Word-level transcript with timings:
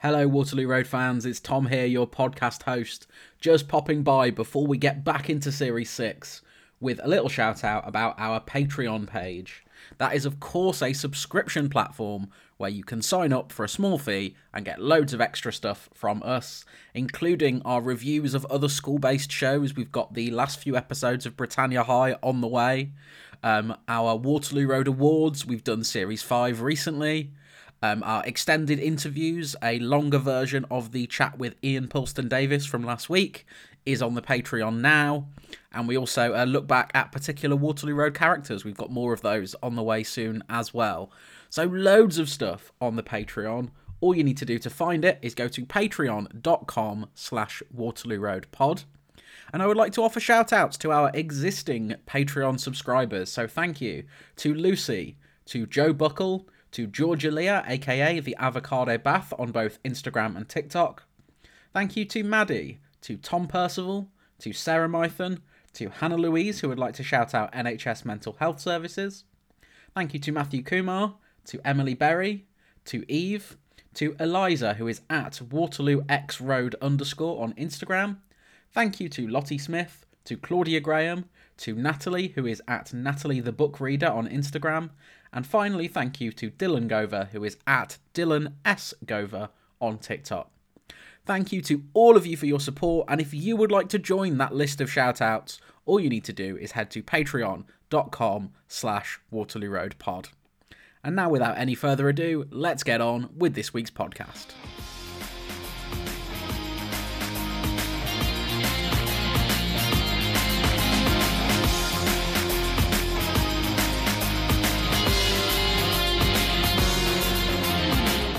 Hello, 0.00 0.28
Waterloo 0.28 0.68
Road 0.68 0.86
fans. 0.86 1.26
It's 1.26 1.40
Tom 1.40 1.66
here, 1.66 1.84
your 1.84 2.06
podcast 2.06 2.62
host. 2.62 3.08
Just 3.40 3.66
popping 3.66 4.04
by 4.04 4.30
before 4.30 4.64
we 4.64 4.78
get 4.78 5.02
back 5.02 5.28
into 5.28 5.50
Series 5.50 5.90
6 5.90 6.40
with 6.78 7.00
a 7.02 7.08
little 7.08 7.28
shout 7.28 7.64
out 7.64 7.82
about 7.84 8.14
our 8.16 8.40
Patreon 8.40 9.08
page. 9.08 9.64
That 9.96 10.14
is, 10.14 10.24
of 10.24 10.38
course, 10.38 10.82
a 10.82 10.92
subscription 10.92 11.68
platform 11.68 12.28
where 12.58 12.70
you 12.70 12.84
can 12.84 13.02
sign 13.02 13.32
up 13.32 13.50
for 13.50 13.64
a 13.64 13.68
small 13.68 13.98
fee 13.98 14.36
and 14.54 14.64
get 14.64 14.80
loads 14.80 15.12
of 15.12 15.20
extra 15.20 15.52
stuff 15.52 15.88
from 15.92 16.22
us, 16.22 16.64
including 16.94 17.60
our 17.64 17.82
reviews 17.82 18.34
of 18.34 18.46
other 18.46 18.68
school 18.68 19.00
based 19.00 19.32
shows. 19.32 19.74
We've 19.74 19.90
got 19.90 20.14
the 20.14 20.30
last 20.30 20.60
few 20.60 20.76
episodes 20.76 21.26
of 21.26 21.36
Britannia 21.36 21.82
High 21.82 22.14
on 22.22 22.40
the 22.40 22.46
way, 22.46 22.92
um, 23.42 23.76
our 23.88 24.14
Waterloo 24.14 24.68
Road 24.68 24.86
Awards. 24.86 25.44
We've 25.44 25.64
done 25.64 25.82
Series 25.82 26.22
5 26.22 26.62
recently. 26.62 27.32
Um, 27.80 28.02
our 28.02 28.24
extended 28.24 28.80
interviews, 28.80 29.54
a 29.62 29.78
longer 29.78 30.18
version 30.18 30.66
of 30.70 30.92
the 30.92 31.06
chat 31.06 31.38
with 31.38 31.54
Ian 31.62 31.88
Puleston 31.88 32.28
Davies 32.28 32.66
from 32.66 32.82
last 32.82 33.08
week, 33.08 33.46
is 33.86 34.02
on 34.02 34.14
the 34.14 34.22
Patreon 34.22 34.80
now. 34.80 35.28
And 35.72 35.86
we 35.86 35.96
also 35.96 36.34
uh, 36.34 36.44
look 36.44 36.66
back 36.66 36.90
at 36.94 37.12
particular 37.12 37.56
Waterloo 37.56 37.94
Road 37.94 38.14
characters. 38.14 38.64
We've 38.64 38.76
got 38.76 38.90
more 38.90 39.12
of 39.12 39.22
those 39.22 39.54
on 39.62 39.76
the 39.76 39.82
way 39.82 40.02
soon 40.02 40.42
as 40.48 40.74
well. 40.74 41.10
So, 41.50 41.64
loads 41.64 42.18
of 42.18 42.28
stuff 42.28 42.72
on 42.80 42.96
the 42.96 43.02
Patreon. 43.02 43.70
All 44.00 44.14
you 44.14 44.24
need 44.24 44.36
to 44.38 44.44
do 44.44 44.58
to 44.58 44.70
find 44.70 45.04
it 45.04 45.18
is 45.22 45.34
go 45.34 45.48
to 45.48 45.64
patreon.com 45.64 47.08
slash 47.14 47.62
Waterloo 47.72 48.20
Road 48.20 48.46
Pod. 48.52 48.84
And 49.52 49.62
I 49.62 49.66
would 49.66 49.76
like 49.76 49.92
to 49.92 50.02
offer 50.02 50.20
shout 50.20 50.52
outs 50.52 50.76
to 50.78 50.92
our 50.92 51.10
existing 51.14 51.94
Patreon 52.06 52.60
subscribers. 52.60 53.30
So, 53.30 53.46
thank 53.46 53.80
you 53.80 54.04
to 54.36 54.52
Lucy, 54.52 55.16
to 55.46 55.66
Joe 55.66 55.92
Buckle, 55.92 56.46
to 56.72 56.86
Georgia 56.86 57.30
Leah, 57.30 57.64
aka 57.66 58.20
the 58.20 58.36
Avocado 58.38 58.98
Bath, 58.98 59.32
on 59.38 59.52
both 59.52 59.82
Instagram 59.82 60.36
and 60.36 60.48
TikTok. 60.48 61.04
Thank 61.72 61.96
you 61.96 62.04
to 62.06 62.22
Maddie, 62.22 62.80
to 63.02 63.16
Tom 63.16 63.46
Percival, 63.46 64.08
to 64.40 64.52
Sarah 64.52 64.88
Mython, 64.88 65.40
to 65.74 65.88
Hannah 65.88 66.16
Louise, 66.16 66.60
who 66.60 66.68
would 66.68 66.78
like 66.78 66.94
to 66.94 67.02
shout 67.02 67.34
out 67.34 67.52
NHS 67.52 68.04
Mental 68.04 68.36
Health 68.38 68.60
Services. 68.60 69.24
Thank 69.94 70.14
you 70.14 70.20
to 70.20 70.32
Matthew 70.32 70.62
Kumar, 70.62 71.16
to 71.46 71.60
Emily 71.64 71.94
Berry, 71.94 72.46
to 72.86 73.04
Eve, 73.10 73.56
to 73.94 74.14
Eliza, 74.20 74.74
who 74.74 74.86
is 74.86 75.00
at 75.10 75.40
Waterloo 75.40 76.02
X 76.08 76.40
Road 76.40 76.74
underscore 76.80 77.42
on 77.42 77.52
Instagram. 77.54 78.18
Thank 78.72 79.00
you 79.00 79.08
to 79.10 79.26
Lottie 79.26 79.58
Smith, 79.58 80.06
to 80.24 80.36
Claudia 80.36 80.80
Graham, 80.80 81.24
to 81.58 81.74
Natalie, 81.74 82.28
who 82.28 82.46
is 82.46 82.62
at 82.68 82.92
Natalie 82.92 83.40
the 83.40 83.52
Book 83.52 83.80
Reader 83.80 84.08
on 84.08 84.28
Instagram, 84.28 84.90
and 85.32 85.46
finally, 85.46 85.88
thank 85.88 86.20
you 86.20 86.32
to 86.32 86.50
Dylan 86.50 86.88
Gover, 86.88 87.28
who 87.28 87.44
is 87.44 87.56
at 87.66 87.98
Dylan 88.14 88.54
S. 88.64 88.94
Gover 89.04 89.50
on 89.80 89.98
TikTok. 89.98 90.50
Thank 91.26 91.52
you 91.52 91.60
to 91.62 91.82
all 91.92 92.16
of 92.16 92.26
you 92.26 92.36
for 92.36 92.46
your 92.46 92.60
support, 92.60 93.06
and 93.08 93.20
if 93.20 93.34
you 93.34 93.56
would 93.56 93.70
like 93.70 93.88
to 93.90 93.98
join 93.98 94.38
that 94.38 94.54
list 94.54 94.80
of 94.80 94.88
shoutouts, 94.88 95.58
all 95.84 96.00
you 96.00 96.08
need 96.08 96.24
to 96.24 96.32
do 96.32 96.56
is 96.56 96.72
head 96.72 96.90
to 96.92 97.02
patreon.com 97.02 98.52
slash 98.66 99.20
Waterloo 99.30 99.70
Road 99.70 99.96
Pod. 99.98 100.30
And 101.04 101.14
now, 101.14 101.28
without 101.28 101.58
any 101.58 101.74
further 101.74 102.08
ado, 102.08 102.46
let's 102.50 102.82
get 102.82 103.00
on 103.00 103.30
with 103.36 103.54
this 103.54 103.72
week's 103.72 103.90
podcast. 103.90 104.46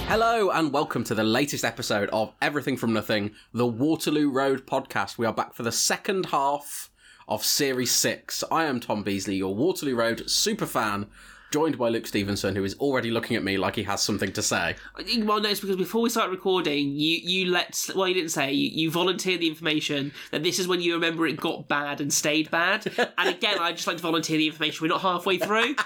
Hello 0.09 0.49
and 0.49 0.73
welcome 0.73 1.03
to 1.03 1.13
the 1.13 1.23
latest 1.23 1.63
episode 1.63 2.09
of 2.09 2.33
Everything 2.41 2.75
from 2.75 2.91
Nothing, 2.91 3.29
the 3.53 3.67
Waterloo 3.67 4.31
Road 4.31 4.65
podcast. 4.65 5.19
We 5.19 5.27
are 5.27 5.33
back 5.33 5.53
for 5.53 5.61
the 5.61 5.71
second 5.71 6.25
half 6.25 6.89
of 7.27 7.45
Series 7.45 7.91
6. 7.91 8.43
I 8.51 8.63
am 8.63 8.79
Tom 8.79 9.03
Beasley, 9.03 9.35
your 9.35 9.53
Waterloo 9.53 9.93
Road 9.93 10.27
super 10.27 10.65
fan, 10.65 11.05
joined 11.51 11.77
by 11.77 11.89
Luke 11.89 12.07
Stevenson, 12.07 12.55
who 12.55 12.63
is 12.63 12.73
already 12.79 13.11
looking 13.11 13.37
at 13.37 13.43
me 13.43 13.59
like 13.59 13.75
he 13.75 13.83
has 13.83 14.01
something 14.01 14.33
to 14.33 14.41
say. 14.41 14.77
Well, 14.97 15.41
no, 15.41 15.47
it's 15.47 15.59
because 15.59 15.75
before 15.75 16.01
we 16.01 16.09
start 16.09 16.31
recording, 16.31 16.89
you 16.89 17.19
you 17.21 17.51
let 17.51 17.87
well, 17.95 18.07
you 18.07 18.15
didn't 18.15 18.31
say 18.31 18.51
you, 18.51 18.71
you 18.71 18.89
volunteered 18.89 19.41
the 19.41 19.47
information 19.47 20.11
that 20.31 20.41
this 20.41 20.57
is 20.57 20.67
when 20.67 20.81
you 20.81 20.95
remember 20.95 21.27
it 21.27 21.37
got 21.37 21.67
bad 21.67 22.01
and 22.01 22.11
stayed 22.11 22.49
bad. 22.49 22.91
and 23.19 23.29
again, 23.29 23.59
I 23.59 23.73
just 23.73 23.85
like 23.85 23.97
to 23.97 24.03
volunteer 24.03 24.39
the 24.39 24.47
information. 24.47 24.83
We're 24.83 24.89
not 24.89 25.01
halfway 25.01 25.37
through. 25.37 25.75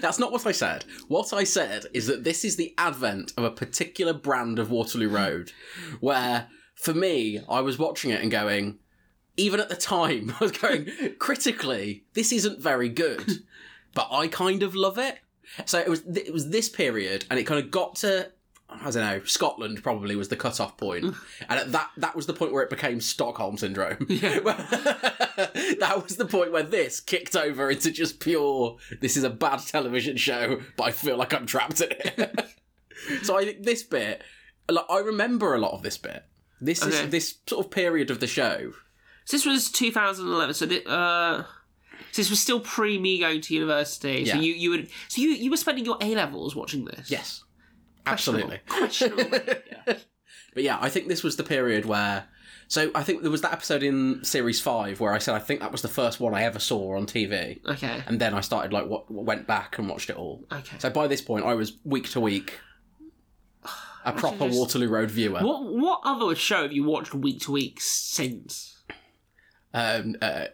That's 0.00 0.18
not 0.18 0.32
what 0.32 0.46
I 0.46 0.52
said. 0.52 0.84
What 1.08 1.32
I 1.32 1.44
said 1.44 1.86
is 1.92 2.06
that 2.06 2.24
this 2.24 2.44
is 2.44 2.56
the 2.56 2.74
advent 2.78 3.32
of 3.36 3.44
a 3.44 3.50
particular 3.50 4.12
brand 4.12 4.58
of 4.58 4.70
Waterloo 4.70 5.08
Road, 5.08 5.52
where 6.00 6.48
for 6.74 6.94
me, 6.94 7.40
I 7.48 7.60
was 7.60 7.78
watching 7.78 8.10
it 8.10 8.22
and 8.22 8.30
going, 8.30 8.78
even 9.36 9.60
at 9.60 9.68
the 9.68 9.76
time, 9.76 10.34
I 10.40 10.44
was 10.44 10.52
going, 10.52 10.88
critically, 11.18 12.04
this 12.14 12.32
isn't 12.32 12.60
very 12.62 12.88
good, 12.88 13.44
but 13.94 14.08
I 14.10 14.28
kind 14.28 14.62
of 14.62 14.74
love 14.74 14.98
it. 14.98 15.18
So 15.64 15.78
it 15.78 15.88
was 15.88 16.02
it 16.06 16.32
was 16.32 16.50
this 16.50 16.68
period, 16.68 17.24
and 17.30 17.38
it 17.38 17.44
kind 17.44 17.62
of 17.62 17.70
got 17.70 17.96
to 17.96 18.30
I 18.70 18.90
don't 18.90 18.94
know 18.96 19.20
Scotland 19.24 19.82
probably 19.82 20.14
was 20.14 20.28
the 20.28 20.36
cut 20.36 20.60
off 20.60 20.76
point, 20.76 21.04
and 21.04 21.58
at 21.60 21.72
that 21.72 21.90
that 21.96 22.14
was 22.14 22.26
the 22.26 22.34
point 22.34 22.52
where 22.52 22.62
it 22.62 22.70
became 22.70 23.00
Stockholm 23.00 23.56
syndrome. 23.56 24.06
Yeah. 24.08 24.40
that 25.80 26.00
was 26.02 26.16
the 26.16 26.26
point 26.26 26.52
where 26.52 26.62
this 26.62 27.00
kicked 27.00 27.36
over 27.36 27.70
into 27.70 27.90
just 27.90 28.20
pure. 28.20 28.76
This 29.00 29.16
is 29.16 29.24
a 29.24 29.30
bad 29.30 29.58
television 29.60 30.16
show, 30.16 30.60
but 30.76 30.84
I 30.84 30.90
feel 30.90 31.16
like 31.16 31.32
I'm 31.32 31.46
trapped 31.46 31.80
in 31.80 31.88
it. 31.92 32.46
so 33.22 33.38
I 33.38 33.44
think 33.44 33.62
this 33.64 33.82
bit, 33.82 34.22
like 34.68 34.84
I 34.90 34.98
remember 34.98 35.54
a 35.54 35.58
lot 35.58 35.72
of 35.72 35.82
this 35.82 35.96
bit. 35.98 36.24
This 36.60 36.82
Okay. 36.82 37.04
is 37.04 37.10
this 37.10 37.36
sort 37.46 37.64
of 37.64 37.70
period 37.70 38.10
of 38.10 38.20
the 38.20 38.26
show. 38.26 38.72
So 39.24 39.36
this 39.36 39.46
was 39.46 39.70
2011. 39.70 40.54
So 40.54 40.66
uh, 40.90 41.44
so 42.12 42.22
this 42.22 42.30
was 42.30 42.40
still 42.40 42.60
pre 42.60 42.98
me 42.98 43.18
going 43.20 43.40
to 43.42 43.54
university. 43.54 44.24
So 44.26 44.34
Yeah. 44.36 44.40
you 44.42 44.52
you 44.54 44.70
would 44.70 44.88
so 45.08 45.22
you 45.22 45.28
you 45.30 45.50
were 45.50 45.56
spending 45.56 45.84
your 45.84 45.98
A 46.00 46.14
levels 46.14 46.56
watching 46.56 46.84
this. 46.84 47.10
Yes, 47.10 47.44
absolutely. 48.06 48.60
Questionable. 48.68 49.38
But 50.54 50.62
yeah, 50.64 50.78
I 50.80 50.88
think 50.88 51.08
this 51.08 51.22
was 51.22 51.36
the 51.36 51.44
period 51.44 51.84
where. 51.84 52.24
So 52.68 52.90
I 52.94 53.02
think 53.02 53.22
there 53.22 53.30
was 53.30 53.42
that 53.42 53.52
episode 53.52 53.82
in 53.82 54.24
series 54.24 54.60
five 54.60 54.98
where 54.98 55.12
I 55.12 55.18
said 55.18 55.34
I 55.34 55.38
think 55.38 55.60
that 55.60 55.70
was 55.72 55.82
the 55.82 55.88
first 55.88 56.20
one 56.20 56.34
I 56.34 56.42
ever 56.42 56.58
saw 56.58 56.96
on 56.96 57.06
TV, 57.06 57.64
Okay. 57.66 58.02
and 58.06 58.18
then 58.18 58.34
I 58.34 58.40
started 58.40 58.72
like 58.72 58.86
what 58.86 59.10
went 59.10 59.46
back 59.46 59.78
and 59.78 59.88
watched 59.88 60.10
it 60.10 60.16
all. 60.16 60.44
Okay. 60.50 60.76
So 60.78 60.90
by 60.90 61.06
this 61.06 61.20
point, 61.20 61.44
I 61.44 61.54
was 61.54 61.74
week 61.84 62.08
to 62.10 62.20
week 62.20 62.58
a 64.04 64.12
proper 64.12 64.46
just- 64.48 64.58
Waterloo 64.58 64.88
Road 64.88 65.10
viewer. 65.10 65.40
What 65.40 65.64
what 65.64 66.00
other 66.04 66.34
show 66.34 66.62
have 66.62 66.72
you 66.72 66.84
watched 66.84 67.14
week 67.14 67.40
to 67.42 67.52
week 67.52 67.80
since? 67.80 68.77
Um, 69.74 70.16
uh, 70.22 70.46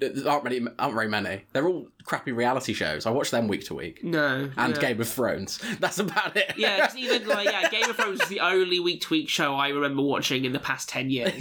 there 0.00 0.28
aren't 0.28 0.44
many, 0.44 0.60
aren't 0.78 0.94
very 0.94 1.08
many. 1.08 1.44
They're 1.52 1.66
all 1.66 1.88
crappy 2.04 2.32
reality 2.32 2.72
shows. 2.72 3.06
I 3.06 3.10
watch 3.10 3.30
them 3.30 3.48
week 3.48 3.64
to 3.66 3.74
week, 3.74 4.04
No. 4.04 4.50
and 4.56 4.74
no. 4.74 4.80
Game 4.80 5.00
of 5.00 5.08
Thrones. 5.08 5.58
That's 5.80 5.98
about 5.98 6.36
it. 6.36 6.52
Yeah, 6.56 6.90
even 6.96 7.26
like 7.26 7.46
yeah, 7.46 7.68
Game 7.68 7.88
of 7.88 7.96
Thrones 7.96 8.20
is 8.20 8.28
the 8.28 8.40
only 8.40 8.80
week 8.80 9.02
to 9.02 9.08
week 9.10 9.28
show 9.28 9.54
I 9.54 9.68
remember 9.68 10.02
watching 10.02 10.44
in 10.44 10.52
the 10.52 10.58
past 10.58 10.88
ten 10.88 11.10
years. 11.10 11.32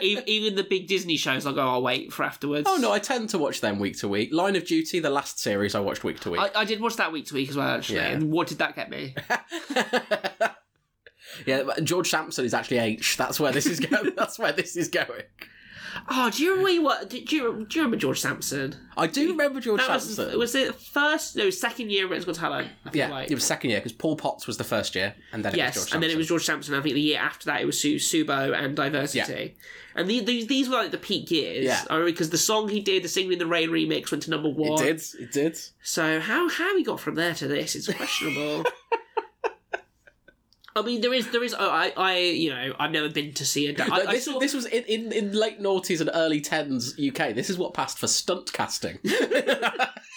even, 0.00 0.24
even 0.26 0.54
the 0.54 0.66
big 0.68 0.86
Disney 0.86 1.16
shows, 1.16 1.44
I 1.46 1.52
go, 1.52 1.60
I'll 1.66 1.82
wait 1.82 2.12
for 2.12 2.22
afterwards. 2.24 2.66
oh 2.68 2.76
no, 2.76 2.92
I 2.92 2.98
tend 2.98 3.30
to 3.30 3.38
watch 3.38 3.60
them 3.60 3.78
week 3.78 3.98
to 3.98 4.08
week. 4.08 4.32
Line 4.32 4.56
of 4.56 4.64
Duty, 4.66 5.00
the 5.00 5.10
last 5.10 5.38
series 5.40 5.74
I 5.74 5.80
watched 5.80 6.04
week 6.04 6.20
to 6.20 6.30
week. 6.30 6.40
I, 6.40 6.50
I 6.60 6.64
did 6.64 6.80
watch 6.80 6.96
that 6.96 7.12
week 7.12 7.26
to 7.26 7.34
week 7.34 7.48
as 7.50 7.56
well, 7.56 7.68
actually. 7.68 7.96
Yeah. 7.96 8.08
And 8.10 8.30
what 8.30 8.46
did 8.46 8.58
that 8.58 8.74
get 8.76 8.90
me? 8.90 9.14
yeah, 11.46 11.62
George 11.82 12.08
Sampson 12.10 12.44
is 12.44 12.54
actually 12.54 12.78
H. 12.78 13.16
That's 13.16 13.38
where 13.40 13.52
this 13.52 13.66
is 13.66 13.80
going. 13.80 14.12
That's 14.16 14.38
where 14.38 14.52
this 14.52 14.76
is 14.76 14.88
going. 14.88 15.22
Oh, 16.08 16.30
do 16.30 16.42
you 16.42 16.56
remember 16.56 16.82
what? 16.82 17.10
Do 17.10 17.18
you, 17.18 17.24
do 17.24 17.36
you 17.36 17.66
remember 17.76 17.96
George 17.96 18.20
Sampson? 18.20 18.74
I 18.96 19.06
do 19.06 19.30
remember 19.30 19.60
George 19.60 19.80
That 19.80 19.90
was 19.94 20.16
Sampson. 20.16 20.38
was 20.38 20.54
it 20.54 20.74
first? 20.74 21.36
No, 21.36 21.50
second 21.50 21.90
year 21.90 22.06
Britain's 22.06 22.24
Got 22.24 22.36
Talent. 22.36 22.68
I 22.84 22.90
yeah, 22.92 23.08
like. 23.08 23.30
it 23.30 23.34
was 23.34 23.44
second 23.44 23.70
year 23.70 23.80
because 23.80 23.92
Paul 23.92 24.16
Potts 24.16 24.46
was 24.46 24.56
the 24.56 24.64
first 24.64 24.94
year, 24.94 25.14
and 25.32 25.44
then 25.44 25.52
it 25.52 25.56
was 25.56 25.58
Yes, 25.58 25.74
George 25.74 25.94
and 25.94 26.02
then 26.02 26.10
it 26.10 26.16
was 26.16 26.28
George 26.28 26.44
Sampson. 26.44 26.74
I 26.74 26.80
think 26.80 26.94
the 26.94 27.00
year 27.00 27.18
after 27.18 27.46
that 27.46 27.60
it 27.60 27.66
was 27.66 27.78
Su- 27.80 27.96
Subo 27.96 28.54
and 28.56 28.76
Diversity, 28.76 29.56
and 29.94 30.08
the, 30.08 30.20
these 30.20 30.46
these 30.46 30.68
were 30.68 30.76
like 30.76 30.90
the 30.90 30.98
peak 30.98 31.30
years. 31.30 31.64
Yeah. 31.64 31.82
I 31.90 31.94
remember 31.94 32.12
because 32.12 32.30
the 32.30 32.38
song 32.38 32.68
he 32.68 32.80
did, 32.80 33.02
the 33.02 33.08
Singing 33.08 33.32
in 33.34 33.38
the 33.38 33.46
Rain 33.46 33.70
remix, 33.70 34.10
went 34.10 34.22
to 34.24 34.30
number 34.30 34.48
one. 34.48 34.82
It 34.82 34.84
did. 34.84 35.02
It 35.20 35.32
did. 35.32 35.58
So 35.82 36.20
how 36.20 36.48
how 36.48 36.76
he 36.76 36.84
got 36.84 37.00
from 37.00 37.14
there 37.14 37.34
to 37.34 37.46
this 37.48 37.74
is 37.74 37.88
questionable. 37.88 38.64
I 40.76 40.82
mean, 40.82 41.00
there 41.00 41.14
is 41.14 41.30
there 41.30 41.42
is. 41.42 41.54
oh, 41.58 41.70
I 41.70 41.92
I 41.96 42.18
you 42.18 42.50
know 42.50 42.74
I've 42.78 42.90
never 42.90 43.08
been 43.08 43.32
to 43.34 43.46
see 43.46 43.66
a. 43.68 43.82
I, 43.82 43.86
Like, 43.86 44.08
I 44.08 44.12
this, 44.12 44.26
saw, 44.26 44.38
this 44.38 44.52
was 44.54 44.66
in, 44.66 44.84
in, 44.84 45.12
in 45.12 45.32
late 45.32 45.60
noughties 45.60 46.00
and 46.00 46.10
early 46.12 46.40
tens 46.40 46.94
UK. 46.98 47.34
This 47.34 47.48
is 47.48 47.56
what 47.56 47.72
passed 47.72 47.98
for 47.98 48.06
stunt 48.06 48.52
casting. 48.52 48.98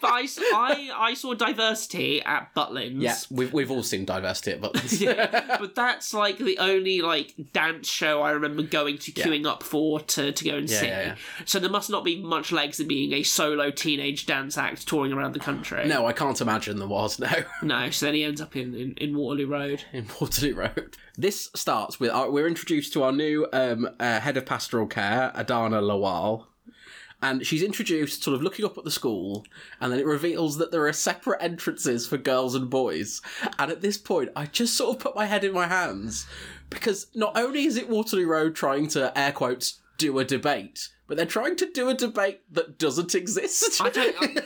but 0.00 0.04
I, 0.10 0.26
I, 0.54 0.90
I 0.96 1.14
saw 1.14 1.34
diversity 1.34 2.22
at 2.22 2.54
Butlins. 2.54 3.00
Yeah, 3.00 3.16
we've, 3.30 3.52
we've 3.52 3.70
all 3.70 3.82
seen 3.82 4.04
diversity 4.04 4.52
at 4.52 4.60
Butlins. 4.60 5.00
Yeah, 5.02 5.56
but 5.58 5.74
that's 5.74 6.14
like 6.14 6.38
the 6.38 6.58
only 6.58 7.00
like 7.00 7.34
dance 7.52 7.88
show 7.88 8.22
I 8.22 8.30
remember 8.32 8.62
going 8.62 8.98
to 8.98 9.12
queuing 9.12 9.46
up 9.46 9.62
for 9.62 10.00
to, 10.00 10.32
to 10.32 10.44
go 10.44 10.56
and 10.56 10.70
Yeah, 10.70 10.80
see. 10.80 10.86
yeah, 10.86 11.00
yeah. 11.02 11.14
So 11.44 11.58
there 11.58 11.70
must 11.70 11.90
not 11.90 12.04
be 12.04 12.20
much 12.22 12.52
legs 12.52 12.78
in 12.78 12.88
being 12.88 13.12
a 13.12 13.22
solo 13.22 13.70
teenage 13.70 14.26
dance 14.26 14.56
act 14.58 14.86
touring 14.86 15.12
around 15.12 15.32
the 15.34 15.40
country. 15.40 15.86
no, 15.88 16.06
I 16.06 16.12
can't 16.12 16.40
imagine 16.40 16.78
there 16.78 16.88
was, 16.88 17.18
no. 17.18 17.28
No, 17.62 17.90
so 17.90 18.06
then 18.06 18.14
he 18.14 18.24
ends 18.24 18.40
up 18.40 18.54
in, 18.56 18.74
in, 18.74 18.92
in 18.96 19.16
Waterloo 19.16 19.46
Road. 19.46 19.84
in 19.92 20.06
Waterloo 20.20 20.54
Road. 20.54 20.96
This 21.16 21.50
starts 21.54 21.98
with 22.00 22.10
our, 22.10 22.30
we're 22.30 22.46
introduced 22.48 22.92
to 22.94 23.02
our 23.02 23.12
new 23.12 23.46
um, 23.52 23.88
uh, 24.00 24.20
head 24.20 24.36
of 24.36 24.46
pastoral 24.46 24.86
care, 24.86 25.30
Adana 25.34 25.80
Lawal. 25.80 26.46
And 27.22 27.46
she's 27.46 27.62
introduced 27.62 28.22
sort 28.24 28.34
of 28.34 28.42
looking 28.42 28.64
up 28.64 28.76
at 28.76 28.84
the 28.84 28.90
school, 28.90 29.46
and 29.80 29.92
then 29.92 30.00
it 30.00 30.06
reveals 30.06 30.58
that 30.58 30.72
there 30.72 30.86
are 30.88 30.92
separate 30.92 31.40
entrances 31.40 32.06
for 32.06 32.18
girls 32.18 32.54
and 32.56 32.68
boys. 32.68 33.22
And 33.58 33.70
at 33.70 33.80
this 33.80 33.96
point, 33.96 34.30
I 34.34 34.46
just 34.46 34.76
sort 34.76 34.96
of 34.96 35.02
put 35.02 35.14
my 35.14 35.26
head 35.26 35.44
in 35.44 35.52
my 35.52 35.68
hands 35.68 36.26
because 36.68 37.06
not 37.14 37.36
only 37.36 37.64
is 37.64 37.76
it 37.76 37.88
Waterloo 37.88 38.26
Road 38.26 38.56
trying 38.56 38.88
to, 38.88 39.16
air 39.16 39.30
quotes, 39.32 39.80
do 39.98 40.18
a 40.18 40.24
debate, 40.24 40.88
but 41.06 41.16
they're 41.16 41.26
trying 41.26 41.54
to 41.56 41.70
do 41.70 41.88
a 41.88 41.94
debate 41.94 42.40
that 42.50 42.76
doesn't 42.78 43.14
exist. 43.14 43.80
I 43.80 43.90
don't. 43.90 44.16
I- 44.20 44.42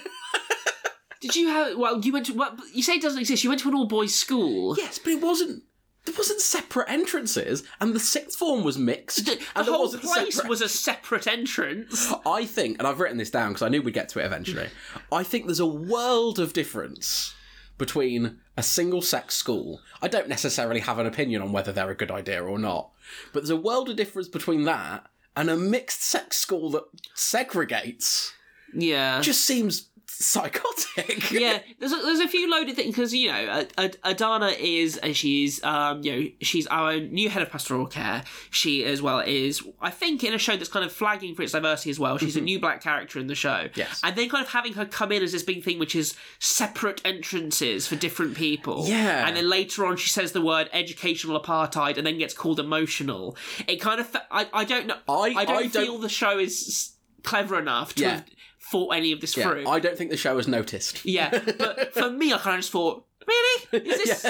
did 1.21 1.35
you 1.35 1.49
have? 1.49 1.79
Well, 1.79 2.01
you 2.05 2.13
went 2.13 2.27
to. 2.27 2.35
Well, 2.35 2.57
you 2.75 2.83
say 2.83 2.95
it 2.97 3.03
doesn't 3.03 3.21
exist. 3.21 3.43
You 3.43 3.51
went 3.51 3.63
to 3.63 3.69
an 3.69 3.75
all 3.75 3.87
boys 3.87 4.15
school. 4.15 4.77
Yes, 4.77 4.99
but 4.99 5.13
it 5.15 5.23
wasn't. 5.23 5.63
There 6.07 6.15
wasn't 6.17 6.41
separate 6.41 6.89
entrances, 6.89 7.63
and 7.81 7.93
the 7.95 8.01
sixth 8.01 8.39
form 8.39 8.65
was 8.65 8.79
mixed, 8.79 9.27
The, 9.27 9.39
and 9.55 9.67
the 9.67 9.73
whole 9.73 9.89
place 9.93 10.37
separate. 10.37 10.49
was 10.49 10.63
a 10.63 10.69
separate 10.69 11.27
entrance. 11.27 12.13
I 12.25 12.45
think, 12.47 12.79
and 12.79 12.87
I've 12.87 13.01
written 13.01 13.19
this 13.19 13.31
down 13.31 13.51
because 13.51 13.63
I 13.63 13.69
knew 13.69 13.83
we'd 13.83 13.93
get 13.95 14.09
to 14.11 14.21
it 14.21 14.25
eventually. 14.25 14.69
I 15.13 15.23
think 15.25 15.47
there's 15.47 15.61
a 15.61 15.67
world 15.67 16.39
of 16.39 16.53
difference 16.53 17.35
between 17.77 18.39
a 18.57 18.63
single 18.63 19.03
sex 19.03 19.35
school. 19.35 19.81
I 20.01 20.09
don't 20.09 20.29
necessarily 20.29 20.81
have 20.81 20.99
an 20.99 21.07
opinion 21.07 21.43
on 21.43 21.53
whether 21.53 21.73
they're 21.73 21.91
a 21.91 21.95
good 21.97 22.11
idea 22.11 22.43
or 22.43 22.59
not, 22.59 22.91
but 23.33 23.41
there's 23.43 23.51
a 23.51 23.57
world 23.57 23.91
of 23.91 23.97
difference 23.97 24.29
between 24.29 24.63
that 24.65 25.07
and 25.37 25.51
a 25.51 25.57
mixed 25.57 26.03
sex 26.03 26.37
school 26.39 26.71
that 26.71 26.85
segregates. 27.15 28.31
Yeah. 28.73 29.21
Just 29.21 29.45
seems 29.45 29.89
psychotic. 30.09 31.31
yeah, 31.31 31.61
there's 31.79 31.93
a, 31.93 31.97
there's 31.97 32.21
a 32.21 32.29
few 32.29 32.51
loaded 32.51 32.77
things 32.77 32.95
because 32.95 33.15
you 33.15 33.29
know 33.29 33.35
Ad- 33.35 33.73
Ad- 33.79 33.97
Adana 34.05 34.49
is 34.59 34.97
and 34.99 35.17
she's 35.17 35.63
um 35.65 36.03
you 36.03 36.13
know 36.13 36.29
she's 36.41 36.67
our 36.69 36.99
new 36.99 37.29
head 37.29 37.43
of 37.43 37.51
pastoral 37.51 37.87
care. 37.87 38.23
She 38.51 38.85
as 38.85 39.03
well 39.03 39.21
is 39.21 39.63
I 39.81 39.91
think 39.91 40.25
in 40.25 40.35
a 40.35 40.39
show 40.39 40.57
that's 40.57 40.69
kind 40.71 40.85
of 40.85 40.93
flagging 40.93 41.35
for 41.35 41.43
its 41.43 41.53
diversity 41.53 41.91
as 41.91 41.99
well. 41.99 42.19
She's 42.19 42.37
a 42.37 42.41
new 42.41 42.59
black 42.59 42.83
character 42.83 43.19
in 43.19 43.27
the 43.27 43.35
show. 43.35 43.47
Mm-hmm. 43.67 43.79
Yes. 43.79 44.01
and 44.03 44.17
then 44.17 44.29
kind 44.29 44.45
of 44.45 44.51
having 44.53 44.73
her 44.75 44.85
come 44.87 45.13
in 45.13 45.23
as 45.23 45.33
this 45.33 45.43
big 45.43 45.65
thing, 45.65 45.79
which 45.79 45.95
is 45.95 46.15
separate 46.39 47.01
entrances 47.05 47.87
for 47.87 47.97
different 47.97 48.37
people. 48.37 48.85
Yeah. 48.87 49.27
and 49.27 49.37
then 49.37 49.49
later 49.49 49.87
on 49.87 49.97
she 49.97 50.09
says 50.09 50.33
the 50.33 50.43
word 50.43 50.69
educational 50.73 51.41
apartheid 51.41 51.97
and 51.99 52.07
then 52.07 52.19
gets 52.19 52.35
called 52.35 52.61
emotional. 52.61 53.37
It 53.67 53.77
kind 53.81 54.01
of 54.01 54.15
I 54.31 54.47
I 54.53 54.65
don't 54.65 54.87
know 54.87 54.97
I- 55.09 55.13
I 55.37 55.45
don't 55.45 55.57
I 55.57 55.63
don't- 55.63 55.71
feel 55.73 55.99
the 55.99 56.09
show 56.09 56.39
is 56.39 56.93
clever 57.23 57.59
enough 57.59 57.95
to 57.97 58.03
Yeah. 58.03 58.11
have 58.11 58.25
thought 58.71 58.91
any 58.91 59.13
of 59.13 59.21
this 59.21 59.37
Yeah, 59.37 59.45
through. 59.51 59.69
I 59.69 59.79
don't 59.81 59.97
think 59.97 60.11
the 60.11 60.17
show 60.17 60.37
has 60.37 60.49
noticed. 60.49 61.05
Yeah, 61.05 61.31
but 61.59 61.93
for 61.95 62.11
me, 62.11 62.33
I 62.33 62.39
kind 62.39 62.57
of 62.57 62.61
just 62.61 62.73
thought, 62.73 63.05
really, 63.27 63.87
is 63.87 63.99
this 64.05 64.25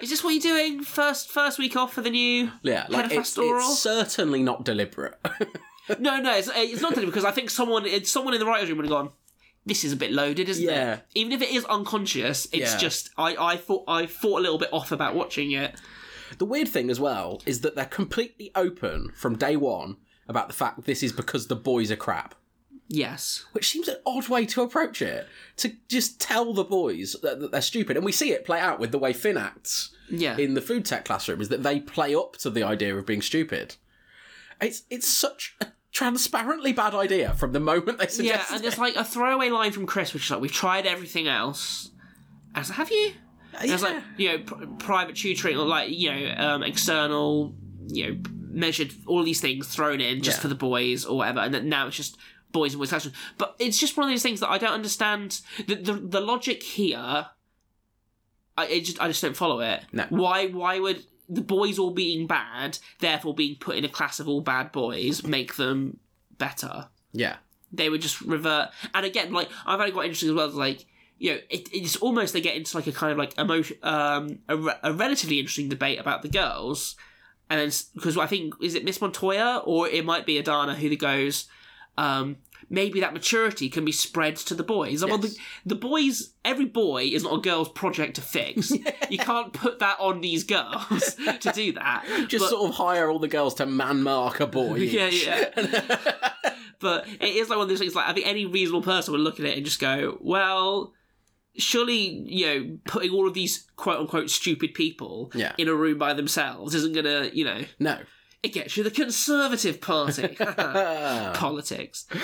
is 0.00 0.10
this 0.10 0.24
what 0.24 0.30
you're 0.30 0.40
doing 0.40 0.82
first 0.82 1.30
first 1.30 1.58
week 1.58 1.76
off 1.76 1.92
for 1.94 2.00
the 2.02 2.10
new 2.10 2.50
Yeah, 2.62 2.82
head 2.82 2.90
like 2.90 3.04
of 3.06 3.12
it's, 3.12 3.18
pastoral? 3.20 3.58
it's 3.70 3.78
certainly 3.80 4.42
not 4.42 4.64
deliberate. 4.64 5.18
No, 5.98 6.18
no, 6.18 6.34
it's, 6.34 6.48
it's 6.54 6.80
not 6.80 6.94
that 6.94 7.04
because 7.04 7.26
I 7.26 7.30
think 7.30 7.50
someone 7.50 7.84
it's 7.84 8.10
someone 8.10 8.32
in 8.32 8.40
the 8.40 8.46
writers' 8.46 8.70
room 8.70 8.78
would 8.78 8.86
have 8.86 8.90
gone. 8.90 9.10
This 9.66 9.84
is 9.84 9.92
a 9.92 9.96
bit 9.96 10.12
loaded, 10.12 10.48
isn't 10.48 10.64
Yeah. 10.64 10.94
it? 10.94 11.06
Even 11.14 11.32
if 11.32 11.42
it 11.42 11.50
is 11.50 11.62
unconscious, 11.66 12.46
it's 12.52 12.72
Yeah. 12.72 12.78
just 12.78 13.10
I, 13.18 13.36
I 13.36 13.56
thought 13.58 13.84
I 13.86 14.06
thought 14.06 14.38
a 14.38 14.42
little 14.42 14.56
bit 14.56 14.70
off 14.72 14.92
about 14.92 15.14
watching 15.14 15.50
it. 15.52 15.78
The 16.38 16.46
weird 16.46 16.68
thing 16.68 16.88
as 16.88 16.98
well 16.98 17.42
is 17.44 17.60
that 17.60 17.74
they're 17.76 17.84
completely 17.84 18.50
open 18.54 19.10
from 19.14 19.36
day 19.36 19.56
one 19.56 19.98
about 20.26 20.48
the 20.48 20.54
fact 20.54 20.84
this 20.86 21.02
is 21.02 21.12
because 21.12 21.48
the 21.48 21.54
boys 21.56 21.90
are 21.90 21.96
crap. 21.96 22.34
Yes, 22.88 23.46
Which 23.52 23.70
seems 23.70 23.88
an 23.88 23.96
odd 24.04 24.28
way 24.28 24.44
to 24.46 24.60
approach 24.62 25.00
it. 25.00 25.26
To 25.56 25.72
just 25.88 26.20
tell 26.20 26.52
the 26.52 26.64
boys 26.64 27.16
that, 27.22 27.40
that 27.40 27.50
they're 27.50 27.62
stupid. 27.62 27.96
And 27.96 28.04
we 28.04 28.12
see 28.12 28.32
it 28.32 28.44
play 28.44 28.60
out 28.60 28.78
with 28.78 28.92
the 28.92 28.98
way 28.98 29.12
Finn 29.14 29.38
acts 29.38 29.94
yeah, 30.10 30.36
in 30.36 30.52
the 30.54 30.60
food 30.60 30.84
tech 30.84 31.04
classroom, 31.06 31.40
is 31.40 31.48
that 31.48 31.62
they 31.62 31.80
play 31.80 32.14
up 32.14 32.36
to 32.38 32.50
the 32.50 32.62
idea 32.62 32.94
of 32.94 33.06
being 33.06 33.22
stupid. 33.22 33.76
It's 34.60 34.82
it's 34.90 35.08
such 35.08 35.56
a 35.60 35.68
transparently 35.92 36.72
bad 36.72 36.94
idea 36.94 37.32
from 37.34 37.52
the 37.52 37.60
moment 37.60 37.98
they 37.98 38.06
suggest 38.06 38.50
yeah, 38.50 38.54
and 38.56 38.64
there's 38.64 38.78
like 38.78 38.96
a 38.96 39.04
throwaway 39.04 39.48
line 39.48 39.72
from 39.72 39.86
Chris, 39.86 40.12
which 40.12 40.24
is 40.24 40.30
like, 40.30 40.40
"We've 40.40 40.52
tried 40.52 40.86
everything 40.86 41.26
else." 41.26 41.90
As 42.54 42.68
have 42.68 42.90
you? 42.90 43.12
There's 43.64 43.82
Yeah. 43.82 43.88
like 43.88 44.02
you 44.18 44.28
know 44.28 44.38
pr- 44.44 44.64
private 44.78 45.16
tutoring 45.16 45.56
or 45.56 45.66
like 45.66 45.90
you 45.90 46.10
know 46.12 46.34
um, 46.36 46.62
external 46.62 47.54
you 47.88 48.06
know 48.12 48.20
measured 48.50 48.92
all 49.06 49.24
these 49.24 49.40
things 49.40 49.66
thrown 49.68 50.00
in 50.00 50.22
just 50.22 50.38
Yeah. 50.38 50.42
for 50.42 50.48
the 50.48 50.54
boys 50.54 51.04
or 51.04 51.16
whatever, 51.16 51.40
and 51.40 51.52
then 51.54 51.68
now 51.68 51.86
it's 51.88 51.96
just 51.96 52.16
boys 52.54 52.72
and 52.72 52.80
boys 52.80 52.88
classroom. 52.88 53.14
But 53.36 53.54
it's 53.58 53.78
just 53.78 53.98
one 53.98 54.06
of 54.06 54.12
those 54.12 54.22
things 54.22 54.40
that 54.40 54.48
I 54.48 54.56
don't 54.56 54.72
understand. 54.72 55.42
The 55.66 55.74
the, 55.74 55.92
the 55.92 56.20
logic 56.20 56.62
here, 56.62 57.26
I 58.56 58.66
it 58.66 58.80
just 58.80 58.98
I 59.02 59.08
just 59.08 59.20
don't 59.20 59.36
follow 59.36 59.60
it. 59.60 59.82
No. 59.92 60.06
Why 60.08 60.46
why 60.46 60.78
would 60.80 61.04
the 61.28 61.42
boys 61.42 61.78
all 61.78 61.90
being 61.90 62.26
bad, 62.26 62.78
therefore 63.00 63.34
being 63.34 63.56
put 63.56 63.76
in 63.76 63.84
a 63.84 63.88
class 63.88 64.20
of 64.20 64.28
all 64.28 64.40
bad 64.40 64.72
boys, 64.72 65.22
make 65.24 65.56
them 65.56 65.98
better? 66.38 66.88
yeah. 67.12 67.36
they 67.72 67.88
would 67.90 68.00
just 68.02 68.20
revert. 68.20 68.68
And 68.94 69.04
again, 69.04 69.32
like 69.32 69.48
I've 69.66 69.80
only 69.80 69.92
got 69.92 70.04
interesting 70.04 70.30
as 70.30 70.34
well. 70.34 70.48
as, 70.48 70.54
Like 70.54 70.86
you 71.18 71.32
know, 71.32 71.38
it, 71.48 71.68
it's 71.72 71.96
almost 71.96 72.32
they 72.32 72.40
get 72.40 72.56
into 72.56 72.76
like 72.76 72.86
a 72.86 72.92
kind 72.92 73.12
of 73.12 73.18
like 73.18 73.38
emotion, 73.38 73.76
um, 73.82 74.38
a, 74.48 74.56
re- 74.56 74.80
a 74.82 74.92
relatively 74.92 75.38
interesting 75.38 75.68
debate 75.68 75.98
about 76.00 76.22
the 76.22 76.28
girls, 76.28 76.96
and 77.48 77.60
then 77.60 77.70
because 77.94 78.16
I 78.18 78.26
think 78.26 78.54
is 78.60 78.74
it 78.74 78.84
Miss 78.84 79.00
Montoya 79.00 79.62
or 79.64 79.88
it 79.88 80.04
might 80.04 80.26
be 80.26 80.38
Adana 80.38 80.74
who 80.74 80.94
goes, 80.96 81.46
um, 81.98 82.36
maybe 82.70 83.00
that 83.00 83.12
maturity 83.12 83.68
can 83.68 83.84
be 83.84 83.92
spread 83.92 84.36
to 84.36 84.54
the 84.54 84.62
boys. 84.62 85.04
Well, 85.04 85.18
the, 85.18 85.36
the 85.66 85.74
boys, 85.74 86.32
every 86.44 86.64
boy 86.64 87.04
is 87.12 87.22
not 87.22 87.34
a 87.38 87.40
girl's 87.40 87.68
project 87.68 88.16
to 88.16 88.20
fix. 88.22 88.72
You 89.10 89.18
can't 89.18 89.52
put 89.52 89.80
that 89.80 90.00
on 90.00 90.22
these 90.22 90.44
girls 90.44 91.14
to 91.40 91.52
do 91.54 91.72
that. 91.72 92.04
Just 92.28 92.44
But- 92.44 92.50
sort 92.50 92.70
of 92.70 92.76
hire 92.76 93.10
all 93.10 93.18
the 93.18 93.28
girls 93.28 93.54
to 93.56 93.66
man 93.66 94.02
mark 94.02 94.40
a 94.40 94.46
boy. 94.46 94.76
yeah, 94.78 95.08
each. 95.08 95.26
yeah. 95.26 95.50
but 96.80 97.06
it 97.06 97.36
is 97.36 97.48
like 97.48 97.58
one 97.58 97.64
of 97.64 97.68
those 97.68 97.78
things. 97.78 97.94
Like 97.94 98.08
I 98.08 98.12
think 98.14 98.26
any 98.26 98.46
reasonable 98.46 98.82
person 98.82 99.12
would 99.12 99.20
look 99.20 99.38
at 99.38 99.46
it 99.46 99.56
and 99.56 99.64
just 99.64 99.78
go, 99.80 100.18
"Well, 100.20 100.92
surely 101.56 102.24
you 102.26 102.46
know, 102.46 102.78
putting 102.86 103.10
all 103.12 103.28
of 103.28 103.34
these 103.34 103.68
quote 103.76 104.00
unquote 104.00 104.30
stupid 104.30 104.74
people 104.74 105.30
Yeah. 105.34 105.52
in 105.58 105.68
a 105.68 105.74
room 105.74 105.98
by 105.98 106.14
themselves 106.14 106.74
isn't 106.74 106.94
gonna, 106.94 107.30
you 107.32 107.44
know, 107.44 107.62
No. 107.78 107.98
It 108.44 108.52
gets 108.52 108.76
you 108.76 108.82
the 108.84 108.90
Conservative 108.90 109.80
Party 109.80 110.28
politics." 111.34 112.06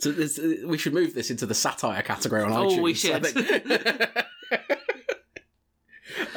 So 0.00 0.12
this, 0.12 0.38
we 0.64 0.78
should 0.78 0.94
move 0.94 1.12
this 1.14 1.28
into 1.28 1.44
the 1.44 1.56
satire 1.56 2.02
category 2.02 2.44
on 2.44 2.52
Oh, 2.52 2.68
iTunes. 2.68 2.82
we 2.82 2.94
should. 2.94 3.26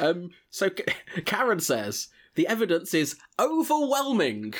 um, 0.00 0.30
so 0.50 0.68
Karen 1.24 1.60
says 1.60 2.08
the 2.34 2.48
evidence 2.48 2.92
is 2.92 3.16
overwhelming. 3.38 4.54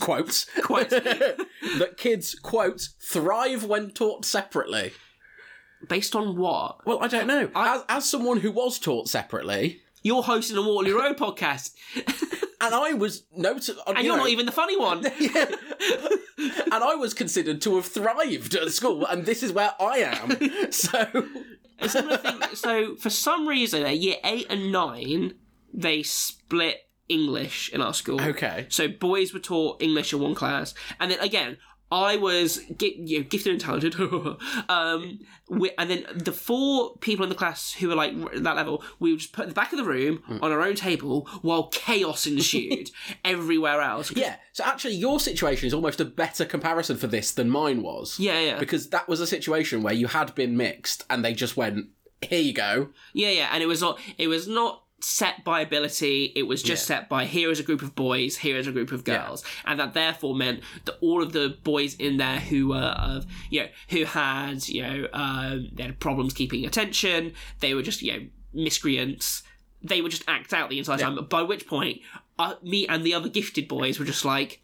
Quote 0.00 0.46
Quote. 0.62 0.88
that 0.88 1.94
kids 1.98 2.34
quote 2.34 2.88
thrive 3.00 3.64
when 3.64 3.90
taught 3.90 4.24
separately. 4.24 4.92
Based 5.88 6.16
on 6.16 6.36
what? 6.38 6.86
Well, 6.86 7.00
I 7.02 7.08
don't 7.08 7.26
know. 7.26 7.50
I- 7.54 7.76
as, 7.76 7.84
as 7.90 8.10
someone 8.10 8.40
who 8.40 8.50
was 8.50 8.78
taught 8.78 9.08
separately, 9.08 9.82
You're 10.02 10.22
hosting 10.22 10.56
a 10.56 10.62
Waterloo 10.62 10.98
Road 10.98 11.18
podcast, 11.18 11.74
and 12.66 12.74
I 12.74 12.92
was 12.92 13.24
noted, 13.34 13.76
um, 13.86 13.96
and 13.96 14.04
you're 14.04 14.16
not 14.16 14.28
even 14.28 14.46
the 14.46 14.52
funny 14.52 14.76
one. 14.78 15.04
and 15.06 16.84
I 16.84 16.94
was 16.94 17.14
considered 17.14 17.60
to 17.62 17.76
have 17.76 17.86
thrived 17.86 18.54
at 18.54 18.70
school, 18.72 19.06
and 19.06 19.24
this 19.26 19.42
is 19.42 19.52
where 19.52 19.72
I 19.80 19.98
am. 19.98 20.70
So. 20.72 21.04
Thing. 21.78 22.40
So 22.54 22.96
for 22.96 23.10
some 23.10 23.46
reason, 23.46 23.82
at 23.82 23.98
year 23.98 24.16
eight 24.24 24.46
and 24.48 24.72
nine, 24.72 25.34
they 25.74 26.02
split 26.02 26.86
English 27.08 27.70
in 27.72 27.82
our 27.82 27.94
school. 27.94 28.20
Okay. 28.20 28.66
So 28.68 28.88
boys 28.88 29.32
were 29.32 29.40
taught 29.40 29.82
English 29.82 30.12
in 30.12 30.20
one 30.20 30.34
class, 30.34 30.74
and 30.98 31.10
then 31.10 31.20
again, 31.20 31.58
I 31.90 32.16
was 32.16 32.60
you 32.80 33.18
know, 33.20 33.24
gifted 33.28 33.52
and 33.52 33.60
talented. 33.60 33.94
um, 34.68 35.20
we, 35.48 35.70
and 35.78 35.88
then 35.88 36.04
the 36.16 36.32
four 36.32 36.96
people 36.98 37.22
in 37.22 37.28
the 37.28 37.36
class 37.36 37.72
who 37.74 37.88
were 37.88 37.94
like 37.94 38.12
that 38.42 38.56
level, 38.56 38.82
we 38.98 39.12
would 39.12 39.20
just 39.20 39.32
put 39.32 39.42
at 39.42 39.48
the 39.48 39.54
back 39.54 39.72
of 39.72 39.78
the 39.78 39.84
room 39.84 40.22
Hmm. 40.26 40.38
on 40.42 40.50
our 40.50 40.62
own 40.62 40.74
table 40.74 41.28
while 41.42 41.68
chaos 41.68 42.26
ensued 42.26 42.90
everywhere 43.24 43.80
else. 43.80 44.10
Yeah, 44.10 44.36
so 44.52 44.64
actually, 44.64 44.94
your 44.94 45.20
situation 45.20 45.66
is 45.68 45.74
almost 45.74 46.00
a 46.00 46.04
better 46.04 46.44
comparison 46.44 46.96
for 46.96 47.06
this 47.06 47.30
than 47.30 47.50
mine 47.50 47.82
was. 47.82 48.18
Yeah, 48.18 48.40
yeah. 48.40 48.58
Because 48.58 48.88
that 48.88 49.08
was 49.08 49.20
a 49.20 49.26
situation 49.26 49.82
where 49.82 49.94
you 49.94 50.08
had 50.08 50.34
been 50.34 50.56
mixed 50.56 51.04
and 51.08 51.24
they 51.24 51.34
just 51.34 51.56
went, 51.56 51.86
here 52.22 52.40
you 52.40 52.52
go. 52.52 52.88
Yeah, 53.12 53.30
yeah, 53.30 53.50
and 53.52 53.62
it 53.62 53.66
was 53.66 53.80
not. 53.80 54.00
It 54.18 54.26
was 54.26 54.48
not 54.48 54.82
set 55.06 55.44
by 55.44 55.60
ability. 55.60 56.32
It 56.34 56.42
was 56.42 56.64
just 56.64 56.84
set 56.84 57.08
by 57.08 57.26
here 57.26 57.50
is 57.52 57.60
a 57.60 57.62
group 57.62 57.80
of 57.80 57.94
boys, 57.94 58.36
here 58.36 58.56
is 58.56 58.66
a 58.66 58.72
group 58.72 58.90
of 58.90 59.04
girls, 59.04 59.44
and 59.64 59.78
that 59.78 59.94
therefore 59.94 60.34
meant 60.34 60.62
that 60.84 60.96
all 61.00 61.22
of 61.22 61.32
the 61.32 61.56
boys 61.62 61.94
in 61.94 62.16
there 62.16 62.40
who 62.40 62.68
were 62.68 62.76
of 62.76 63.24
you 63.48 63.62
know 63.62 63.68
who 63.90 64.04
had 64.04 64.66
you 64.68 64.82
know 64.82 65.08
um, 65.12 65.68
they 65.72 65.84
had 65.84 66.00
problems 66.00 66.34
keeping 66.34 66.66
attention, 66.66 67.34
they 67.60 67.72
were 67.72 67.82
just 67.82 68.02
you 68.02 68.12
know 68.12 68.26
miscreants. 68.52 69.44
They 69.80 70.02
would 70.02 70.10
just 70.10 70.24
act 70.26 70.52
out 70.52 70.70
the 70.70 70.78
entire 70.80 70.98
time. 70.98 71.24
By 71.30 71.42
which 71.42 71.68
point, 71.68 72.00
uh, 72.36 72.54
me 72.62 72.88
and 72.88 73.04
the 73.04 73.14
other 73.14 73.28
gifted 73.28 73.68
boys 73.68 73.98
were 73.98 74.04
just 74.04 74.24
like. 74.24 74.62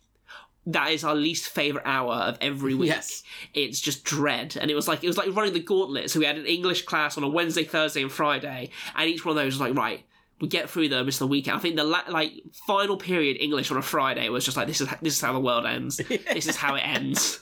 That 0.65 0.93
is 0.93 1.03
our 1.03 1.17
least 1.17 1.49
favorite 1.49 1.83
hour 1.85 2.15
of 2.15 2.39
every 2.41 2.73
week. 2.77 2.91
Yes. 2.91 3.25
It's 3.53 3.81
just 3.81 4.05
dread, 4.05 4.57
and 4.61 4.71
it 4.71 4.77
was 4.77 4.87
like 4.87 5.03
it 5.03 5.09
was 5.09 5.17
like 5.17 5.35
running 5.35 5.55
the 5.55 5.61
gauntlet. 5.61 6.09
So 6.09 6.21
we 6.21 6.25
had 6.25 6.37
an 6.37 6.47
English 6.47 6.83
class 6.83 7.19
on 7.19 7.25
a 7.25 7.29
Wednesday, 7.29 7.65
Thursday, 7.65 8.01
and 8.01 8.13
Friday, 8.13 8.71
and 8.95 9.11
each 9.11 9.25
one 9.25 9.37
of 9.37 9.43
those 9.43 9.55
was 9.55 9.61
like 9.61 9.75
right. 9.75 10.05
We 10.43 10.49
get 10.49 10.69
through 10.69 10.89
them. 10.91 11.09
It's 11.09 11.19
the 11.19 11.27
weekend. 11.27 11.57
I 11.57 11.61
think 11.61 11.77
the 11.77 11.85
la- 11.85 12.03
like 12.09 12.33
final 12.67 12.99
period 12.99 13.39
English 13.41 13.71
on 13.71 13.79
a 13.79 13.83
Friday 13.83 14.29
was 14.29 14.45
just 14.45 14.57
like 14.59 14.67
this 14.67 14.81
is 14.83 14.89
this 15.01 15.15
is 15.15 15.21
how 15.23 15.33
the 15.33 15.41
world 15.41 15.65
ends. 15.65 15.99
This 16.09 16.47
is 16.47 16.57
how 16.57 16.75
it 16.75 16.81
ends. 16.81 17.41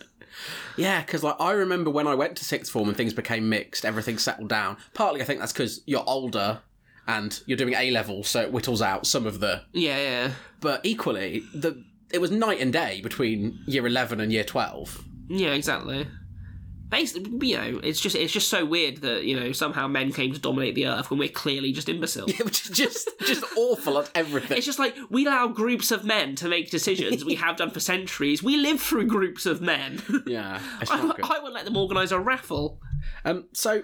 Yeah, 0.77 1.01
because 1.01 1.23
like 1.23 1.37
I 1.41 1.53
remember 1.53 1.91
when 1.91 2.07
I 2.07 2.15
went 2.15 2.37
to 2.37 2.45
sixth 2.45 2.71
form 2.71 2.89
and 2.89 2.97
things 2.97 3.13
became 3.13 3.49
mixed, 3.49 3.85
everything 3.85 4.19
settled 4.19 4.49
down. 4.49 4.77
Partly, 4.95 5.21
I 5.21 5.25
think 5.25 5.41
that's 5.41 5.53
because 5.53 5.81
you're 5.87 6.05
older 6.07 6.61
and 7.09 7.41
you're 7.47 7.57
doing 7.59 7.75
A 7.75 7.91
level, 7.91 8.23
so 8.23 8.41
it 8.43 8.53
whittles 8.53 8.81
out 8.83 9.07
some 9.07 9.27
of 9.27 9.41
the. 9.41 9.63
Yeah, 9.73 9.97
yeah, 9.99 10.31
But 10.61 10.81
equally, 10.85 11.43
the 11.55 11.83
it 12.13 12.21
was 12.21 12.31
night 12.31 12.61
and 12.61 12.73
day 12.73 13.01
between 13.03 13.59
year 13.67 13.87
eleven 13.87 14.21
and 14.21 14.31
year 14.33 14.45
twelve. 14.45 15.05
yeah, 15.29 15.53
exactly. 15.53 16.07
Basically, 16.91 17.49
you 17.49 17.57
know, 17.57 17.81
it's 17.83 18.01
just 18.01 18.17
it's 18.17 18.33
just 18.33 18.49
so 18.49 18.65
weird 18.65 18.99
that 18.99 19.25
you 19.25 19.39
know 19.39 19.53
somehow 19.53 19.87
men 19.87 20.13
came 20.13 20.33
to 20.33 20.41
dominate 20.41 20.75
the 20.75 20.87
earth 20.87 21.09
when 21.11 21.19
we're 21.19 21.29
clearly 21.29 21.73
just 21.73 21.89
imbeciles. 21.89 22.33
Is 22.41 22.61
just 22.69 23.09
just 23.21 23.45
awful 23.57 23.99
at 23.99 24.11
everything. 24.15 24.57
It's 24.57 24.67
just 24.67 24.79
like 24.79 24.97
we 25.09 25.25
allow 25.27 25.47
groups 25.47 25.91
of 25.91 26.05
men 26.05 26.35
to 26.37 26.49
make 26.49 26.71
decisions. 26.71 27.25
we 27.25 27.37
have 27.37 27.57
done 27.57 27.71
for 27.71 27.81
centuries. 27.81 28.43
We 28.43 28.57
live 28.57 28.81
through 28.81 29.07
groups 29.07 29.47
of 29.47 29.61
men. 29.61 30.03
yeah, 30.27 30.61
I. 30.91 31.13
I 31.23 31.39
would 31.43 31.53
let 31.53 31.65
them 31.65 31.77
organise 31.77 32.11
a 32.11 32.19
raffle. 32.19 32.81
Um, 33.25 33.49
so 33.53 33.83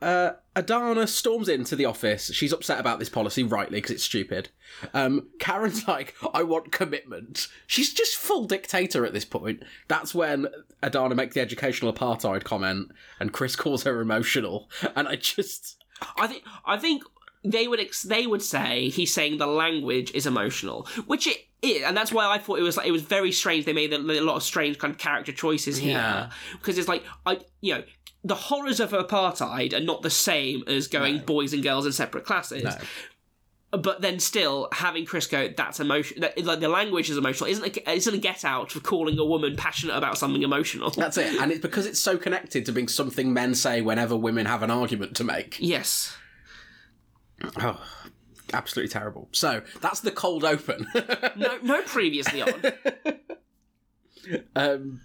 uh, 0.00 0.32
Adana 0.54 1.06
storms 1.06 1.48
into 1.48 1.74
the 1.76 1.84
office. 1.84 2.32
She's 2.32 2.52
upset 2.52 2.78
about 2.80 2.98
this 2.98 3.08
policy, 3.08 3.42
rightly, 3.42 3.78
because 3.78 3.90
it's 3.92 4.04
stupid. 4.04 4.48
Um, 4.94 5.28
Karen's 5.38 5.86
like, 5.88 6.14
I 6.34 6.42
want 6.42 6.72
commitment. 6.72 7.48
She's 7.66 7.92
just 7.92 8.16
full 8.16 8.44
dictator 8.46 9.04
at 9.04 9.12
this 9.12 9.24
point. 9.24 9.62
That's 9.88 10.14
when 10.14 10.46
Adana 10.82 11.14
makes 11.14 11.34
the 11.34 11.40
educational 11.40 11.92
apartheid 11.92 12.44
comment, 12.44 12.92
and 13.20 13.32
Chris 13.32 13.56
calls 13.56 13.82
her 13.84 14.00
emotional. 14.00 14.68
And 14.94 15.08
I 15.08 15.16
just. 15.16 15.82
I 16.16 16.26
think 16.28 16.44
I 16.64 16.76
think 16.78 17.02
they 17.44 17.66
would 17.66 17.80
ex- 17.80 18.02
they 18.02 18.26
would 18.26 18.42
say 18.42 18.88
he's 18.88 19.12
saying 19.12 19.38
the 19.38 19.46
language 19.46 20.12
is 20.12 20.26
emotional, 20.26 20.86
which 21.06 21.26
it 21.26 21.38
is, 21.60 21.82
and 21.82 21.96
that's 21.96 22.12
why 22.12 22.26
I 22.32 22.38
thought 22.38 22.60
it 22.60 22.62
was 22.62 22.76
like 22.76 22.86
it 22.86 22.92
was 22.92 23.02
very 23.02 23.32
strange. 23.32 23.64
They 23.64 23.72
made 23.72 23.92
a, 23.92 23.96
a 23.96 24.20
lot 24.22 24.36
of 24.36 24.44
strange 24.44 24.78
kind 24.78 24.92
of 24.92 24.98
character 24.98 25.32
choices 25.32 25.76
here 25.76 25.94
Yeah. 25.94 26.30
because 26.52 26.78
it's 26.78 26.86
like 26.86 27.02
I 27.26 27.40
you 27.60 27.74
know 27.74 27.82
the 28.24 28.34
horrors 28.34 28.80
of 28.80 28.90
apartheid 28.90 29.72
are 29.72 29.80
not 29.80 30.02
the 30.02 30.10
same 30.10 30.64
as 30.66 30.88
going 30.88 31.20
boys 31.20 31.52
and 31.52 31.62
girls 31.62 31.86
in 31.86 31.92
separate 31.92 32.24
classes. 32.24 32.74
But 33.70 34.00
then 34.00 34.18
still 34.18 34.68
having 34.72 35.04
Chris 35.04 35.26
go, 35.26 35.48
that's 35.54 35.78
emotion. 35.78 36.22
That, 36.22 36.42
like 36.42 36.60
the 36.60 36.70
language 36.70 37.10
is 37.10 37.18
emotional. 37.18 37.50
Isn't 37.50 37.76
a, 37.76 37.90
isn't 37.92 38.14
a 38.14 38.18
get 38.18 38.42
out 38.42 38.72
for 38.72 38.80
calling 38.80 39.18
a 39.18 39.24
woman 39.26 39.56
passionate 39.56 39.94
about 39.94 40.16
something 40.16 40.42
emotional? 40.42 40.88
That's 40.90 41.18
it. 41.18 41.38
And 41.38 41.52
it's 41.52 41.60
because 41.60 41.84
it's 41.84 42.00
so 42.00 42.16
connected 42.16 42.64
to 42.64 42.72
being 42.72 42.88
something 42.88 43.30
men 43.34 43.54
say 43.54 43.82
whenever 43.82 44.16
women 44.16 44.46
have 44.46 44.62
an 44.62 44.70
argument 44.70 45.14
to 45.16 45.24
make. 45.24 45.58
yes. 45.60 46.16
Oh, 47.60 47.78
absolutely 48.54 48.88
terrible. 48.88 49.28
So 49.32 49.62
that's 49.82 50.00
the 50.00 50.10
cold 50.12 50.44
open. 50.44 50.86
No, 51.36 51.58
no. 51.62 51.82
Previously 51.82 52.42
on. 52.42 52.62
Um, 54.56 55.00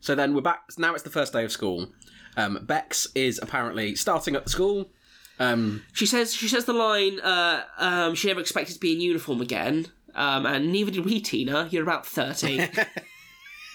so 0.00 0.14
then 0.14 0.34
we're 0.34 0.40
back. 0.40 0.62
Now 0.78 0.94
it's 0.94 1.02
the 1.02 1.10
first 1.10 1.32
day 1.32 1.44
of 1.44 1.52
school. 1.52 1.88
Um, 2.36 2.58
Bex 2.62 3.06
is 3.14 3.38
apparently 3.42 3.94
starting 3.94 4.34
at 4.36 4.44
the 4.44 4.50
school. 4.50 4.90
Um, 5.38 5.82
She 5.92 6.06
says 6.06 6.34
she 6.34 6.48
says 6.48 6.64
the 6.64 6.72
line, 6.72 7.20
uh, 7.20 7.64
um, 7.78 8.14
she 8.14 8.28
never 8.28 8.40
expected 8.40 8.74
to 8.74 8.80
be 8.80 8.92
in 8.92 9.00
uniform 9.00 9.40
again. 9.40 9.86
Um, 10.14 10.46
and 10.46 10.70
neither 10.70 10.92
did 10.92 11.04
we, 11.04 11.20
Tina. 11.20 11.68
You're 11.70 11.82
about 11.82 12.06
30. 12.06 12.68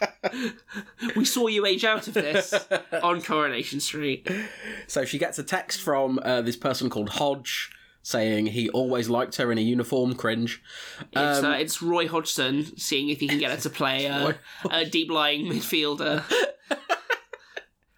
we 1.15 1.25
saw 1.25 1.47
you 1.47 1.65
age 1.65 1.83
out 1.83 2.07
of 2.07 2.13
this 2.13 2.53
on 3.03 3.21
Coronation 3.21 3.81
Street. 3.81 4.29
so 4.87 5.03
she 5.03 5.17
gets 5.17 5.37
a 5.39 5.43
text 5.43 5.81
from 5.81 6.19
uh, 6.23 6.41
this 6.41 6.55
person 6.55 6.89
called 6.89 7.09
Hodge 7.09 7.71
saying 8.01 8.47
he 8.47 8.69
always 8.69 9.09
liked 9.09 9.35
her 9.35 9.51
in 9.51 9.57
a 9.57 9.61
uniform. 9.61 10.15
Cringe. 10.15 10.61
It's, 11.11 11.43
uh, 11.43 11.57
it's 11.59 11.81
Roy 11.81 12.07
Hodgson 12.07 12.77
seeing 12.77 13.09
if 13.09 13.19
he 13.19 13.27
can 13.27 13.39
get 13.39 13.51
her 13.51 13.57
to 13.57 13.69
play 13.69 14.05
a, 14.05 14.37
a 14.71 14.85
deep 14.85 15.11
lying 15.11 15.45
midfielder. 15.45 16.23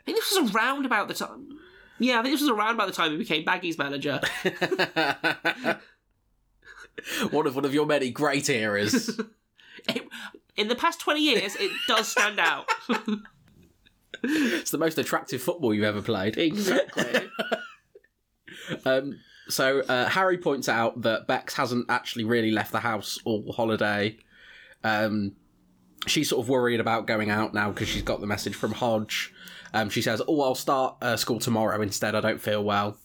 I 0.02 0.04
think 0.06 0.18
this 0.18 0.38
was 0.40 0.54
around 0.56 0.86
about 0.86 1.08
the 1.08 1.14
time. 1.14 1.48
Yeah, 2.00 2.20
I 2.20 2.24
think 2.24 2.34
this 2.34 2.42
was 2.42 2.50
around 2.50 2.74
about 2.76 2.88
the 2.88 2.94
time 2.94 3.12
he 3.12 3.18
became 3.18 3.46
Baggies' 3.46 3.78
manager. 3.78 4.20
one 7.32 7.48
of 7.48 7.56
one 7.56 7.66
of 7.66 7.74
your 7.74 7.86
many 7.86 8.10
great 8.12 8.50
eras. 8.50 9.20
It- 9.90 10.08
in 10.58 10.68
the 10.68 10.76
past 10.76 11.00
20 11.00 11.22
years, 11.22 11.56
it 11.56 11.72
does 11.88 12.08
stand 12.08 12.38
out. 12.40 12.68
it's 14.22 14.70
the 14.70 14.78
most 14.78 15.00
attractive 15.00 15.42
football 15.42 15.74
you've 15.74 15.86
ever 15.86 16.02
played. 16.02 16.38
exactly. 16.38 17.30
Um, 18.86 19.20
so 19.50 19.80
uh, 19.82 20.08
Harry 20.10 20.38
points 20.38 20.70
out 20.70 21.02
that 21.02 21.26
Bex 21.28 21.56
hasn't 21.56 21.88
actually 21.90 22.26
really 22.26 22.52
left 22.52 22.72
the 22.72 22.80
house 22.80 23.18
all 23.26 23.52
holiday. 23.52 24.18
Um, 24.84 25.34
she's 26.06 26.30
sort 26.30 26.44
of 26.46 26.50
worried 26.50 26.80
about 26.80 27.08
going 27.08 27.30
out 27.32 27.54
now 27.54 27.72
because 27.72 27.88
she's 27.90 28.04
got 28.04 28.22
the 28.22 28.28
message 28.28 28.56
from 28.56 28.72
Hodge. 28.74 29.34
Um, 29.74 29.90
she 29.90 30.02
says, 30.02 30.22
"Oh, 30.28 30.42
I'll 30.42 30.56
start 30.56 30.98
uh, 31.02 31.18
school 31.18 31.40
tomorrow 31.40 31.82
instead. 31.82 32.16
I 32.16 32.22
don't 32.22 32.42
feel 32.42 32.64
well." 32.64 32.98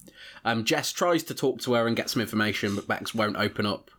Um, 0.45 0.65
Jess 0.65 0.93
tries 0.93 1.23
to 1.25 1.35
talk 1.35 1.61
to 1.63 1.75
her 1.75 1.87
and 1.87 1.97
get 1.97 2.11
some 2.11 2.23
information, 2.23 2.77
but 2.77 2.87
Bex 2.87 3.15
won't 3.15 3.37
open 3.37 3.67
up. 3.67 3.91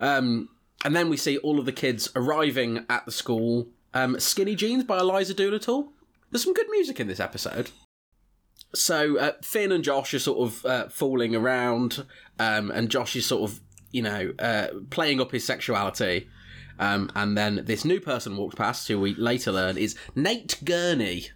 Um, 0.00 0.48
and 0.84 0.94
then 0.94 1.08
we 1.08 1.16
see 1.16 1.38
all 1.38 1.58
of 1.58 1.66
the 1.66 1.72
kids 1.72 2.10
arriving 2.14 2.84
at 2.90 3.06
the 3.06 3.12
school. 3.12 3.68
Um, 3.94 4.18
Skinny 4.20 4.54
Jeans 4.54 4.84
by 4.84 4.98
Eliza 4.98 5.34
Doolittle. 5.34 5.92
There's 6.30 6.44
some 6.44 6.52
good 6.52 6.68
music 6.70 7.00
in 7.00 7.06
this 7.08 7.20
episode. 7.20 7.70
So 8.74 9.18
uh, 9.18 9.32
Finn 9.42 9.72
and 9.72 9.84
Josh 9.84 10.12
are 10.14 10.18
sort 10.18 10.48
of 10.48 10.66
uh, 10.66 10.88
fooling 10.88 11.34
around, 11.34 12.04
um, 12.38 12.70
and 12.70 12.90
Josh 12.90 13.16
is 13.16 13.24
sort 13.24 13.50
of, 13.50 13.60
you 13.90 14.02
know, 14.02 14.32
uh, 14.38 14.68
playing 14.90 15.20
up 15.20 15.32
his 15.32 15.44
sexuality. 15.44 16.28
Um, 16.78 17.10
and 17.14 17.38
then 17.38 17.62
this 17.64 17.84
new 17.84 18.00
person 18.00 18.36
walks 18.36 18.54
past, 18.54 18.86
who 18.88 19.00
we 19.00 19.14
later 19.14 19.50
learn 19.52 19.78
is 19.78 19.96
Nate 20.14 20.58
Gurney. 20.64 21.28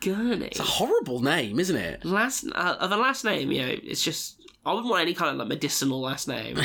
Gurney. 0.00 0.46
It's 0.46 0.60
a 0.60 0.64
horrible 0.64 1.20
name, 1.20 1.58
isn't 1.58 1.76
it? 1.76 2.04
Last 2.04 2.46
uh, 2.54 2.86
the 2.86 2.96
last 2.96 3.24
name, 3.24 3.50
you 3.50 3.62
know, 3.62 3.74
it's 3.82 4.02
just 4.02 4.40
I 4.64 4.72
wouldn't 4.72 4.90
want 4.90 5.02
any 5.02 5.14
kind 5.14 5.30
of 5.30 5.36
like 5.36 5.48
medicinal 5.48 6.00
last 6.00 6.28
name. 6.28 6.58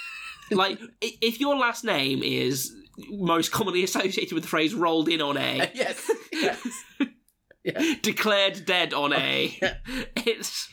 like 0.50 0.78
if 1.00 1.40
your 1.40 1.56
last 1.56 1.84
name 1.84 2.22
is 2.22 2.74
most 3.10 3.52
commonly 3.52 3.84
associated 3.84 4.32
with 4.32 4.44
the 4.44 4.48
phrase 4.48 4.74
"rolled 4.74 5.08
in 5.08 5.20
on 5.20 5.36
a," 5.36 5.70
yes. 5.74 6.10
yes. 7.64 7.98
declared 8.02 8.64
dead 8.64 8.94
on 8.94 9.12
a, 9.12 9.56
it's 10.16 10.68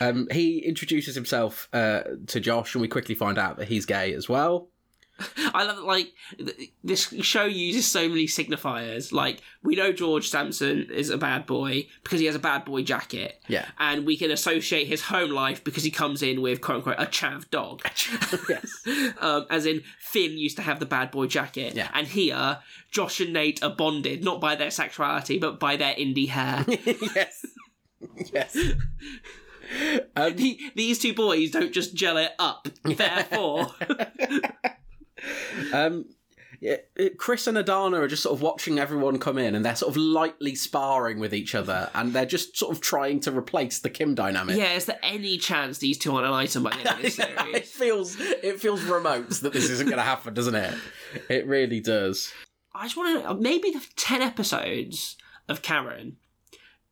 Um, 0.00 0.28
he 0.30 0.58
introduces 0.58 1.14
himself 1.14 1.68
uh, 1.72 2.02
to 2.28 2.40
Josh, 2.40 2.74
and 2.74 2.82
we 2.82 2.88
quickly 2.88 3.14
find 3.14 3.38
out 3.38 3.58
that 3.58 3.68
he's 3.68 3.86
gay 3.86 4.14
as 4.14 4.28
well. 4.28 4.70
I 5.54 5.64
love. 5.64 5.78
Like 5.84 6.12
th- 6.36 6.70
this 6.82 7.02
show 7.22 7.44
uses 7.44 7.86
so 7.86 8.08
many 8.08 8.26
signifiers. 8.26 9.12
Like 9.12 9.40
we 9.62 9.76
know 9.76 9.92
George 9.92 10.28
Sampson 10.28 10.88
is 10.90 11.10
a 11.10 11.16
bad 11.16 11.46
boy 11.46 11.86
because 12.02 12.18
he 12.20 12.26
has 12.26 12.34
a 12.34 12.40
bad 12.40 12.64
boy 12.64 12.82
jacket. 12.82 13.40
Yeah. 13.46 13.66
and 13.78 14.04
we 14.06 14.16
can 14.16 14.30
associate 14.32 14.86
his 14.88 15.02
home 15.02 15.30
life 15.30 15.62
because 15.62 15.84
he 15.84 15.90
comes 15.90 16.22
in 16.22 16.42
with 16.42 16.60
quote 16.60 16.78
unquote 16.78 16.96
a 16.98 17.06
chav 17.06 17.48
dog. 17.50 17.82
yes. 18.48 19.14
um, 19.20 19.46
as 19.50 19.66
in 19.66 19.82
Finn 20.00 20.32
used 20.36 20.56
to 20.56 20.62
have 20.62 20.80
the 20.80 20.86
bad 20.86 21.10
boy 21.10 21.26
jacket, 21.26 21.74
Yeah. 21.74 21.90
and 21.94 22.06
here 22.08 22.58
Josh 22.90 23.20
and 23.20 23.32
Nate 23.32 23.62
are 23.62 23.70
bonded 23.74 24.24
not 24.24 24.40
by 24.40 24.56
their 24.56 24.70
sexuality 24.70 25.38
but 25.38 25.60
by 25.60 25.76
their 25.76 25.94
indie 25.94 26.28
hair. 26.28 26.64
yes. 27.14 27.46
Yes. 28.32 28.52
The- 30.14 30.58
These 30.74 30.98
two 30.98 31.14
boys 31.14 31.50
don't 31.50 31.72
just 31.72 31.94
gel 31.94 32.16
it 32.18 32.32
up. 32.38 32.68
Therefore, 32.84 33.68
Um, 35.72 36.06
yeah, 36.60 36.76
Chris 37.18 37.46
and 37.46 37.58
Adana 37.58 38.00
are 38.00 38.08
just 38.08 38.22
sort 38.22 38.34
of 38.34 38.40
watching 38.40 38.78
everyone 38.78 39.18
come 39.18 39.36
in, 39.38 39.54
and 39.54 39.64
they're 39.64 39.76
sort 39.76 39.90
of 39.90 39.96
lightly 39.96 40.54
sparring 40.54 41.18
with 41.18 41.34
each 41.34 41.54
other, 41.54 41.90
and 41.94 42.12
they're 42.12 42.24
just 42.24 42.56
sort 42.56 42.74
of 42.74 42.80
trying 42.80 43.20
to 43.20 43.36
replace 43.36 43.80
the 43.80 43.90
Kim 43.90 44.14
dynamic. 44.14 44.56
yeah, 44.56 44.72
is 44.72 44.86
there 44.86 44.98
any 45.02 45.36
chance 45.36 45.78
these 45.78 45.98
two 45.98 46.14
aren't 46.14 46.26
an 46.26 46.32
item 46.32 46.62
by 46.62 46.70
the 46.70 46.78
end 46.78 46.88
of 46.88 47.02
this 47.02 47.18
it 47.18 47.36
series? 47.36 47.70
feels 47.70 48.16
it 48.20 48.60
feels 48.60 48.82
remote 48.84 49.28
that 49.30 49.52
this 49.52 49.68
isn't 49.68 49.86
going 49.86 49.98
to 49.98 50.04
happen, 50.04 50.32
doesn't 50.32 50.54
it? 50.54 50.74
It 51.28 51.46
really 51.46 51.80
does. 51.80 52.32
I 52.74 52.84
just 52.84 52.96
want 52.96 53.24
to 53.24 53.34
maybe 53.34 53.70
the 53.70 53.84
ten 53.96 54.22
episodes 54.22 55.16
of 55.48 55.60
Karen. 55.60 56.16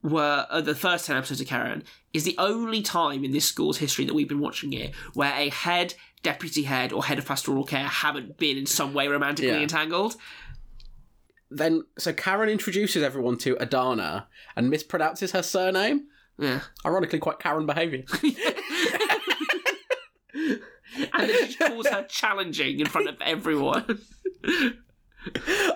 were 0.03 0.47
uh, 0.51 0.61
the 0.61 0.75
first 0.75 1.07
10 1.07 1.17
episodes 1.17 1.41
of 1.41 1.47
Karen 1.47 1.85
is 2.13 2.25
the 2.25 2.35
only 2.37 2.83
time 2.83 3.25
in 3.25 3.31
this 3.33 3.45
school's 3.47 3.79
history 3.79 4.05
that 4.05 4.15
we've 4.15 4.29
been 4.29 4.41
watching 4.41 4.73
it 4.73 4.95
where 5.15 5.33
a 5.35 5.49
head, 5.49 5.95
deputy 6.23 6.63
head, 6.63 6.93
or 6.93 7.05
head 7.05 7.19
of 7.19 7.27
pastoral 7.27 7.65
care 7.65 7.87
haven't 7.87 8.39
been 8.39 8.57
in 8.57 8.67
some 8.67 8.95
way 8.95 9.09
romantically 9.09 9.51
Yeah. 9.53 9.61
entangled. 9.63 10.17
Then, 11.51 11.85
so 11.99 12.13
Karen 12.13 12.49
introduces 12.49 13.03
everyone 13.03 13.37
to 13.39 13.57
Adana 13.61 14.29
and 14.57 14.71
mispronounces 14.73 15.33
her 15.33 15.43
surname. 15.43 16.07
Yeah. 16.39 16.61
Ironically, 16.87 17.19
quite 17.19 17.39
Karen 17.39 17.67
behaviour. 17.67 18.05
And 21.15 21.31
then 21.31 21.49
she 21.49 21.57
calls 21.57 21.87
her 21.89 22.05
challenging 22.05 22.81
in 22.81 22.87
front 22.87 23.09
of 23.09 23.17
everyone. 23.23 23.99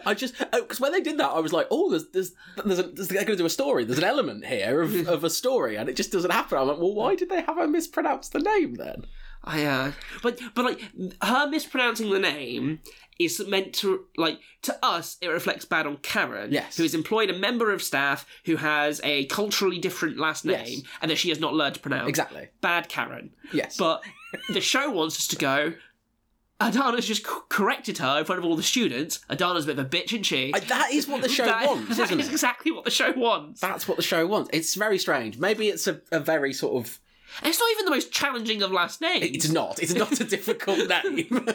I 0.04 0.12
just 0.14 0.34
oh, 0.52 0.60
because 0.62 0.80
when 0.80 0.92
they 0.92 1.00
did 1.00 1.18
that, 1.18 1.30
I 1.30 1.40
was 1.40 1.52
like, 1.52 1.66
oh, 1.70 1.90
there's 1.90 2.08
there's 2.10 2.32
there's, 2.64 2.78
a, 2.80 2.82
there's 2.82 3.08
they're 3.08 3.24
going 3.24 3.36
to 3.38 3.42
do 3.42 3.46
a 3.46 3.50
story. 3.50 3.84
There's 3.84 3.98
an 3.98 4.04
element 4.04 4.44
here 4.44 4.82
of, 4.82 5.08
of 5.08 5.24
a 5.24 5.30
story, 5.30 5.76
and 5.76 5.88
it 5.88 5.96
just 5.96 6.12
doesn't 6.12 6.30
happen. 6.32 6.58
I'm 6.58 6.68
like, 6.68 6.78
well, 6.78 6.94
why 6.94 7.14
did 7.14 7.28
they 7.30 7.40
have 7.42 7.56
her 7.56 7.66
mispronounce 7.66 8.28
the 8.28 8.40
name 8.40 8.74
then? 8.74 9.04
I 9.46 9.64
uh, 9.64 9.92
but 10.22 10.40
but 10.54 10.64
like 10.64 10.82
her 11.22 11.48
mispronouncing 11.48 12.10
the 12.10 12.18
name 12.18 12.80
is 13.18 13.40
meant 13.46 13.72
to 13.74 14.04
like 14.16 14.40
to 14.62 14.76
us 14.84 15.16
it 15.22 15.28
reflects 15.28 15.64
bad 15.64 15.86
on 15.86 15.96
Karen, 15.98 16.52
Yes. 16.52 16.76
who 16.76 16.82
has 16.82 16.94
employed 16.94 17.30
a 17.30 17.38
member 17.38 17.70
of 17.72 17.82
staff 17.82 18.26
who 18.44 18.56
has 18.56 19.00
a 19.04 19.24
culturally 19.26 19.78
different 19.78 20.18
last 20.18 20.44
name 20.44 20.56
Yes. 20.66 20.82
and 21.00 21.10
that 21.10 21.16
she 21.16 21.28
has 21.30 21.38
not 21.40 21.54
learned 21.54 21.76
to 21.76 21.80
pronounce. 21.80 22.08
Exactly. 22.08 22.48
Bad 22.60 22.88
Karen. 22.88 23.30
Yes. 23.52 23.76
But 23.76 24.02
the 24.48 24.60
show 24.60 24.90
wants 24.90 25.16
us 25.16 25.26
to 25.28 25.36
go. 25.36 25.74
Adana's 26.58 27.06
just 27.06 27.26
c- 27.26 27.32
corrected 27.50 27.98
her 27.98 28.18
in 28.18 28.24
front 28.24 28.38
of 28.38 28.44
all 28.46 28.56
the 28.56 28.62
students. 28.62 29.18
Adana's 29.28 29.64
a 29.64 29.66
bit 29.68 29.78
of 29.78 29.84
a 29.86 29.88
bitch, 29.88 30.06
isn't 30.06 30.22
she? 30.22 30.52
I- 30.54 30.60
that 30.60 30.90
is 30.90 31.06
what 31.06 31.20
the 31.20 31.28
show 31.28 31.44
That- 31.44 31.66
wants, 31.66 31.88
that 31.98 32.04
isn't 32.04 32.20
is 32.20 32.28
it? 32.28 32.32
exactly 32.32 32.72
what 32.72 32.84
the 32.86 32.90
show 32.90 33.12
wants. 33.12 33.60
That's 33.60 33.86
what 33.86 33.98
the 33.98 34.02
show 34.02 34.26
wants. 34.26 34.48
It's 34.54 34.74
very 34.74 34.98
strange. 34.98 35.38
Maybe 35.38 35.68
it's 35.68 35.86
a, 35.86 36.00
a 36.10 36.18
very 36.18 36.52
sort 36.54 36.82
of. 36.84 36.98
And 37.42 37.48
it's 37.48 37.60
not 37.60 37.70
even 37.72 37.84
the 37.84 37.90
most 37.90 38.12
challenging 38.12 38.62
of 38.62 38.70
last 38.72 39.00
names. 39.00 39.24
It's 39.24 39.50
not. 39.50 39.78
It's 39.82 39.94
not 39.94 40.20
a 40.20 40.24
difficult 40.36 40.88
name. 40.88 41.48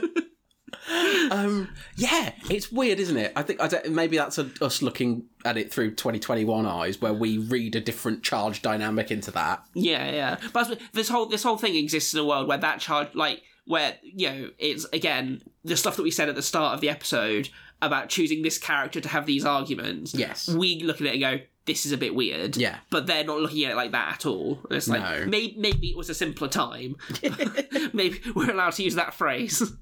um, 1.32 1.70
yeah, 1.96 2.34
it's 2.50 2.72
weird, 2.72 3.00
isn't 3.00 3.18
it? 3.18 3.34
I 3.36 3.44
think 3.44 3.62
I 3.62 3.88
maybe 3.90 4.18
that's 4.18 4.38
a, 4.38 4.50
us 4.62 4.82
looking 4.82 5.26
at 5.46 5.58
it 5.58 5.72
through 5.72 5.92
2021 5.92 6.66
eyes, 6.66 7.02
where 7.02 7.14
we 7.14 7.38
read 7.38 7.76
a 7.76 7.82
different 7.82 8.24
charge 8.24 8.62
dynamic 8.62 9.12
into 9.12 9.32
that. 9.32 9.64
Yeah, 9.74 10.10
yeah. 10.12 10.38
But 10.54 10.80
this 10.94 11.10
whole 11.10 11.26
this 11.28 11.44
whole 11.44 11.58
thing 11.58 11.76
exists 11.76 12.14
in 12.14 12.20
a 12.20 12.26
world 12.26 12.48
where 12.48 12.58
that 12.58 12.80
charge, 12.80 13.14
like, 13.14 13.42
where 13.66 13.98
you 14.04 14.30
know, 14.30 14.50
it's 14.58 14.86
again 14.94 15.42
the 15.64 15.78
stuff 15.78 15.96
that 15.98 16.04
we 16.04 16.12
said 16.12 16.30
at 16.30 16.36
the 16.36 16.42
start 16.42 16.74
of 16.74 16.82
the 16.82 16.90
episode 16.90 17.50
about 17.82 18.10
choosing 18.10 18.42
this 18.44 18.58
character 18.58 19.02
to 19.02 19.10
have 19.10 19.26
these 19.26 19.46
arguments. 19.46 20.14
Yes. 20.14 20.48
we 20.48 20.82
look 20.84 21.02
at 21.02 21.08
it 21.08 21.14
and 21.14 21.22
go, 21.22 21.40
"This 21.74 21.86
is 21.86 21.92
a 21.92 21.98
bit 21.98 22.14
weird." 22.16 22.58
Yeah. 22.58 22.78
but 22.90 23.08
they're 23.08 23.24
not 23.24 23.40
looking 23.40 23.64
at 23.66 23.72
it 23.72 23.76
like 23.76 23.92
that 23.92 24.14
at 24.16 24.26
all. 24.26 24.60
And 24.70 24.78
it's 24.78 24.88
like 24.88 25.02
No. 25.02 25.26
maybe 25.28 25.56
maybe 25.58 25.88
it 25.90 25.98
was 25.98 26.10
a 26.10 26.14
simpler 26.14 26.48
time. 26.48 26.96
maybe 27.94 28.20
we're 28.36 28.52
allowed 28.52 28.74
to 28.74 28.84
use 28.84 28.96
that 28.96 29.14
phrase. 29.14 29.62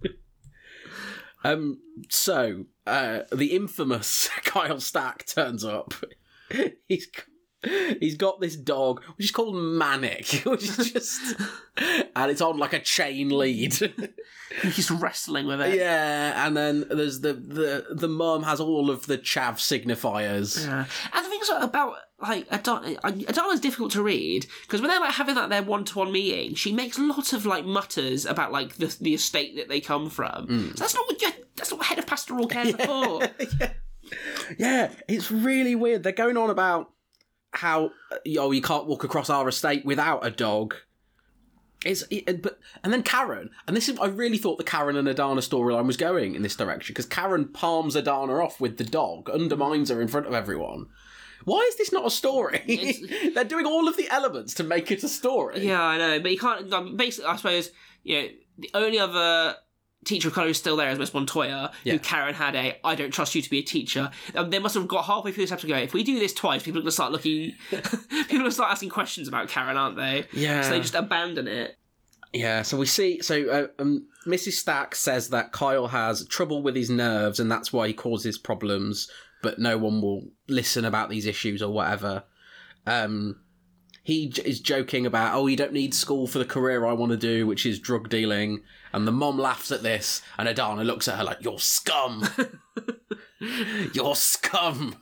Um, 1.42 1.80
so 2.10 2.66
uh, 2.86 3.22
the 3.32 3.56
infamous 3.56 4.28
Kyle 4.44 4.82
Stack 4.82 5.26
turns 5.26 5.64
up. 5.64 5.94
He's 6.88 7.08
he's 8.00 8.16
got 8.16 8.40
this 8.40 8.56
dog 8.56 9.04
which 9.18 9.26
is 9.26 9.32
called 9.32 9.56
Manic, 9.56 10.28
which 10.46 10.64
is 10.64 10.92
just 10.92 11.36
and 12.16 12.32
it's 12.32 12.42
on 12.42 12.58
like 12.58 12.74
a 12.74 12.80
chain 12.80 13.30
lead. 13.30 13.74
He's 14.62 14.90
wrestling 14.90 15.46
with 15.46 15.62
it. 15.62 15.76
yeah, 15.76 16.46
and 16.46 16.56
then 16.56 16.86
there's 16.90 17.20
the 17.22 17.34
the 17.34 17.86
the 17.92 18.08
mum 18.08 18.44
has 18.44 18.60
all 18.60 18.90
of 18.90 19.06
the 19.08 19.18
chav 19.18 19.56
signifiers. 19.56 20.66
Yeah. 20.66 20.86
And 21.14 21.26
the 21.26 21.30
things 21.30 21.50
about 21.54 21.96
like 22.22 22.48
Adana, 22.50 22.98
Adana's 23.04 23.60
difficult 23.60 23.92
to 23.92 24.04
read 24.04 24.48
because 24.64 24.82
when 24.82 24.90
they're 24.90 25.00
like 25.00 25.14
having 25.14 25.36
like 25.36 25.50
their 25.50 25.64
one 25.64 25.84
to 25.86 26.00
one 26.00 26.12
meeting, 26.12 26.56
she 26.56 26.72
makes 26.72 26.98
lots 26.98 27.34
of 27.34 27.46
like 27.46 27.66
mutters 27.66 28.26
about 28.26 28.52
like 28.52 28.76
the 28.76 28.96
the 29.02 29.14
estate 29.14 29.58
that 29.58 29.68
they 29.68 29.82
come 29.82 30.10
from. 30.10 30.48
Mm. 30.48 30.68
So 30.70 30.84
that's 30.84 30.96
not 30.96 31.08
what 31.08 31.22
you, 31.22 31.30
that's 31.56 31.72
not 31.72 31.78
what 31.80 31.88
head 31.88 32.00
of 32.00 32.08
pastoral 32.08 32.48
care 32.48 32.74
for. 32.74 33.22
Yeah, 34.58 34.92
it's 35.08 35.30
really 35.32 35.76
weird. 35.76 36.04
They're 36.04 36.12
going 36.12 36.38
on 36.38 36.50
about 36.50 36.92
how 37.52 37.92
oh 38.38 38.52
you 38.52 38.62
can't 38.62 38.88
walk 38.88 39.04
across 39.04 39.30
our 39.30 39.48
estate 39.48 39.86
without 39.86 40.26
a 40.26 40.32
dog. 40.32 40.76
It's 41.86 42.04
it, 42.10 42.42
but 42.42 42.60
and 42.84 42.92
then 42.92 43.04
Karen 43.04 43.52
and 43.68 43.76
this 43.76 43.88
is 43.88 43.98
I 44.00 44.08
really 44.08 44.38
thought 44.38 44.58
the 44.58 44.64
Karen 44.64 44.98
and 44.98 45.08
Adana 45.08 45.42
storyline 45.42 45.86
was 45.86 45.98
going 45.98 46.36
in 46.36 46.42
this 46.42 46.56
direction 46.56 46.94
because 46.94 47.06
Karen 47.06 47.48
palms 47.48 47.96
Adana 47.96 48.34
off 48.44 48.60
with 48.60 48.78
the 48.78 48.84
dog, 48.84 49.30
undermines 49.30 49.90
her 49.90 50.02
in 50.02 50.10
front 50.10 50.28
of 50.28 50.34
everyone. 50.34 50.88
Why 51.46 51.66
is 51.70 51.78
this 51.78 51.94
not 51.94 52.06
a 52.06 52.12
story? 52.12 52.62
They're 53.34 53.46
doing 53.46 53.66
all 53.66 53.88
of 53.88 53.96
the 53.96 54.10
elements 54.10 54.54
to 54.56 54.64
make 54.64 54.92
it 54.92 55.04
a 55.04 55.08
story. 55.08 55.66
Yeah, 55.66 55.82
I 55.82 55.98
know, 55.98 56.20
but 56.20 56.32
you 56.32 56.38
can't. 56.38 56.98
Basically, 56.98 57.30
I 57.30 57.38
suppose 57.38 57.72
you 58.04 58.22
know 58.22 58.28
the 58.58 58.72
only 58.74 59.00
other 59.00 59.56
teacher 60.06 60.30
of 60.30 60.34
colour 60.34 60.48
who's 60.48 60.58
still 60.58 60.76
there 60.78 60.90
is 60.90 60.98
Miss 61.00 61.14
Montoya, 61.14 61.72
Yeah. 61.84 61.94
who 61.94 62.00
Karen 62.00 62.34
had 62.34 62.56
a 62.56 62.80
I 62.84 62.96
don't 62.96 63.12
trust 63.14 63.36
you 63.36 63.42
to 63.42 63.50
be 63.50 63.60
a 63.60 63.64
teacher." 63.64 64.10
Um, 64.36 64.50
they 64.50 64.60
must 64.60 64.76
have 64.76 64.88
got 64.88 65.06
halfway 65.06 65.32
through 65.32 65.44
this 65.44 65.52
episode. 65.52 65.72
and 65.72 65.80
Go, 65.80 65.84
if 65.84 65.94
we 65.94 66.04
do 66.04 66.20
this 66.20 66.34
twice, 66.34 66.64
people 66.64 66.80
are 66.80 66.82
going 66.82 66.88
to 66.88 66.92
start 66.92 67.12
looking. 67.12 67.54
people 67.70 67.90
are 68.20 68.28
going 68.30 68.44
to 68.46 68.52
start 68.52 68.72
asking 68.72 68.90
questions 68.90 69.28
about 69.28 69.50
Karen, 69.50 69.78
aren't 69.78 69.98
they? 69.98 70.26
Yeah. 70.34 70.62
So 70.62 70.70
they 70.72 70.80
just 70.80 70.96
abandon 70.96 71.48
it. 71.48 71.76
Yeah, 72.32 72.62
so 72.62 72.78
we 72.78 72.86
see. 72.86 73.22
So 73.22 73.50
uh, 73.50 73.68
um, 73.82 74.08
Mrs. 74.28 74.54
Stack 74.54 74.94
says 74.94 75.30
that 75.30 75.52
Kyle 75.52 75.88
has 75.88 76.26
trouble 76.28 76.62
with 76.62 76.76
his 76.76 76.90
nerves, 76.90 77.40
and 77.40 77.52
that's 77.52 77.74
why 77.74 77.88
he 77.88 77.94
causes 77.94 78.38
problems. 78.38 79.10
But 79.42 79.58
no 79.58 79.78
one 79.78 80.02
will 80.02 80.28
listen 80.48 80.86
about 80.86 81.10
these 81.10 81.26
issues 81.26 81.62
or 81.64 81.72
whatever. 81.74 82.24
Um, 82.86 83.42
he 84.10 84.28
j- 84.30 84.42
is 84.44 84.60
joking 84.60 85.06
about, 85.06 85.36
oh, 85.36 85.46
you 85.48 85.56
don't 85.56 85.72
need 85.74 85.94
school 85.94 86.26
for 86.28 86.40
the 86.40 86.46
career 86.46 86.86
I 86.86 86.94
want 86.94 87.12
to 87.12 87.18
do, 87.18 87.46
which 87.48 87.66
is 87.66 87.78
drug 87.80 88.10
dealing. 88.10 88.62
And 88.92 89.08
the 89.08 89.12
mom 89.12 89.38
laughs 89.38 89.72
at 89.72 89.84
this, 89.84 90.22
and 90.38 90.48
Adana 90.50 90.84
looks 90.84 91.08
at 91.08 91.18
her 91.18 91.24
like, 91.24 91.38
"You're 91.42 91.60
scum. 91.60 92.28
You're 93.94 94.16
scum." 94.16 94.96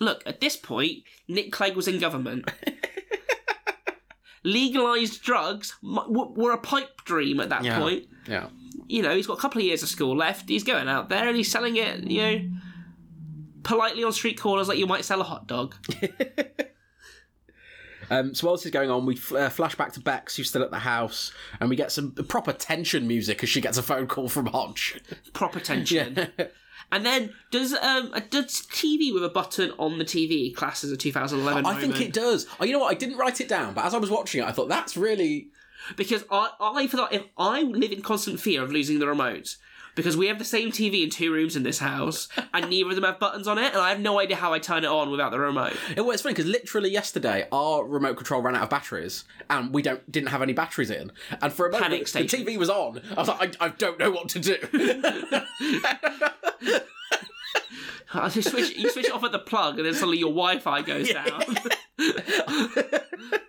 Look, 0.00 0.22
at 0.26 0.40
this 0.40 0.56
point, 0.56 0.98
Nick 1.26 1.50
Clegg 1.50 1.74
was 1.74 1.88
in 1.88 1.98
government. 1.98 2.50
Legalised 4.44 5.22
drugs 5.22 5.74
were 5.82 6.52
a 6.52 6.58
pipe 6.58 7.02
dream 7.04 7.38
at 7.40 7.48
that 7.50 7.62
Yeah. 7.64 7.78
point. 7.78 8.06
yeah. 8.28 8.48
You 8.88 9.02
know, 9.02 9.14
he's 9.14 9.26
got 9.26 9.38
a 9.38 9.40
couple 9.40 9.60
of 9.60 9.64
years 9.64 9.82
of 9.82 9.88
school 9.88 10.16
left. 10.16 10.48
He's 10.48 10.64
going 10.64 10.88
out 10.88 11.08
there 11.08 11.28
and 11.28 11.36
he's 11.36 11.50
selling 11.50 11.76
it, 11.76 12.02
you 12.04 12.20
know, 12.20 12.50
politely 13.62 14.02
on 14.04 14.12
street 14.12 14.40
corners 14.40 14.66
like 14.68 14.78
you 14.78 14.86
might 14.86 15.04
sell 15.04 15.20
a 15.20 15.24
hot 15.24 15.46
dog. 15.46 15.74
Um, 18.10 18.34
so 18.34 18.46
while 18.46 18.56
this 18.56 18.64
is 18.66 18.70
going 18.72 18.90
on, 18.90 19.06
we 19.06 19.14
f- 19.16 19.32
uh, 19.32 19.48
flash 19.48 19.74
back 19.74 19.92
to 19.92 20.00
Bex, 20.00 20.36
who's 20.36 20.48
still 20.48 20.62
at 20.62 20.70
the 20.70 20.78
house, 20.80 21.32
and 21.60 21.70
we 21.70 21.76
get 21.76 21.92
some 21.92 22.12
proper 22.12 22.52
tension 22.52 23.06
music 23.06 23.42
as 23.42 23.48
she 23.48 23.60
gets 23.60 23.78
a 23.78 23.82
phone 23.82 24.06
call 24.06 24.28
from 24.28 24.46
Hodge. 24.46 25.00
Proper 25.32 25.60
tension. 25.60 26.28
And 26.90 27.06
then 27.06 27.32
does 27.50 27.72
um 27.72 28.12
does 28.28 28.66
TV 28.66 29.14
with 29.14 29.24
a 29.24 29.28
button 29.30 29.70
on 29.78 29.98
the 29.98 30.04
TV 30.04 30.54
class 30.54 30.84
as 30.84 30.92
a 30.92 30.96
2011 30.96 31.64
I 31.64 31.80
think 31.80 31.98
it 32.02 32.12
does. 32.12 32.46
Oh, 32.60 32.64
you 32.66 32.72
know 32.72 32.80
what? 32.80 32.90
I 32.90 32.98
didn't 32.98 33.16
write 33.16 33.40
it 33.40 33.48
down, 33.48 33.72
but 33.72 33.86
as 33.86 33.94
I 33.94 33.98
was 33.98 34.10
watching 34.10 34.42
it, 34.42 34.46
I 34.46 34.52
thought 34.52 34.68
that's 34.68 34.94
really. 34.94 35.48
because 35.96 36.24
I 36.30 36.50
I 36.60 36.86
thought 36.86 37.14
if 37.14 37.22
I 37.38 37.62
live 37.62 37.92
in 37.92 38.02
constant 38.02 38.40
fear 38.40 38.62
of 38.62 38.70
losing 38.72 38.98
the 38.98 39.06
remote 39.06 39.56
because 39.94 40.16
we 40.16 40.28
have 40.28 40.38
the 40.38 40.44
same 40.44 40.70
TV 40.70 41.02
in 41.02 41.10
two 41.10 41.32
rooms 41.32 41.56
in 41.56 41.62
this 41.62 41.78
house 41.78 42.28
and 42.52 42.70
neither 42.70 42.90
of 42.90 42.94
them 42.94 43.04
have 43.04 43.18
buttons 43.18 43.46
on 43.46 43.58
it 43.58 43.72
and 43.72 43.78
I 43.78 43.90
have 43.90 44.00
no 44.00 44.18
idea 44.18 44.36
how 44.36 44.52
I 44.52 44.58
turn 44.58 44.84
it 44.84 44.88
on 44.88 45.10
without 45.10 45.30
the 45.30 45.38
remote. 45.38 45.74
It, 45.96 46.02
well, 46.02 46.12
it's 46.12 46.22
funny 46.22 46.34
because 46.34 46.50
literally 46.50 46.90
yesterday 46.90 47.46
our 47.52 47.84
remote 47.84 48.16
control 48.16 48.42
ran 48.42 48.56
out 48.56 48.62
of 48.62 48.70
batteries, 48.70 49.24
and 49.50 49.72
we 49.72 49.82
don't 49.82 50.10
didn't 50.10 50.28
have 50.28 50.42
any 50.42 50.52
batteries 50.52 50.90
in. 50.90 51.12
And 51.40 51.52
for 51.52 51.66
a 51.66 51.72
moment, 51.72 51.90
Panic 51.90 52.02
the 52.02 52.08
station. 52.08 52.46
TV 52.46 52.56
was 52.56 52.70
on. 52.70 53.00
I 53.16 53.20
was 53.20 53.28
like, 53.28 53.56
I, 53.60 53.66
I 53.66 53.68
don't 53.70 53.98
know 53.98 54.10
what 54.10 54.28
to 54.30 54.40
do. 54.40 54.56
You 58.34 58.42
switch 58.42 58.76
you 58.76 58.90
switch 58.90 59.06
it 59.06 59.12
off 59.12 59.24
at 59.24 59.32
the 59.32 59.38
plug 59.38 59.78
and 59.78 59.86
then 59.86 59.94
suddenly 59.94 60.18
your 60.18 60.28
Wi-Fi 60.28 60.82
goes 60.82 61.08
down. 61.12 61.42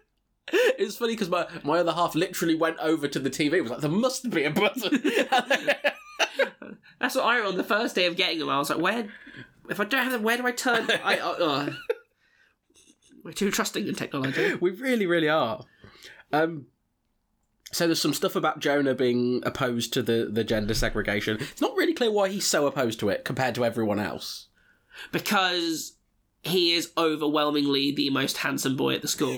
it's 0.52 0.98
funny 0.98 1.14
because 1.14 1.30
my 1.30 1.48
my 1.64 1.80
other 1.80 1.94
half 1.94 2.16
literally 2.16 2.56
went 2.56 2.78
over 2.80 3.08
to 3.08 3.20
the 3.20 3.30
TV. 3.30 3.54
and 3.54 3.64
Was 3.64 3.72
like, 3.72 3.82
there 3.82 3.90
must 3.90 4.30
be 4.30 4.44
a 4.44 4.52
button. 4.52 5.04
That's 7.00 7.16
what 7.16 7.26
I 7.26 7.40
on 7.42 7.58
the 7.58 7.64
first 7.64 7.96
day 7.96 8.06
of 8.06 8.16
getting 8.16 8.40
them. 8.40 8.50
I 8.50 8.58
was 8.58 8.70
like, 8.70 8.80
where? 8.80 9.08
If 9.70 9.80
I 9.80 9.86
don't 9.86 10.04
have 10.04 10.12
them, 10.12 10.24
where 10.24 10.38
do 10.38 10.46
I 10.46 10.52
turn? 10.52 10.90
I, 11.04 11.18
uh, 11.20 11.32
uh. 11.32 11.74
We're 13.24 13.32
too 13.32 13.52
trusting 13.52 13.88
in 13.88 13.96
technology. 13.96 14.56
We 14.56 14.72
really, 14.72 15.06
really 15.06 15.30
are. 15.30 15.64
Um, 16.34 16.68
so 17.72 17.88
there's 17.88 18.02
some 18.02 18.14
stuff 18.14 18.36
about 18.36 18.60
Jonah 18.60 18.94
being 18.94 19.42
opposed 19.46 19.94
to 19.94 20.04
the, 20.04 20.30
the 20.30 20.44
gender 20.44 20.74
segregation. 20.74 21.38
It's 21.40 21.62
not 21.62 21.76
really 21.78 21.94
clear 21.94 22.12
why 22.12 22.30
he's 22.30 22.46
so 22.46 22.68
opposed 22.68 23.00
to 23.00 23.10
it 23.10 23.24
compared 23.24 23.56
to 23.56 23.64
everyone 23.66 24.00
else. 24.00 24.48
because 25.14 25.94
he 26.44 26.74
is 26.74 26.92
overwhelmingly 26.98 27.92
the 27.92 28.10
most 28.10 28.38
handsome 28.38 28.76
boy 28.76 28.96
at 28.96 29.02
the 29.02 29.08
school. 29.08 29.38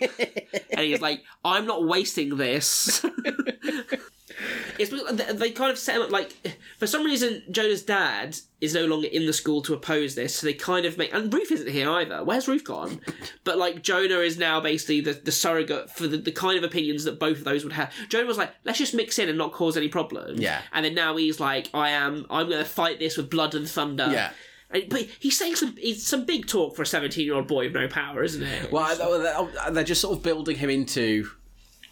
and 0.70 0.80
he's 0.80 1.00
like, 1.00 1.22
I'm 1.44 1.66
not 1.66 1.86
wasting 1.86 2.36
this. 2.36 3.04
it's 4.78 5.38
they- 5.38 5.50
kind 5.50 5.70
of 5.70 5.78
set 5.78 5.96
him 5.96 6.02
up 6.02 6.10
like 6.10 6.34
for 6.78 6.86
some 6.86 7.04
reason, 7.04 7.42
Jonah's 7.50 7.82
dad 7.82 8.36
is 8.60 8.74
no 8.74 8.86
longer 8.86 9.06
in 9.08 9.26
the 9.26 9.32
school 9.32 9.60
to 9.62 9.74
oppose 9.74 10.14
this, 10.14 10.34
so 10.36 10.46
they 10.46 10.54
kind 10.54 10.86
of 10.86 10.96
make. 10.98 11.12
And 11.14 11.32
Ruth 11.32 11.52
isn't 11.52 11.68
here 11.68 11.90
either. 11.90 12.24
Where's 12.24 12.48
Ruth 12.48 12.64
gone? 12.64 13.00
but 13.44 13.58
like 13.58 13.82
Jonah 13.82 14.18
is 14.20 14.38
now 14.38 14.60
basically 14.60 15.00
the, 15.02 15.12
the 15.12 15.32
surrogate 15.32 15.90
for 15.90 16.06
the, 16.06 16.16
the 16.16 16.32
kind 16.32 16.56
of 16.58 16.64
opinions 16.64 17.04
that 17.04 17.18
both 17.20 17.38
of 17.38 17.44
those 17.44 17.64
would 17.64 17.72
have. 17.74 17.92
Jonah 18.08 18.26
was 18.26 18.38
like, 18.38 18.52
let's 18.64 18.78
just 18.78 18.94
mix 18.94 19.18
in 19.18 19.28
and 19.28 19.38
not 19.38 19.52
cause 19.52 19.76
any 19.76 19.88
problems. 19.88 20.40
Yeah. 20.40 20.62
And 20.72 20.84
then 20.84 20.94
now 20.94 21.16
he's 21.16 21.38
like, 21.38 21.68
I 21.74 21.90
am. 21.90 22.26
I'm 22.30 22.48
going 22.48 22.62
to 22.62 22.68
fight 22.68 22.98
this 22.98 23.16
with 23.16 23.30
blood 23.30 23.54
and 23.54 23.68
thunder. 23.68 24.08
Yeah. 24.10 24.30
And, 24.70 24.84
but 24.88 25.02
he's 25.20 25.38
saying 25.38 25.56
some 25.56 25.76
he's 25.76 26.04
some 26.06 26.24
big 26.24 26.46
talk 26.46 26.74
for 26.76 26.82
a 26.82 26.86
17 26.86 27.24
year 27.24 27.34
old 27.34 27.46
boy 27.46 27.64
with 27.66 27.74
no 27.74 27.88
power, 27.88 28.22
isn't 28.24 28.42
it? 28.42 28.72
Well, 28.72 28.96
they're- 29.20 29.72
they're 29.72 29.84
just 29.84 30.00
sort 30.00 30.16
of 30.16 30.22
building 30.22 30.56
him 30.56 30.70
into 30.70 31.28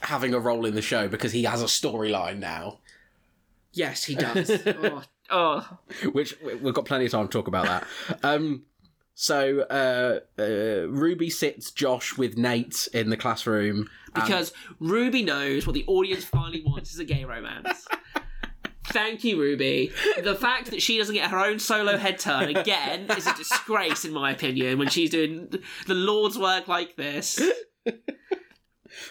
having 0.01 0.35
a 0.35 0.39
role 0.41 0.67
in 0.67 0.75
the 0.75 0.83
show 0.83 1.09
because 1.09 1.33
he 1.33 1.45
has 1.45 1.63
a 1.63 1.67
storyline 1.67 2.39
now, 2.39 2.81
yes, 3.73 4.05
he 4.05 4.15
does. 4.27 4.51
oh, 4.67 5.03
oh, 5.31 5.79
which 6.13 6.35
we- 6.43 6.57
we've 6.57 6.75
got 6.75 6.85
plenty 6.85 7.07
of 7.07 7.13
time 7.13 7.27
to 7.29 7.33
talk 7.33 7.49
about 7.49 7.65
that. 7.67 7.87
um, 8.25 8.63
so 9.15 9.61
uh, 9.71 10.19
uh, 10.39 10.89
Ruby 10.89 11.31
sits 11.31 11.71
Josh 11.71 12.19
with 12.19 12.37
Nate 12.37 12.89
in 12.93 13.11
the 13.11 13.17
classroom. 13.17 13.89
because 14.15 14.53
Ruby 14.81 15.23
knows 15.23 15.67
what 15.67 15.75
the 15.75 15.85
audience 15.87 16.25
finally 16.25 16.63
wants 16.67 16.93
is 16.93 16.99
a 16.99 17.05
gay 17.05 17.25
romance. 17.25 17.87
Thank 18.89 19.25
you, 19.25 19.41
Ruby. 19.41 19.93
The 20.23 20.35
fact 20.35 20.71
that 20.71 20.83
she 20.83 20.99
doesn't 20.99 21.15
get 21.15 21.31
her 21.31 21.39
own 21.39 21.59
solo 21.59 21.97
head 21.97 22.19
turn 22.19 22.55
again 22.55 23.07
is 23.17 23.27
a 23.27 23.35
disgrace, 23.35 24.05
in 24.05 24.13
my 24.13 24.31
opinion, 24.31 24.79
when 24.79 24.89
she's 24.89 25.11
doing 25.11 25.49
the 25.87 25.95
Lord's 25.95 26.39
work 26.39 26.69
like 26.69 26.97
this. 26.97 27.41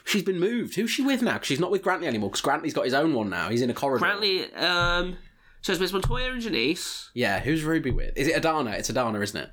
She's 0.05 0.23
been 0.23 0.39
moved. 0.39 0.75
Who's 0.75 0.91
she 0.91 1.01
with 1.01 1.21
now? 1.21 1.37
'Cause 1.37 1.47
she's 1.47 1.59
not 1.59 1.71
with 1.71 1.81
Grantley 1.81 2.07
anymore. 2.07 2.29
Because 2.29 2.41
Grantley's 2.41 2.73
got 2.73 2.85
his 2.85 2.93
own 2.93 3.13
one 3.13 3.29
now. 3.29 3.49
He's 3.49 3.61
in 3.61 3.69
a 3.69 3.73
corridor. 3.73 4.05
Apparently, 4.05 4.51
um, 4.53 5.17
so 5.61 5.73
it's 5.73 5.81
Miss 5.81 5.91
Montoya 5.91 6.31
and 6.31 6.41
Janice. 6.41 7.09
Yeah. 7.13 7.39
Who's 7.41 7.63
Ruby 7.63 7.91
with? 7.91 8.15
Is 8.17 8.27
it 8.27 8.37
Adana? 8.37 8.71
It's 8.71 8.89
Adana, 8.89 9.19
isn't 9.19 9.39
it? 9.41 9.49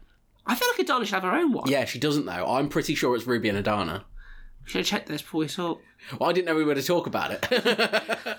I 0.46 0.54
feel 0.54 0.68
like 0.68 0.78
Adana 0.78 1.04
should 1.04 1.14
have 1.14 1.22
her 1.24 1.32
own 1.32 1.52
one. 1.52 1.68
Yeah, 1.68 1.84
she 1.84 1.98
doesn't 1.98 2.26
though. 2.26 2.46
I'm 2.46 2.68
pretty 2.68 2.94
sure 2.94 3.16
it's 3.16 3.26
Ruby 3.26 3.48
and 3.48 3.58
Adana. 3.58 4.04
Should 4.66 4.78
have 4.80 4.86
checked 4.86 5.08
this 5.08 5.22
before 5.22 5.40
we 5.40 5.48
saw. 5.48 5.78
Well, 6.18 6.30
I 6.30 6.32
didn't 6.32 6.46
know 6.46 6.54
we 6.54 6.64
were 6.64 6.74
to 6.76 6.82
talk 6.82 7.06
about 7.06 7.32
it. 7.32 8.38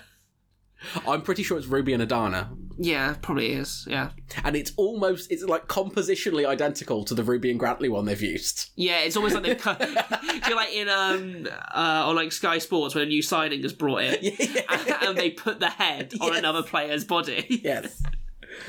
I'm 1.06 1.22
pretty 1.22 1.42
sure 1.42 1.58
it's 1.58 1.66
Ruby 1.66 1.92
and 1.92 2.02
Adana. 2.02 2.50
Yeah, 2.78 3.14
probably 3.22 3.52
is. 3.52 3.86
Yeah. 3.88 4.10
And 4.44 4.56
it's 4.56 4.72
almost, 4.76 5.30
it's 5.30 5.42
like 5.44 5.68
compositionally 5.68 6.46
identical 6.46 7.04
to 7.04 7.14
the 7.14 7.22
Ruby 7.22 7.50
and 7.50 7.60
Grantley 7.60 7.88
one 7.88 8.04
they've 8.06 8.20
used. 8.20 8.70
Yeah, 8.76 9.00
it's 9.00 9.16
almost 9.16 9.34
like 9.34 9.44
they've 9.44 9.58
cut. 9.58 9.80
you're 10.48 10.56
like 10.56 10.72
in 10.72 10.88
um 10.88 11.46
uh, 11.74 12.04
on 12.06 12.16
like 12.16 12.32
Sky 12.32 12.58
Sports 12.58 12.94
when 12.94 13.04
a 13.04 13.06
new 13.06 13.22
signing 13.22 13.62
is 13.62 13.72
brought 13.72 14.02
in, 14.02 14.18
yeah. 14.22 15.06
and 15.06 15.16
they 15.16 15.30
put 15.30 15.60
the 15.60 15.68
head 15.70 16.12
on 16.20 16.28
Yes. 16.30 16.38
another 16.38 16.62
player's 16.62 17.04
body. 17.04 17.46
Yes. 17.62 18.02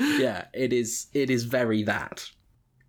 yeah, 0.00 0.46
it 0.54 0.72
is, 0.72 1.06
it 1.12 1.30
is 1.30 1.44
very 1.44 1.82
that. 1.84 2.26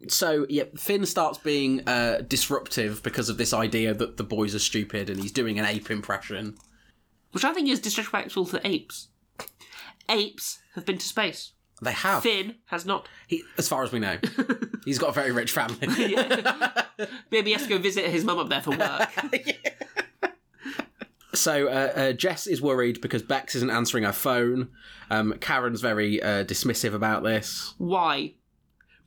So, 0.08 0.46
yeah, 0.50 0.66
Finn 0.78 1.06
starts 1.06 1.38
being 1.40 1.88
uh, 1.88 2.22
disruptive 2.28 3.02
because 3.02 3.30
of 3.30 3.38
this 3.38 3.54
idea 3.54 3.94
that 3.94 4.18
the 4.18 4.24
boys 4.24 4.54
are 4.54 4.60
stupid 4.60 5.10
and 5.10 5.20
he's 5.20 5.32
doing 5.32 5.58
an 5.58 5.66
ape 5.66 5.90
impression. 5.90 6.56
Which 7.32 7.44
I 7.44 7.54
think 7.54 7.70
is 7.70 7.80
disrespectful 7.80 8.46
to 8.48 8.66
apes. 8.68 9.08
Apes 10.10 10.60
have 10.76 10.86
been 10.86 10.98
to 10.98 11.06
space. 11.06 11.52
They 11.82 11.92
have. 11.92 12.24
Finn 12.24 12.56
has 12.68 12.86
not. 12.86 13.08
He, 13.28 13.44
as 13.58 13.68
far 13.68 13.84
as 13.84 13.92
we 13.92 14.00
know. 14.00 14.18
he's 14.86 14.98
got 14.98 15.10
a 15.10 15.14
very 15.14 15.32
rich 15.32 15.52
family. 15.52 15.88
Maybe 17.32 17.48
he 17.48 17.52
has 17.54 17.64
to 17.64 17.70
go 17.70 17.78
visit 17.78 18.06
his 18.06 18.24
mum 18.24 18.40
up 18.40 18.50
there 18.50 18.62
for 18.62 18.72
work. 18.72 19.10
So 21.34 21.68
uh, 21.68 21.92
uh, 21.96 22.14
Jess 22.14 22.48
is 22.48 22.62
worried 22.62 23.02
because 23.02 23.22
Bex 23.22 23.56
isn't 23.56 23.70
answering 23.70 24.06
her 24.06 24.14
phone. 24.14 24.70
Um, 25.10 25.34
Karen's 25.42 25.82
very 25.82 26.22
uh, 26.24 26.46
dismissive 26.46 26.94
about 26.94 27.24
this. 27.24 27.74
Why? 27.78 28.36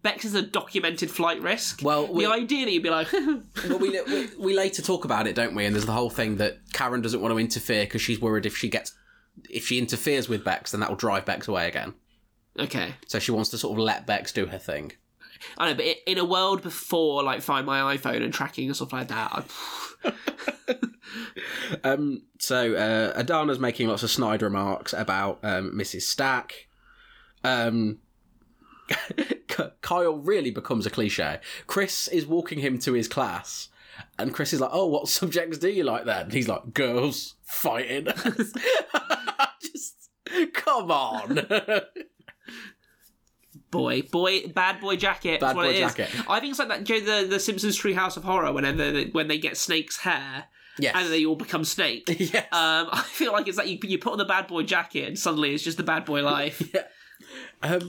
Bex 0.02 0.26
is 0.26 0.34
a 0.34 0.42
documented 0.42 1.10
flight 1.10 1.40
risk. 1.40 1.80
Well, 1.82 2.06
we- 2.12 2.24
the 2.24 2.30
idea 2.30 2.66
that 2.66 2.72
you'd 2.72 2.82
be 2.82 2.90
like, 2.90 3.08
But 3.10 3.80
we, 3.80 3.98
we 4.02 4.28
we 4.38 4.54
later 4.54 4.82
talk 4.82 5.06
about 5.06 5.26
it, 5.26 5.34
don't 5.34 5.54
we? 5.54 5.64
And 5.64 5.74
there's 5.74 5.86
the 5.86 5.92
whole 5.92 6.10
thing 6.10 6.36
that 6.36 6.58
Karen 6.74 7.00
doesn't 7.00 7.20
want 7.20 7.32
to 7.32 7.38
interfere 7.38 7.84
because 7.84 8.02
she's 8.02 8.20
worried 8.20 8.44
if 8.44 8.56
she 8.56 8.68
gets 8.68 8.92
if 9.48 9.66
she 9.66 9.78
interferes 9.78 10.28
with 10.28 10.44
Bex, 10.44 10.72
then 10.72 10.80
that 10.80 10.88
will 10.88 10.96
drive 10.96 11.24
Bex 11.24 11.48
away 11.48 11.68
again. 11.68 11.94
okay. 12.58 12.94
So 13.06 13.18
she 13.18 13.32
wants 13.32 13.50
to 13.50 13.58
sort 13.58 13.78
of 13.78 13.84
let 13.84 14.06
Bex 14.06 14.32
do 14.32 14.46
her 14.46 14.58
thing. 14.58 14.92
I 15.56 15.70
know, 15.70 15.76
but 15.76 15.86
in 16.06 16.18
a 16.18 16.24
world 16.24 16.62
before 16.62 17.22
like 17.22 17.42
Find 17.42 17.64
My 17.64 17.96
iPhone 17.96 18.24
and 18.24 18.34
tracking 18.34 18.66
and 18.66 18.74
stuff 18.76 18.92
like 18.92 19.08
that, 19.08 19.46
Um, 21.84 22.22
so 22.38 22.74
uh, 22.74 23.12
Adana's 23.18 23.58
making 23.58 23.88
lots 23.88 24.02
of 24.02 24.10
snide 24.10 24.42
remarks 24.42 24.92
about 24.92 25.38
um, 25.42 25.72
Mrs. 25.72 26.02
Stack. 26.02 26.68
Um, 27.44 27.98
Kyle 29.80 30.16
really 30.16 30.50
becomes 30.50 30.86
a 30.86 30.90
cliche. 30.90 31.38
Chris 31.66 32.08
is 32.08 32.26
walking 32.26 32.58
him 32.58 32.78
to 32.80 32.92
his 32.92 33.08
class, 33.08 33.68
and 34.18 34.34
Chris 34.34 34.52
is 34.52 34.60
like, 34.60 34.70
"Oh, 34.72 34.86
what 34.86 35.08
subjects 35.08 35.58
do 35.58 35.68
you 35.68 35.84
like 35.84 36.04
then?" 36.04 36.24
And 36.24 36.32
he's 36.32 36.48
like, 36.48 36.74
"Girls 36.74 37.34
fighting." 37.42 38.06
Just 39.62 40.10
come 40.52 40.90
on. 40.90 41.46
boy, 43.70 44.02
boy, 44.02 44.48
bad 44.48 44.80
boy 44.80 44.96
jacket. 44.96 45.40
Bad 45.40 45.48
that's 45.48 45.56
what 45.56 45.64
boy 45.64 45.70
it 45.70 45.76
is. 45.76 45.94
jacket. 45.94 46.10
I 46.28 46.40
think 46.40 46.50
it's 46.50 46.58
like 46.58 46.68
that. 46.68 46.88
You 46.88 47.00
know, 47.04 47.22
the 47.22 47.28
the 47.28 47.40
Simpsons 47.40 47.78
Treehouse 47.80 48.16
of 48.16 48.24
Horror. 48.24 48.52
Whenever 48.52 48.90
they, 48.90 49.04
when 49.06 49.28
they 49.28 49.38
get 49.38 49.56
Snake's 49.56 49.98
hair 49.98 50.44
yes. 50.78 50.94
and 50.96 51.12
they 51.12 51.24
all 51.24 51.36
become 51.36 51.64
Snake. 51.64 52.04
yes. 52.18 52.46
Um, 52.52 52.88
I 52.92 53.04
feel 53.06 53.32
like 53.32 53.48
it's 53.48 53.58
like 53.58 53.68
you, 53.68 53.78
you 53.82 53.98
put 53.98 54.12
on 54.12 54.18
the 54.18 54.24
bad 54.24 54.46
boy 54.46 54.62
jacket 54.62 55.06
and 55.08 55.18
suddenly 55.18 55.54
it's 55.54 55.64
just 55.64 55.76
the 55.76 55.82
bad 55.82 56.04
boy 56.04 56.22
life. 56.22 56.62
Um, 57.62 57.70
there's, 57.70 57.84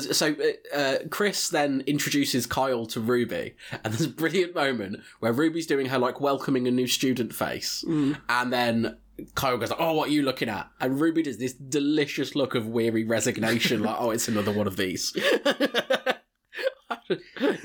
so 0.00 0.34
uh, 0.74 0.76
uh, 0.76 0.96
Chris 1.10 1.48
then 1.48 1.82
introduces 1.86 2.46
Kyle 2.46 2.86
to 2.86 3.00
Ruby, 3.00 3.54
and 3.72 3.92
there's 3.92 4.06
a 4.06 4.08
brilliant 4.08 4.54
moment 4.54 5.00
where 5.20 5.32
Ruby's 5.32 5.66
doing 5.66 5.86
her 5.86 5.98
like 5.98 6.20
welcoming 6.20 6.66
a 6.66 6.70
new 6.70 6.86
student 6.86 7.34
face, 7.34 7.84
and 7.86 8.52
then 8.52 8.98
Kyle 9.34 9.56
goes 9.58 9.70
like, 9.70 9.80
"Oh, 9.80 9.92
what 9.92 10.08
are 10.08 10.12
you 10.12 10.22
looking 10.22 10.48
at?" 10.48 10.68
And 10.80 11.00
Ruby 11.00 11.22
does 11.22 11.38
this 11.38 11.52
delicious 11.52 12.34
look 12.34 12.54
of 12.54 12.66
weary 12.66 13.04
resignation, 13.04 13.82
like, 13.84 13.96
"Oh, 13.98 14.10
it's 14.10 14.28
another 14.28 14.52
one 14.52 14.66
of 14.66 14.76
these." 14.76 15.14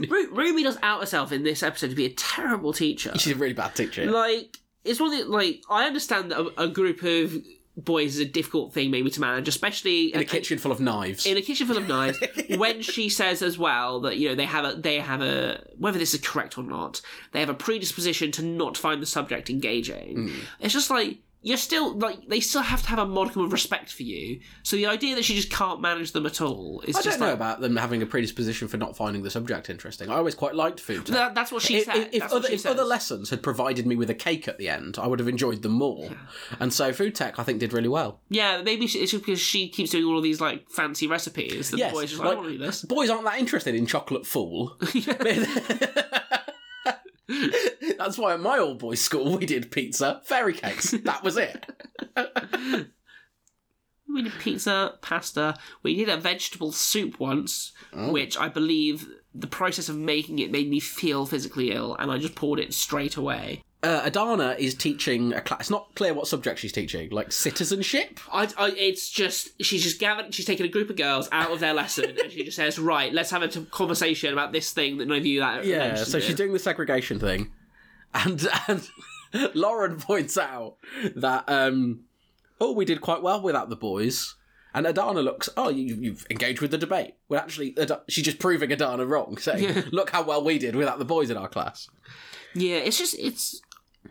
Ru- 0.10 0.34
Ruby 0.34 0.64
does 0.64 0.78
out 0.82 1.02
herself 1.02 1.32
in 1.32 1.44
this 1.44 1.64
episode 1.64 1.90
to 1.90 1.96
be 1.96 2.06
a 2.06 2.14
terrible 2.14 2.74
teacher. 2.74 3.12
She's 3.18 3.34
a 3.34 3.38
really 3.38 3.54
bad 3.54 3.76
teacher. 3.76 4.10
like 4.10 4.58
it's 4.84 5.00
one 5.00 5.14
of 5.14 5.20
the, 5.20 5.26
like 5.26 5.64
I 5.70 5.86
understand 5.86 6.32
that 6.32 6.40
a, 6.40 6.64
a 6.64 6.68
group 6.68 7.04
of 7.04 7.34
boys 7.78 8.16
is 8.16 8.22
a 8.22 8.26
difficult 8.26 8.74
thing 8.74 8.90
maybe 8.92 9.10
to 9.10 9.20
manage, 9.22 9.48
especially 9.48 10.14
In 10.14 10.22
a 10.22 10.26
kitchen 10.26 10.58
full 10.58 10.72
of 10.72 10.80
knives. 10.80 11.26
in 11.26 11.38
a 11.38 11.42
kitchen 11.42 11.68
full 11.68 11.78
of 11.78 11.88
knives. 11.88 12.18
when 12.58 12.82
she 12.82 13.10
says 13.10 13.42
as 13.42 13.58
well 13.58 14.00
that 14.02 14.18
you 14.18 14.30
know 14.30 14.36
they 14.36 14.46
have 14.46 14.66
a 14.66 14.76
they 14.76 15.00
have 15.00 15.22
a 15.22 15.62
whether 15.78 16.00
this 16.00 16.14
is 16.14 16.22
correct 16.22 16.58
or 16.58 16.64
not, 16.64 17.02
they 17.32 17.40
have 17.40 17.50
a 17.50 17.54
predisposition 17.54 18.32
to 18.32 18.44
not 18.44 18.78
find 18.78 19.02
the 19.02 19.06
subject 19.06 19.50
engaging. 19.50 20.30
Hmm. 20.30 20.40
It's 20.60 20.74
just 20.74 20.90
like 20.90 21.20
you're 21.46 21.58
still 21.58 21.96
like 22.00 22.28
they 22.28 22.40
still 22.40 22.64
have 22.64 22.82
to 22.82 22.88
have 22.90 22.98
a 22.98 23.06
modicum 23.06 23.44
of 23.44 23.52
respect 23.52 23.92
for 23.94 24.02
you. 24.02 24.40
So 24.64 24.78
the 24.78 24.88
idea 24.88 25.14
that 25.14 25.24
she 25.24 25.36
just 25.36 25.52
can't 25.52 25.80
manage 25.80 26.12
them 26.12 26.26
at 26.26 26.42
all 26.42 26.82
is 26.88 26.96
I 26.96 27.04
just 27.04 27.20
don't 27.20 27.20
know 27.20 27.26
like 27.28 27.36
about 27.36 27.62
them 27.62 27.76
having 27.76 28.02
a 28.02 28.08
predisposition 28.08 28.68
for 28.68 28.78
not 28.78 28.98
finding 28.98 29.22
the 29.22 29.30
subject 29.30 29.70
interesting. 29.70 30.10
I 30.10 30.16
always 30.16 30.34
quite 30.34 30.56
liked 30.56 30.80
food. 30.80 31.06
tech. 31.06 31.14
that, 31.14 31.36
that's 31.36 31.52
what 31.52 31.62
she 31.62 31.78
if, 31.78 31.86
said. 31.86 32.10
if- 32.12 32.20
That's 32.22 32.34
other, 32.34 32.48
she 32.48 32.56
if 32.56 32.62
says. 32.62 32.72
other 32.72 32.84
lessons 32.84 33.30
had 33.30 33.44
provided 33.44 33.86
me 33.86 33.96
with 33.96 34.10
a 34.10 34.16
cake 34.16 34.48
at 34.48 34.58
the 34.58 34.68
end, 34.68 34.98
I 34.98 35.06
would 35.06 35.20
have 35.20 35.28
enjoyed 35.28 35.62
them 35.62 35.74
more. 35.74 36.10
And 36.60 36.74
so 36.74 36.92
food 36.92 37.14
tech, 37.14 37.38
I 37.38 37.44
think, 37.44 37.60
did 37.60 37.74
really 37.74 37.90
well. 37.90 38.22
Yeah, 38.30 38.64
maybe 38.64 38.86
it's 38.86 38.94
just 38.94 39.14
because 39.14 39.40
she 39.40 39.70
keeps 39.70 39.92
doing 39.92 40.06
all 40.06 40.18
of 40.18 40.24
these 40.24 40.42
like 40.42 40.68
fancy 40.72 41.06
recipes. 41.06 41.70
that 41.70 41.78
Yes, 41.78 41.92
the 41.92 41.96
boys 41.96 42.10
just 42.10 42.24
like, 42.24 42.32
I 42.32 42.36
want 42.36 42.48
to 42.48 42.54
do 42.54 42.58
this. 42.58 42.82
boys 42.82 43.12
aren't 43.12 43.26
that 43.26 43.38
interested 43.38 43.76
in 43.76 43.86
chocolate 43.86 44.26
fool. 44.26 44.80
That's 48.00 48.18
why 48.18 48.34
at 48.34 48.40
my 48.40 48.58
old 48.58 48.80
boys' 48.80 49.02
school 49.02 49.38
we 49.38 49.46
did 49.46 49.72
pizza, 49.72 50.22
fairy 50.26 50.54
cakes. 50.54 50.92
That 50.92 51.24
was 51.24 51.38
it. 51.38 51.66
We 54.08 54.22
did 54.22 54.34
pizza, 54.40 54.94
pasta. 55.02 55.56
We 55.84 55.96
did 55.96 56.10
a 56.10 56.16
vegetable 56.16 56.72
soup 56.72 57.20
once, 57.20 57.74
Oh. 57.92 58.12
which 58.12 58.38
I 58.38 58.48
believe 58.50 59.08
the 59.34 59.48
process 59.48 59.90
of 59.90 59.98
making 59.98 60.40
it 60.40 60.52
made 60.52 60.70
me 60.70 60.80
feel 60.80 61.26
physically 61.26 61.72
ill, 61.72 61.96
and 62.00 62.12
I 62.12 62.18
just 62.20 62.36
poured 62.36 62.60
it 62.60 62.74
straight 62.74 63.18
away. 63.18 63.64
Uh, 63.84 64.02
Adana 64.06 64.56
is 64.58 64.74
teaching 64.74 65.34
a 65.34 65.42
class. 65.42 65.62
It's 65.62 65.70
not 65.70 65.94
clear 65.96 66.14
what 66.14 66.28
subject 66.28 66.60
she's 66.60 66.72
teaching, 66.72 67.10
like 67.10 67.32
citizenship. 67.32 68.20
I, 68.32 68.48
I, 68.58 68.70
it's 68.78 69.10
just 69.10 69.50
she's 69.62 69.84
just 69.84 70.00
gathered. 70.00 70.34
She's 70.34 70.46
taken 70.46 70.66
a 70.66 70.70
group 70.70 70.90
of 70.90 70.96
girls 70.96 71.28
out 71.32 71.52
of 71.52 71.60
their 71.60 71.74
lesson, 71.74 72.16
and 72.24 72.32
she 72.32 72.44
just 72.46 72.56
says, 72.56 72.80
"Right, 72.80 73.12
let's 73.12 73.32
have 73.32 73.42
a 73.42 73.48
t- 73.48 73.66
conversation 73.72 74.32
about 74.32 74.54
this 74.54 74.72
thing 74.72 74.98
that 75.00 75.08
none 75.08 75.18
of 75.18 75.26
you 75.26 75.40
that." 75.42 75.66
Yeah, 75.66 75.96
so 75.96 76.20
in." 76.20 76.24
she's 76.24 76.36
doing 76.36 76.54
the 76.54 76.60
segregation 76.60 77.20
thing, 77.20 77.52
and 78.16 78.48
and 78.68 78.90
Lauren 79.56 80.00
points 80.00 80.38
out 80.38 80.78
that 81.16 81.44
um, 81.48 82.02
oh, 82.60 82.72
we 82.72 82.86
did 82.86 83.02
quite 83.02 83.22
well 83.22 83.42
without 83.42 83.70
the 83.70 83.76
boys. 83.76 84.36
And 84.74 84.86
Adana 84.86 85.22
looks, 85.22 85.48
oh, 85.56 85.70
you, 85.70 85.96
you've 85.96 86.28
engaged 86.30 86.60
with 86.60 86.72
the 86.72 86.78
debate. 86.78 87.16
Well, 87.30 87.40
actually, 87.40 87.78
Ad- 87.78 88.02
she's 88.10 88.26
just 88.26 88.40
proving 88.40 88.74
Adana 88.74 89.06
wrong, 89.06 89.38
saying, 89.38 89.86
look 89.94 90.10
how 90.10 90.24
well 90.24 90.44
we 90.44 90.58
did 90.60 90.76
without 90.76 91.00
the 91.00 91.06
boys 91.06 91.30
in 91.30 91.38
our 91.38 91.48
class. 91.48 91.88
Yeah, 92.54 92.78
it's 92.78 92.98
just 92.98 93.18
it's, 93.18 93.62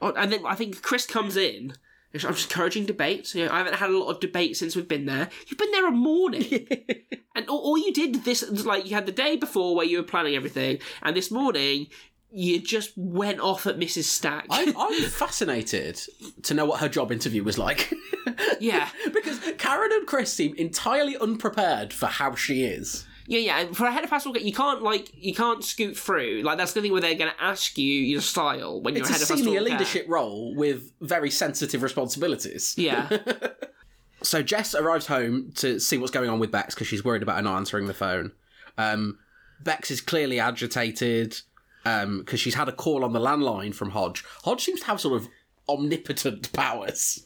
and 0.00 0.32
then 0.32 0.46
I 0.46 0.54
think 0.54 0.80
Chris 0.80 1.04
comes 1.04 1.36
in 1.36 1.74
I'm 2.22 2.34
just 2.34 2.50
encouraging 2.50 2.86
debate. 2.86 3.34
You 3.34 3.46
know, 3.46 3.52
I 3.52 3.58
haven't 3.58 3.74
had 3.74 3.90
a 3.90 3.98
lot 3.98 4.10
of 4.10 4.20
debate 4.20 4.56
since 4.56 4.76
we've 4.76 4.86
been 4.86 5.06
there. 5.06 5.28
You've 5.48 5.58
been 5.58 5.72
there 5.72 5.88
a 5.88 5.90
morning, 5.90 6.68
and 7.34 7.48
all, 7.48 7.58
all 7.58 7.78
you 7.78 7.92
did 7.92 8.24
this 8.24 8.48
like 8.64 8.86
you 8.86 8.94
had 8.94 9.06
the 9.06 9.12
day 9.12 9.36
before 9.36 9.74
where 9.74 9.86
you 9.86 9.96
were 9.96 10.04
planning 10.04 10.36
everything, 10.36 10.78
and 11.02 11.16
this 11.16 11.32
morning 11.32 11.88
you 12.36 12.60
just 12.60 12.92
went 12.96 13.38
off 13.40 13.66
at 13.66 13.78
Mrs. 13.78 14.04
Stack. 14.04 14.46
I'm, 14.50 14.76
I'm 14.78 15.02
fascinated 15.04 16.00
to 16.42 16.54
know 16.54 16.64
what 16.64 16.80
her 16.80 16.88
job 16.88 17.12
interview 17.12 17.44
was 17.44 17.58
like. 17.58 17.92
yeah, 18.60 18.88
because 19.12 19.38
Karen 19.58 19.92
and 19.92 20.06
Chris 20.06 20.32
seem 20.32 20.54
entirely 20.56 21.16
unprepared 21.16 21.92
for 21.92 22.06
how 22.06 22.34
she 22.34 22.64
is. 22.64 23.06
yeah, 23.26 23.38
yeah. 23.38 23.72
For 23.72 23.86
a 23.86 23.92
head 23.92 24.02
of 24.04 24.10
pastoral 24.10 24.34
care, 24.34 24.42
you 24.42 24.52
can't 24.52 24.82
like 24.82 25.10
you 25.14 25.34
can't 25.34 25.62
scoot 25.64 25.96
through. 25.96 26.42
Like 26.44 26.58
that's 26.58 26.72
the 26.72 26.82
thing 26.82 26.92
where 26.92 27.00
they're 27.00 27.14
going 27.14 27.30
to 27.30 27.42
ask 27.42 27.78
you 27.78 27.92
your 27.92 28.20
style 28.20 28.82
when 28.82 28.94
you're 28.94 29.02
It's 29.02 29.10
a 29.10 29.12
head 29.12 29.22
of 29.22 29.28
pastoral 29.28 29.44
senior 29.44 29.60
care. 29.60 29.70
leadership 29.70 30.06
role 30.08 30.54
with 30.56 30.90
very 31.00 31.30
sensitive 31.30 31.82
responsibilities. 31.82 32.74
Yeah, 32.76 33.08
So 34.22 34.42
Jess 34.42 34.74
arrives 34.74 35.06
home 35.06 35.52
to 35.56 35.78
see 35.78 35.98
what's 35.98 36.10
going 36.10 36.30
on 36.30 36.38
with 36.38 36.50
Bex 36.50 36.74
because 36.74 36.86
she's 36.86 37.04
worried 37.04 37.22
about 37.22 37.36
her 37.36 37.42
not 37.42 37.56
answering 37.58 37.86
the 37.86 37.94
phone. 37.94 38.32
Um, 38.78 39.18
Bex 39.62 39.90
is 39.90 40.00
clearly 40.00 40.40
agitated 40.40 41.38
because 41.84 42.40
she's 42.40 42.54
had 42.54 42.68
a 42.68 42.72
call 42.72 43.04
on 43.04 43.12
the 43.12 43.20
landline 43.20 43.74
from 43.74 43.90
Hodge. 43.90 44.24
Hodge 44.44 44.64
seems 44.64 44.80
to 44.80 44.86
have 44.86 45.00
sort 45.00 45.20
of 45.20 45.28
omnipotent 45.68 46.52
powers. 46.54 47.24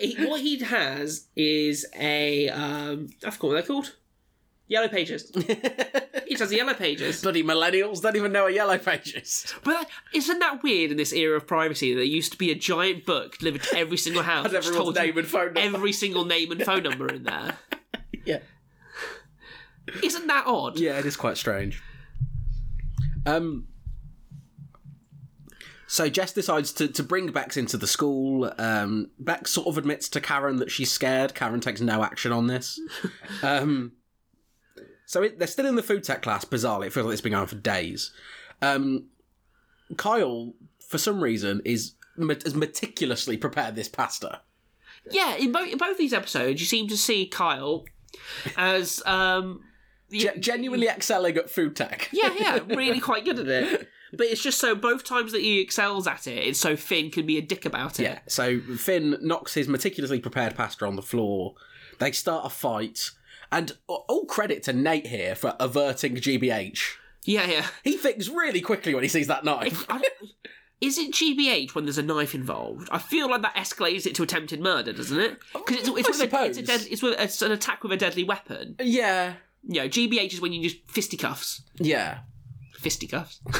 he, 0.00 0.16
what 0.26 0.40
he 0.40 0.58
has 0.60 1.28
is 1.36 1.86
a 1.98 2.48
um, 2.48 3.08
I 3.24 3.30
forgot 3.30 3.48
what 3.48 3.52
they're 3.54 3.62
called. 3.62 3.94
Yellow 4.68 4.88
pages. 4.88 5.30
he 6.26 6.34
has 6.36 6.48
the 6.48 6.56
yellow 6.56 6.74
pages. 6.74 7.22
Bloody 7.22 7.44
millennials 7.44 8.02
don't 8.02 8.16
even 8.16 8.32
know 8.32 8.48
a 8.48 8.50
yellow 8.50 8.78
pages. 8.78 9.54
But 9.62 9.88
isn't 10.12 10.40
that 10.40 10.60
weird 10.64 10.90
in 10.90 10.96
this 10.96 11.12
era 11.12 11.36
of 11.36 11.46
privacy? 11.46 11.92
that 11.92 11.98
There 11.98 12.04
used 12.04 12.32
to 12.32 12.38
be 12.38 12.50
a 12.50 12.54
giant 12.56 13.06
book 13.06 13.38
delivered 13.38 13.62
to 13.62 13.78
every 13.78 13.96
single 13.96 14.22
house, 14.24 14.46
Had 14.46 14.54
everyone's 14.56 14.96
name 14.96 15.16
and 15.18 15.26
phone 15.28 15.52
number. 15.54 15.60
every 15.60 15.92
single 15.92 16.24
name 16.24 16.50
and 16.50 16.62
phone 16.64 16.82
number 16.82 17.06
in 17.08 17.22
there. 17.22 17.56
Yeah. 18.24 18.40
Isn't 20.02 20.26
that 20.26 20.48
odd? 20.48 20.80
Yeah, 20.80 20.98
it 20.98 21.06
is 21.06 21.16
quite 21.16 21.36
strange. 21.36 21.80
Um. 23.26 23.68
So 25.88 26.08
Jess 26.08 26.32
decides 26.32 26.72
to, 26.74 26.88
to 26.88 27.02
bring 27.02 27.30
Bex 27.30 27.56
into 27.56 27.76
the 27.76 27.86
school. 27.86 28.52
Um, 28.58 29.10
Bex 29.20 29.52
sort 29.52 29.68
of 29.68 29.78
admits 29.78 30.08
to 30.10 30.20
Karen 30.20 30.56
that 30.56 30.70
she's 30.70 30.90
scared. 30.90 31.34
Karen 31.34 31.60
takes 31.60 31.80
no 31.80 32.02
action 32.02 32.32
on 32.32 32.48
this. 32.48 32.80
um, 33.42 33.92
so 35.06 35.22
it, 35.22 35.38
they're 35.38 35.46
still 35.46 35.66
in 35.66 35.76
the 35.76 35.82
food 35.82 36.02
tech 36.02 36.22
class. 36.22 36.44
Bizarrely, 36.44 36.88
it 36.88 36.92
feels 36.92 37.06
like 37.06 37.12
it's 37.12 37.22
been 37.22 37.32
going 37.32 37.42
on 37.42 37.46
for 37.46 37.54
days. 37.54 38.12
Um, 38.60 39.06
Kyle, 39.96 40.54
for 40.80 40.98
some 40.98 41.22
reason, 41.22 41.62
is 41.64 41.94
met- 42.16 42.42
has 42.42 42.54
meticulously 42.54 43.36
prepared 43.36 43.76
this 43.76 43.88
pasta. 43.88 44.40
Yeah, 45.10 45.36
in 45.36 45.52
both 45.52 45.68
in 45.68 45.78
both 45.78 45.98
these 45.98 46.12
episodes, 46.12 46.60
you 46.60 46.66
seem 46.66 46.88
to 46.88 46.96
see 46.96 47.26
Kyle 47.26 47.84
as 48.56 49.02
um, 49.06 49.62
Ge- 50.12 50.38
genuinely 50.38 50.88
excelling 50.88 51.36
at 51.36 51.50
food 51.50 51.74
tech. 51.76 52.08
yeah, 52.12 52.34
yeah, 52.38 52.58
really 52.68 53.00
quite 53.00 53.24
good 53.24 53.38
at 53.38 53.48
it. 53.48 53.88
But 54.12 54.28
it's 54.28 54.42
just 54.42 54.58
so 54.60 54.74
both 54.76 55.02
times 55.04 55.32
that 55.32 55.40
he 55.42 55.60
excels 55.60 56.06
at 56.06 56.26
it, 56.26 56.38
it's 56.38 56.60
so 56.60 56.76
Finn 56.76 57.10
can 57.10 57.26
be 57.26 57.38
a 57.38 57.42
dick 57.42 57.64
about 57.64 57.98
it. 57.98 58.04
Yeah. 58.04 58.18
So 58.28 58.60
Finn 58.60 59.16
knocks 59.20 59.54
his 59.54 59.66
meticulously 59.68 60.20
prepared 60.20 60.54
pasta 60.54 60.86
on 60.86 60.94
the 60.96 61.02
floor. 61.02 61.54
They 61.98 62.12
start 62.12 62.46
a 62.46 62.50
fight. 62.50 63.10
And 63.52 63.72
all 63.88 64.24
credit 64.26 64.62
to 64.64 64.72
Nate 64.72 65.06
here 65.06 65.34
for 65.34 65.54
averting 65.60 66.16
GBH. 66.16 66.80
yeah, 67.24 67.46
yeah. 67.46 67.66
He 67.84 67.96
thinks 67.96 68.28
really 68.28 68.60
quickly 68.60 68.94
when 68.94 69.02
he 69.02 69.08
sees 69.08 69.26
that 69.28 69.44
knife. 69.44 69.86
Is 70.80 70.98
it 70.98 71.12
GBH 71.12 71.74
when 71.74 71.84
there's 71.86 71.96
a 71.96 72.02
knife 72.02 72.34
involved? 72.34 72.88
I 72.92 72.98
feel 72.98 73.30
like 73.30 73.42
that 73.42 73.54
escalates 73.54 74.04
it 74.04 74.14
to 74.16 74.22
attempted 74.22 74.60
murder, 74.60 74.92
doesn't 74.92 75.18
it? 75.18 75.38
Oh, 75.54 75.62
because 75.64 75.88
it's, 75.88 75.88
it's, 75.88 76.20
I 76.20 76.24
with 76.24 76.32
a, 76.34 76.44
it's, 76.44 76.58
a 76.58 76.62
dead, 76.62 76.86
it's, 76.90 77.02
with, 77.02 77.18
it's 77.18 77.40
an 77.40 77.50
attack 77.52 77.82
with 77.82 77.92
a 77.92 77.96
deadly 77.96 78.24
weapon. 78.24 78.76
yeah. 78.80 79.34
You 79.66 79.82
know, 79.82 79.88
GBH 79.88 80.34
is 80.34 80.40
when 80.40 80.52
you 80.52 80.62
just 80.68 80.88
fisticuffs. 80.90 81.62
Yeah. 81.78 82.20
Fisticuffs. 82.74 83.40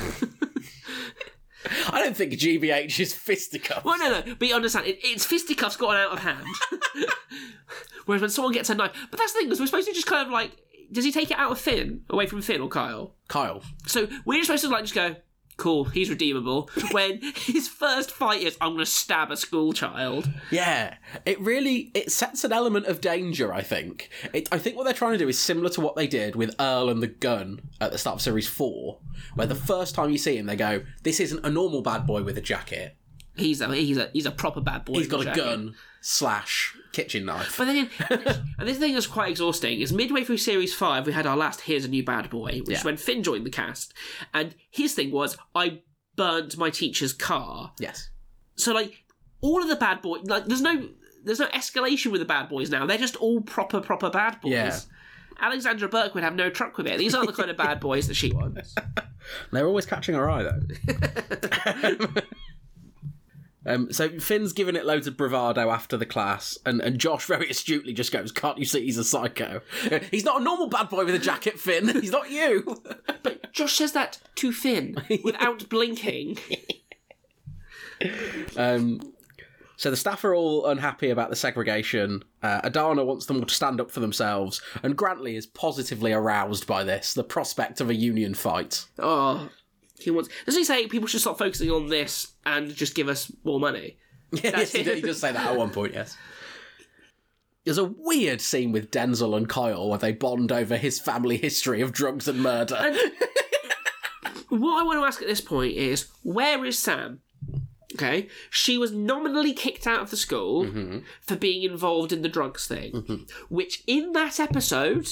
I 1.88 2.00
don't 2.02 2.16
think 2.16 2.32
GBH 2.32 3.00
is 3.00 3.12
fisticuffs. 3.12 3.84
well, 3.84 3.98
no, 3.98 4.20
no, 4.20 4.34
but 4.38 4.46
you 4.46 4.54
understand, 4.54 4.86
it, 4.86 4.98
it's 5.02 5.24
fisticuffs 5.24 5.76
gotten 5.76 5.96
out 5.96 6.12
of 6.12 6.20
hand. 6.20 6.46
Whereas 8.06 8.20
when 8.20 8.30
someone 8.30 8.52
gets 8.52 8.70
a 8.70 8.74
knife, 8.74 8.92
but 9.10 9.18
that's 9.18 9.32
the 9.32 9.40
thing, 9.40 9.48
because 9.48 9.58
we're 9.58 9.66
supposed 9.66 9.88
to 9.88 9.94
just 9.94 10.06
kind 10.06 10.24
of 10.24 10.32
like, 10.32 10.52
does 10.92 11.04
he 11.04 11.10
take 11.10 11.32
it 11.32 11.38
out 11.38 11.50
of 11.50 11.58
Finn, 11.58 12.02
away 12.08 12.26
from 12.26 12.40
Finn 12.40 12.60
or 12.60 12.68
Kyle? 12.68 13.16
Kyle. 13.26 13.62
So 13.86 14.06
we're 14.24 14.36
just 14.36 14.46
supposed 14.46 14.62
to 14.64 14.70
like 14.70 14.84
just 14.84 14.94
go, 14.94 15.16
cool, 15.56 15.84
he's 15.84 16.10
redeemable. 16.10 16.70
when 16.92 17.20
his 17.34 17.68
first 17.68 18.10
fight 18.10 18.42
is, 18.42 18.56
I'm 18.60 18.70
going 18.74 18.84
to 18.84 18.86
stab 18.86 19.30
a 19.30 19.36
school 19.36 19.72
child. 19.72 20.30
Yeah, 20.50 20.96
it 21.24 21.40
really 21.40 21.90
it 21.94 22.12
sets 22.12 22.44
an 22.44 22.52
element 22.52 22.86
of 22.86 23.00
danger. 23.00 23.52
I 23.52 23.62
think. 23.62 24.10
It, 24.32 24.48
I 24.52 24.58
think 24.58 24.76
what 24.76 24.84
they're 24.84 24.92
trying 24.92 25.12
to 25.12 25.18
do 25.18 25.28
is 25.28 25.38
similar 25.38 25.68
to 25.70 25.80
what 25.80 25.96
they 25.96 26.06
did 26.06 26.36
with 26.36 26.54
Earl 26.60 26.88
and 26.88 27.02
the 27.02 27.08
gun 27.08 27.60
at 27.80 27.92
the 27.92 27.98
start 27.98 28.16
of 28.16 28.22
series 28.22 28.48
four, 28.48 28.98
where 29.34 29.46
the 29.46 29.54
first 29.54 29.94
time 29.94 30.10
you 30.10 30.18
see 30.18 30.36
him, 30.36 30.46
they 30.46 30.56
go, 30.56 30.82
"This 31.02 31.20
isn't 31.20 31.44
a 31.44 31.50
normal 31.50 31.82
bad 31.82 32.06
boy 32.06 32.22
with 32.22 32.38
a 32.38 32.42
jacket. 32.42 32.96
He's 33.36 33.60
a 33.60 33.74
he's 33.74 33.98
a 33.98 34.10
he's 34.12 34.26
a 34.26 34.30
proper 34.30 34.60
bad 34.60 34.84
boy. 34.84 34.94
He's 34.94 35.08
got 35.08 35.26
a 35.26 35.32
gun 35.34 35.74
slash 36.00 36.74
kitchen 36.92 37.24
knife." 37.26 37.56
But 37.58 37.66
then, 37.66 37.90
and 38.58 38.68
this 38.68 38.78
thing 38.78 38.94
is 38.94 39.06
quite 39.06 39.30
exhausting 39.30 39.80
is 39.80 39.92
midway 39.92 40.24
through 40.24 40.38
series 40.38 40.74
five, 40.74 41.06
we 41.06 41.12
had 41.12 41.26
our 41.26 41.36
last 41.36 41.62
"Here's 41.62 41.84
a 41.84 41.88
New 41.88 42.04
Bad 42.04 42.30
Boy," 42.30 42.58
which 42.60 42.70
Yeah. 42.70 42.78
is 42.78 42.84
when 42.84 42.96
Finn 42.96 43.22
joined 43.22 43.44
the 43.46 43.50
cast, 43.50 43.92
and 44.32 44.54
his 44.70 44.94
thing 44.94 45.10
was, 45.10 45.36
"I 45.54 45.80
burnt 46.16 46.56
my 46.56 46.70
teacher's 46.70 47.12
car." 47.12 47.72
yes. 47.78 48.10
So 48.56 48.72
like, 48.72 49.04
all 49.42 49.60
of 49.62 49.68
the 49.68 49.76
bad 49.76 50.00
boys, 50.00 50.22
like, 50.24 50.46
there's 50.46 50.62
no 50.62 50.88
there's 51.24 51.40
no 51.40 51.48
escalation 51.48 52.10
with 52.12 52.20
the 52.20 52.24
bad 52.26 52.48
boys 52.48 52.70
now. 52.70 52.86
They're 52.86 52.96
just 52.96 53.16
all 53.16 53.40
proper 53.42 53.80
proper 53.80 54.08
bad 54.10 54.40
boys. 54.40 54.52
Yeah. 54.52 54.78
Alexandra 55.38 55.86
Burke 55.88 56.14
would 56.14 56.24
have 56.24 56.34
no 56.34 56.48
truck 56.48 56.78
with 56.78 56.86
it. 56.86 56.96
These 56.96 57.14
aren't 57.14 57.26
the 57.26 57.34
kind 57.34 57.50
of 57.50 57.58
bad 57.58 57.78
boys 57.88 58.08
that 58.08 58.14
she 58.14 58.32
wants. 58.32 58.74
They're 59.52 59.66
always 59.66 59.84
catching 59.84 60.14
her 60.14 60.30
eye 60.30 60.44
though. 60.44 62.08
Um, 63.66 63.92
so 63.92 64.08
Finn's 64.20 64.52
giving 64.52 64.76
it 64.76 64.86
loads 64.86 65.06
of 65.06 65.16
bravado 65.16 65.70
after 65.70 65.96
the 65.96 66.06
class, 66.06 66.56
and, 66.64 66.80
and 66.80 66.98
Josh 66.98 67.26
very 67.26 67.50
astutely 67.50 67.92
just 67.92 68.12
goes, 68.12 68.32
"Can't 68.32 68.58
you 68.58 68.64
see 68.64 68.84
he's 68.84 68.98
a 68.98 69.04
psycho? 69.04 69.60
He's 70.10 70.24
not 70.24 70.40
a 70.40 70.44
normal 70.44 70.68
bad 70.68 70.88
boy 70.88 71.04
with 71.04 71.14
a 71.14 71.18
jacket, 71.18 71.58
Finn. 71.58 71.88
He's 72.00 72.12
not 72.12 72.30
you." 72.30 72.82
But 73.22 73.52
Josh 73.52 73.74
says 73.74 73.92
that 73.92 74.18
to 74.36 74.52
Finn 74.52 74.96
without 75.24 75.68
blinking. 75.68 76.38
Um, 78.56 79.00
so 79.76 79.90
the 79.90 79.96
staff 79.96 80.24
are 80.24 80.34
all 80.34 80.66
unhappy 80.66 81.10
about 81.10 81.30
the 81.30 81.36
segregation. 81.36 82.24
Uh, 82.42 82.60
Adana 82.64 83.04
wants 83.04 83.26
them 83.26 83.38
all 83.38 83.44
to 83.44 83.54
stand 83.54 83.80
up 83.80 83.90
for 83.90 84.00
themselves, 84.00 84.62
and 84.82 84.96
Grantley 84.96 85.36
is 85.36 85.46
positively 85.46 86.12
aroused 86.12 86.66
by 86.66 86.82
this, 86.82 87.14
the 87.14 87.24
prospect 87.24 87.80
of 87.80 87.90
a 87.90 87.94
union 87.94 88.34
fight. 88.34 88.86
Oh, 88.98 89.50
he 89.98 90.10
wants. 90.10 90.28
Doesn't 90.44 90.60
he 90.60 90.64
say 90.64 90.86
people 90.86 91.08
should 91.08 91.20
stop 91.20 91.38
focusing 91.38 91.70
on 91.70 91.88
this 91.88 92.32
and 92.44 92.74
just 92.74 92.94
give 92.94 93.08
us 93.08 93.32
more 93.44 93.60
money? 93.60 93.98
yes, 94.32 94.72
he, 94.72 94.82
does- 94.82 94.94
he 94.96 95.00
does 95.00 95.20
say 95.20 95.32
that 95.32 95.46
at 95.46 95.56
one 95.56 95.70
point, 95.70 95.94
yes. 95.94 96.16
There's 97.64 97.78
a 97.78 97.84
weird 97.84 98.40
scene 98.40 98.70
with 98.70 98.92
Denzil 98.92 99.36
and 99.36 99.48
Kyle 99.48 99.88
where 99.88 99.98
they 99.98 100.12
bond 100.12 100.52
over 100.52 100.76
his 100.76 101.00
family 101.00 101.36
history 101.36 101.80
of 101.80 101.90
drugs 101.90 102.28
and 102.28 102.40
murder. 102.40 102.94
What 104.48 104.80
I 104.80 104.84
want 104.84 105.00
to 105.00 105.06
ask 105.06 105.20
at 105.20 105.28
this 105.28 105.40
point 105.40 105.74
is, 105.74 106.06
where 106.22 106.64
is 106.64 106.78
Sam? 106.78 107.20
Okay, 107.94 108.28
she 108.50 108.76
was 108.76 108.92
nominally 108.92 109.52
kicked 109.52 109.86
out 109.86 110.02
of 110.02 110.10
the 110.10 110.16
school 110.16 110.64
mm-hmm. 110.64 110.98
for 111.20 111.34
being 111.34 111.62
involved 111.62 112.12
in 112.12 112.22
the 112.22 112.28
drugs 112.28 112.66
thing, 112.66 112.92
mm-hmm. 112.92 113.14
which 113.48 113.82
in 113.86 114.12
that 114.12 114.38
episode, 114.38 115.08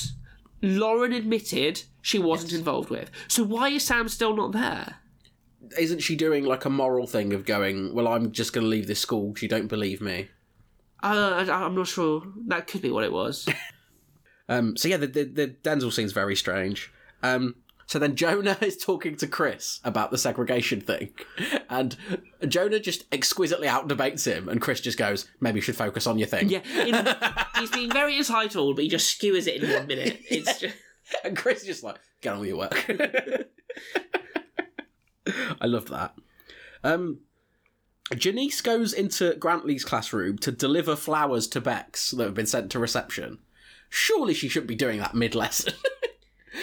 Lauren 0.65 1.13
admitted 1.13 1.83
she 2.01 2.19
wasn't 2.19 2.53
involved 2.53 2.91
with. 2.91 3.11
So 3.29 3.45
why 3.45 3.69
is 3.69 3.85
Sam 3.85 4.09
still 4.09 4.35
not 4.35 4.53
there? 4.53 4.97
Isn't 5.79 6.01
she 6.01 6.17
doing 6.17 6.45
like 6.45 6.65
a 6.65 6.71
moral 6.71 7.07
thing 7.07 7.33
of 7.33 7.45
going, 7.45 7.95
well, 7.95 8.09
I'm 8.09 8.33
just 8.33 8.53
going 8.53 8.65
to 8.65 8.69
leave 8.69 8.87
this 8.87 9.01
school 9.01 9.29
because 9.29 9.43
you 9.43 9.49
don't 9.49 9.69
believe 9.69 10.01
me? 10.01 10.29
Uh, 11.03 11.45
I, 11.47 11.65
I'm 11.65 11.75
not 11.75 11.87
sure. 11.87 12.23
That 12.47 12.67
could 12.67 12.83
be 12.83 12.91
what 12.91 13.05
it 13.05 13.13
was. 13.13 13.47
Um, 14.49 14.77
so 14.77 14.89
yeah, 14.89 14.99
the, 14.99 15.07
the, 15.07 15.25
the 15.25 15.47
Denzil 15.49 15.91
scene's 15.91 16.13
very 16.13 16.37
strange. 16.37 16.93
Um, 17.23 17.57
so 17.87 17.99
then 17.99 18.17
Jonah 18.17 18.57
is 18.63 18.77
talking 18.77 19.17
to 19.17 19.27
Chris 19.27 19.81
about 19.85 20.11
the 20.11 20.19
segregation 20.19 20.81
thing, 20.81 21.11
and 21.69 21.97
Jonah 22.47 22.81
just 22.81 23.05
exquisitely 23.13 23.69
outdebates 23.69 24.27
him, 24.27 24.49
and 24.49 24.61
Chris 24.61 24.81
just 24.81 24.99
goes, 24.99 25.27
"Maybe 25.41 25.59
you 25.59 25.63
should 25.63 25.77
focus 25.77 26.07
on 26.07 26.19
your 26.19 26.29
thing." 26.29 26.49
Yeah, 26.49 26.61
in, 26.81 27.17
he's 27.61 27.71
being 27.71 27.91
very 27.91 28.17
entitled, 28.17 28.77
but 28.77 28.85
he 28.85 28.89
just 28.89 29.11
skewers 29.11 29.47
it 29.47 29.63
in 29.63 29.73
one 29.73 29.87
minute. 29.87 30.21
It's 30.31 30.59
just, 30.59 30.75
and 31.23 31.37
Chris 31.37 31.61
is 31.61 31.67
just 31.67 31.83
like, 31.83 31.97
"Get 32.21 32.33
on 32.33 32.41
with 32.41 32.49
your 32.49 32.59
work." 32.59 32.91
I 35.61 35.67
love 35.67 35.89
that. 35.89 36.15
Um, 36.83 37.21
Janice 38.15 38.61
goes 38.61 38.93
into 38.93 39.35
Grantley's 39.37 39.85
classroom 39.85 40.39
to 40.39 40.53
deliver 40.53 40.97
flowers 40.97 41.47
to 41.49 41.61
Bex 41.61 42.11
that 42.13 42.25
have 42.25 42.35
been 42.35 42.47
sent 42.47 42.71
to 42.73 42.79
reception. 42.79 43.39
Surely 43.89 44.35
she 44.35 44.49
shouldn't 44.49 44.69
be 44.69 44.75
doing 44.75 44.99
that 44.99 45.15
mid 45.15 45.35
lesson. 45.35 45.75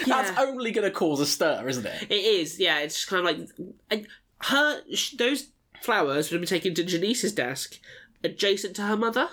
That's 0.06 0.38
only 0.40 0.72
going 0.72 0.86
to 0.86 0.92
cause 0.92 1.20
a 1.20 1.26
stir, 1.26 1.68
isn't 1.68 1.86
it? 1.86 2.08
it 2.10 2.14
is. 2.14 2.60
Yeah, 2.60 2.80
it's 2.80 2.96
just 2.96 3.08
kind 3.08 3.28
of 3.28 3.52
like 3.92 4.08
her. 4.44 4.82
Those 5.18 5.48
flowers 5.82 6.30
would 6.30 6.36
have 6.38 6.42
been 6.42 6.48
taken 6.60 6.74
to 6.76 6.84
Janice's 6.84 7.34
desk 7.34 7.80
adjacent 8.24 8.76
to 8.76 8.84
her 8.84 8.96
mother, 8.96 9.28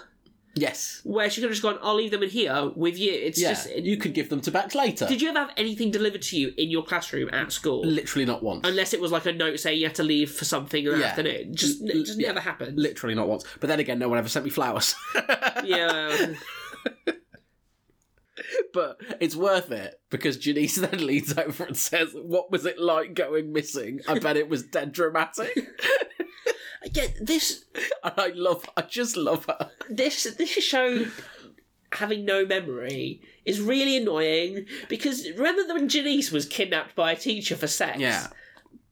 Yes. 0.55 1.01
where 1.05 1.29
she 1.31 1.41
could 1.41 1.51
have 1.51 1.53
just 1.53 1.63
gone, 1.63 1.79
"I'll 1.83 1.95
leave 1.95 2.11
them 2.11 2.23
in 2.23 2.31
here 2.31 2.71
with 2.75 2.99
you." 2.99 3.13
It's 3.13 3.41
Yeah. 3.41 3.51
just. 3.51 3.71
you 3.77 3.97
could 3.99 4.15
give 4.15 4.29
them 4.31 4.41
to 4.41 4.51
Bex 4.51 4.75
later. 4.75 5.07
Did 5.07 5.21
you 5.23 5.29
ever 5.29 5.39
have 5.41 5.51
anything 5.57 5.91
delivered 5.91 6.23
to 6.23 6.37
you 6.39 6.53
in 6.57 6.71
your 6.71 6.83
classroom 6.83 7.29
at 7.33 7.53
school? 7.53 7.85
Literally 7.87 8.25
not 8.25 8.43
once. 8.43 8.67
Unless 8.67 8.93
it 8.95 9.01
was 9.01 9.13
like 9.13 9.27
a 9.27 9.33
note 9.33 9.61
saying 9.61 9.79
you 9.79 9.87
had 9.87 9.95
to 9.97 10.03
leave 10.03 10.31
for 10.33 10.45
something 10.47 10.85
in 10.85 10.93
the 10.93 10.99
Yeah. 10.99 11.05
afternoon. 11.07 11.55
Just, 11.55 11.83
L- 11.83 11.89
it 11.91 12.05
just 12.07 12.19
yeah. 12.19 12.29
never 12.29 12.41
happened. 12.41 12.79
Literally 12.79 13.15
not 13.15 13.29
once. 13.29 13.45
But 13.61 13.69
then 13.69 13.79
again, 13.79 13.99
no 13.99 14.09
one 14.09 14.19
ever 14.19 14.29
sent 14.29 14.45
me 14.45 14.51
flowers. 14.51 14.95
yeah. 15.65 16.29
but 18.73 19.01
it's 19.21 19.37
worth 19.37 19.71
it 19.71 20.01
because 20.11 20.37
Janice 20.37 20.77
then 20.77 21.07
leans 21.07 21.37
over 21.37 21.65
and 21.65 21.77
says, 21.77 22.11
"What 22.15 22.51
was 22.51 22.65
it 22.67 22.79
like 22.79 23.15
going 23.15 23.53
missing? 23.53 24.01
I 24.09 24.19
bet 24.19 24.37
it 24.37 24.49
was 24.49 24.63
dead 24.63 24.93
dramatic." 24.93 25.57
Again, 26.85 27.11
this 27.21 27.65
and 28.05 28.15
I 28.17 28.29
love, 28.35 28.69
I 28.77 28.83
just 28.83 29.17
love 29.17 29.47
her. 29.47 29.71
this 29.91 30.23
this 30.39 30.51
show 30.51 31.07
having 31.93 32.25
no 32.25 32.45
memory 32.47 33.21
is 33.45 33.61
really 33.61 33.97
annoying 33.97 34.67
because 34.89 35.29
remember 35.37 35.75
when 35.75 35.89
Janice 35.89 36.31
was 36.31 36.47
kidnapped 36.47 36.95
by 36.95 37.13
a 37.13 37.17
teacher 37.17 37.57
for 37.57 37.67
sex? 37.67 37.99
Yeah, 37.99 38.29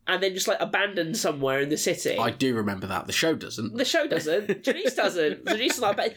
And 0.06 0.22
then 0.22 0.34
just 0.34 0.48
like 0.48 0.60
abandoned 0.60 1.16
somewhere 1.16 1.60
in 1.60 1.68
the 1.68 1.76
city. 1.76 2.18
I 2.18 2.30
do 2.30 2.54
remember 2.54 2.86
that. 2.86 3.06
The 3.06 3.12
show 3.12 3.34
doesn't. 3.34 3.76
The 3.76 3.84
show 3.84 4.06
doesn't. 4.06 4.62
Janice 4.62 4.94
doesn't. 4.94 5.46
Janice 5.46 5.74
is 5.74 5.80
like, 5.80 6.16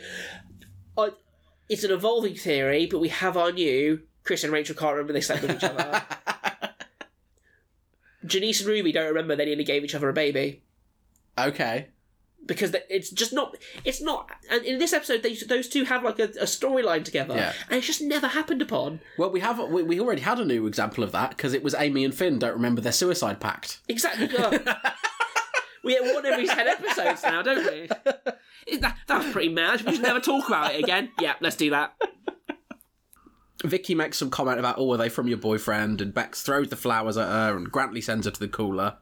it's 1.70 1.84
an 1.84 1.92
evolving 1.92 2.36
theory, 2.36 2.88
but 2.88 3.00
we 3.00 3.10
have 3.10 3.38
our 3.38 3.52
new. 3.52 4.02
Chris 4.24 4.44
and 4.44 4.52
Rachel 4.52 4.76
can't 4.76 4.94
remember 4.94 5.14
they 5.14 5.22
slept 5.22 5.44
with 5.44 5.52
each 5.56 5.64
other. 5.64 6.04
Janice 8.26 8.60
and 8.62 8.70
Ruby 8.70 8.92
don't 8.92 9.08
remember 9.08 9.36
they 9.36 9.46
nearly 9.46 9.64
gave 9.64 9.84
each 9.84 9.96
other 9.96 10.10
a 10.10 10.14
baby 10.14 10.62
okay. 11.38 11.88
because 12.46 12.76
it's 12.90 13.10
just 13.10 13.32
not. 13.34 13.56
It's 13.86 14.02
not. 14.02 14.30
And 14.52 14.64
in 14.66 14.78
this 14.78 14.94
episode, 14.94 15.24
they, 15.24 15.36
those 15.36 15.70
two 15.70 15.86
have 15.86 16.04
like 16.04 16.20
a, 16.20 16.26
a 16.26 16.46
storyline 16.46 17.04
together, 17.06 17.36
Yeah. 17.36 17.54
and 17.70 17.78
it's 17.78 17.88
just 17.88 18.02
never 18.02 18.28
happened 18.28 18.62
upon. 18.62 19.00
Well, 19.18 19.32
we 19.32 19.40
have 19.40 19.60
we, 19.70 19.84
we 19.84 20.00
already 20.00 20.22
had 20.22 20.40
a 20.40 20.46
new 20.46 20.68
example 20.68 21.04
of 21.04 21.12
that 21.14 21.32
because 21.32 21.54
it 21.54 21.64
was 21.64 21.74
Amy 21.76 22.04
and 22.04 22.14
Finn 22.14 22.40
don't 22.40 22.54
remember 22.54 22.82
their 22.82 22.92
suicide 22.92 23.40
pact. 23.40 23.80
Exactly. 23.88 24.28
we 25.84 25.94
get 25.94 26.14
one 26.14 26.26
every 26.26 26.48
ten 26.48 26.68
episodes 26.68 27.24
now, 27.24 27.42
don't 27.42 27.66
we? 27.66 27.90
Is 28.68 28.80
That, 28.82 28.98
that 29.08 29.24
was 29.24 29.32
pretty 29.32 29.50
mad. 29.50 29.82
We 29.82 29.94
should 29.94 30.04
never 30.04 30.20
talk 30.20 30.48
about 30.48 30.76
it 30.76 30.84
again. 30.84 31.10
Yeah, 31.20 31.36
let's 31.42 31.56
do 31.56 31.70
that. 31.72 31.94
Vicky 33.64 33.94
makes 33.94 34.18
some 34.18 34.30
comment 34.30 34.60
about, 34.60 34.76
"Oh, 34.78 34.94
are 34.94 34.98
they 34.98 35.10
from 35.10 35.28
your 35.28 35.38
boyfriend?" 35.38 36.02
And 36.02 36.14
Bex 36.14 36.42
throws 36.42 36.70
the 36.70 36.76
flowers 36.76 37.18
at 37.18 37.28
her, 37.28 37.58
and 37.58 37.72
Grantly 37.72 38.02
sends 38.02 38.26
her 38.26 38.32
to 38.32 38.40
the 38.40 38.48
cooler. 38.48 38.98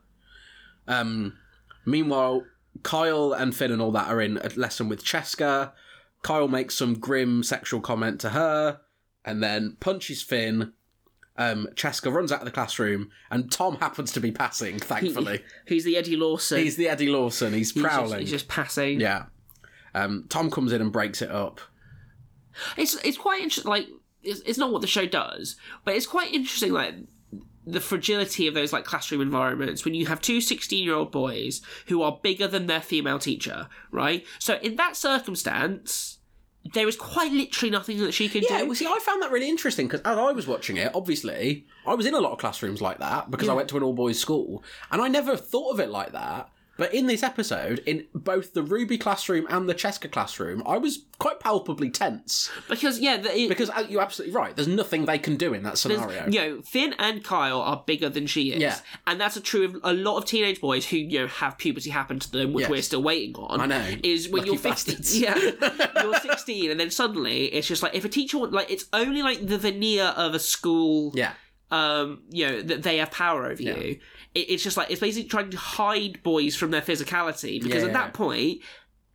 Um, 0.87 1.37
meanwhile, 1.85 2.43
Kyle 2.83 3.33
and 3.33 3.55
Finn 3.55 3.71
and 3.71 3.81
all 3.81 3.91
that 3.91 4.07
are 4.07 4.21
in 4.21 4.37
a 4.37 4.49
lesson 4.55 4.89
with 4.89 5.03
Cheska. 5.03 5.73
Kyle 6.23 6.47
makes 6.47 6.75
some 6.75 6.95
grim 6.95 7.43
sexual 7.43 7.81
comment 7.81 8.19
to 8.21 8.29
her, 8.29 8.79
and 9.23 9.43
then 9.43 9.77
punches 9.79 10.21
Finn. 10.23 10.73
Um, 11.37 11.67
Cheska 11.75 12.11
runs 12.11 12.31
out 12.31 12.39
of 12.39 12.45
the 12.45 12.51
classroom, 12.51 13.09
and 13.29 13.51
Tom 13.51 13.75
happens 13.75 14.11
to 14.13 14.19
be 14.19 14.31
passing. 14.31 14.79
Thankfully, 14.79 15.43
he's 15.67 15.83
the 15.83 15.95
Eddie 15.95 16.15
Lawson? 16.15 16.59
he's 16.59 16.75
the 16.77 16.89
Eddie 16.89 17.09
Lawson. 17.09 17.53
He's 17.53 17.71
He's 17.71 17.83
just- 17.83 17.93
prowling. 17.95 18.19
He's 18.21 18.31
just 18.31 18.47
passing. 18.47 18.99
Yeah. 18.99 19.25
Um, 19.93 20.25
Tom 20.29 20.49
comes 20.51 20.73
in 20.73 20.81
and 20.81 20.91
breaks 20.91 21.21
it 21.21 21.29
up. 21.31 21.59
It's 22.75 22.95
it's 23.05 23.17
quite 23.17 23.41
interesting. 23.41 23.69
Like 23.69 23.87
it's, 24.23 24.39
it's 24.41 24.57
not 24.57 24.71
what 24.71 24.81
the 24.81 24.87
show 24.87 25.05
does, 25.05 25.55
but 25.85 25.95
it's 25.95 26.07
quite 26.07 26.33
interesting. 26.33 26.71
Like 26.73 26.95
the 27.65 27.81
fragility 27.81 28.47
of 28.47 28.53
those 28.53 28.71
like 28.73 28.85
classroom 28.85 29.21
environments 29.21 29.83
when 29.83 29.93
you 29.93 30.05
have 30.07 30.21
two 30.21 30.39
16 30.41 30.83
year 30.83 30.95
old 30.95 31.11
boys 31.11 31.61
who 31.87 32.01
are 32.01 32.19
bigger 32.23 32.47
than 32.47 32.65
their 32.67 32.81
female 32.81 33.19
teacher, 33.19 33.67
right? 33.91 34.25
So 34.39 34.55
in 34.55 34.75
that 34.77 34.95
circumstance, 34.95 36.16
there 36.73 36.87
is 36.87 36.95
quite 36.95 37.31
literally 37.31 37.69
nothing 37.71 37.97
that 37.99 38.13
she 38.13 38.29
can 38.29 38.43
Yeah, 38.49 38.59
do. 38.59 38.65
well, 38.67 38.75
see, 38.75 38.85
I 38.87 38.99
found 38.99 39.21
that 39.21 39.31
really 39.31 39.49
interesting 39.49 39.87
because 39.87 40.01
as 40.01 40.17
I 40.17 40.31
was 40.31 40.47
watching 40.47 40.77
it, 40.77 40.91
obviously, 40.93 41.65
I 41.85 41.93
was 41.93 42.05
in 42.05 42.13
a 42.13 42.19
lot 42.19 42.31
of 42.33 42.39
classrooms 42.39 42.81
like 42.81 42.99
that 42.99 43.29
because 43.31 43.49
I 43.49 43.53
went 43.53 43.69
to 43.69 43.77
an 43.77 43.83
all 43.83 43.93
boys 43.93 44.19
school, 44.19 44.63
and 44.91 45.01
I 45.01 45.07
never 45.07 45.35
thought 45.37 45.71
of 45.71 45.79
it 45.79 45.89
like 45.89 46.11
that. 46.13 46.49
But 46.77 46.93
in 46.93 47.07
this 47.07 47.23
episode, 47.23 47.79
in 47.85 48.05
both 48.13 48.53
the 48.53 48.61
Ruby 48.63 48.97
classroom 48.97 49.47
and 49.49 49.67
the 49.67 49.75
Cheska 49.75 50.11
classroom, 50.11 50.61
I 50.65 50.77
was 50.77 51.05
quite 51.19 51.39
palpably 51.39 51.89
tense 51.89 52.51
because 52.69 52.99
yeah, 52.99 53.17
the, 53.17 53.35
it, 53.35 53.49
because 53.49 53.69
uh, 53.71 53.85
you're 53.89 54.01
absolutely 54.01 54.35
right. 54.35 54.55
There's 54.55 54.67
nothing 54.67 55.05
they 55.05 55.17
can 55.17 55.35
do 55.35 55.53
in 55.53 55.63
that 55.63 55.77
scenario. 55.77 56.27
You 56.27 56.39
know, 56.39 56.61
Finn 56.61 56.93
and 56.99 57.23
Kyle 57.23 57.59
are 57.61 57.83
bigger 57.85 58.09
than 58.09 58.27
she 58.27 58.51
is. 58.53 58.61
Yeah. 58.61 58.77
And 59.07 59.19
that's 59.19 59.35
a 59.37 59.41
true 59.41 59.65
of 59.65 59.77
a 59.83 59.93
lot 59.93 60.17
of 60.17 60.25
teenage 60.25 60.61
boys 60.61 60.85
who, 60.87 60.97
you 60.97 61.19
know, 61.21 61.27
have 61.27 61.57
puberty 61.57 61.89
happen 61.89 62.19
to 62.19 62.31
them, 62.31 62.53
which 62.53 62.63
Yes. 62.63 62.69
we're 62.69 62.81
still 62.83 63.03
waiting 63.03 63.35
on. 63.35 63.59
I 63.61 63.65
know. 63.65 63.95
Is 64.03 64.29
when 64.29 64.41
Lucky 64.41 64.51
you're 64.51 64.59
15. 64.59 64.71
bastards. 64.71 65.17
Yeah. 65.19 65.35
you're 66.03 66.19
16, 66.19 66.69
and 66.71 66.79
then 66.79 66.91
suddenly 66.91 67.45
it's 67.45 67.67
just 67.67 67.81
like, 67.81 67.95
if 67.95 68.05
a 68.05 68.09
teacher, 68.09 68.37
like, 68.37 68.69
it's 68.69 68.85
only 68.93 69.21
like 69.23 69.45
the 69.47 69.57
veneer 69.57 70.13
of 70.15 70.33
a 70.35 70.39
school, 70.39 71.11
Yeah, 71.15 71.33
um, 71.71 72.23
you 72.29 72.47
know, 72.47 72.61
that 72.61 72.83
they 72.83 72.97
have 72.97 73.11
power 73.11 73.45
over 73.45 73.61
you. 73.61 73.99
It, 74.33 74.39
it's 74.49 74.63
just 74.63 74.77
like, 74.77 74.89
it's 74.91 75.01
basically 75.01 75.29
trying 75.29 75.49
to 75.51 75.57
hide 75.57 76.21
boys 76.23 76.55
from 76.55 76.71
their 76.71 76.81
physicality 76.81 77.61
because 77.61 77.81
Yeah, 77.83 77.89
at 77.89 77.93
yeah, 77.93 78.03
that 78.03 78.13
point, 78.13 78.61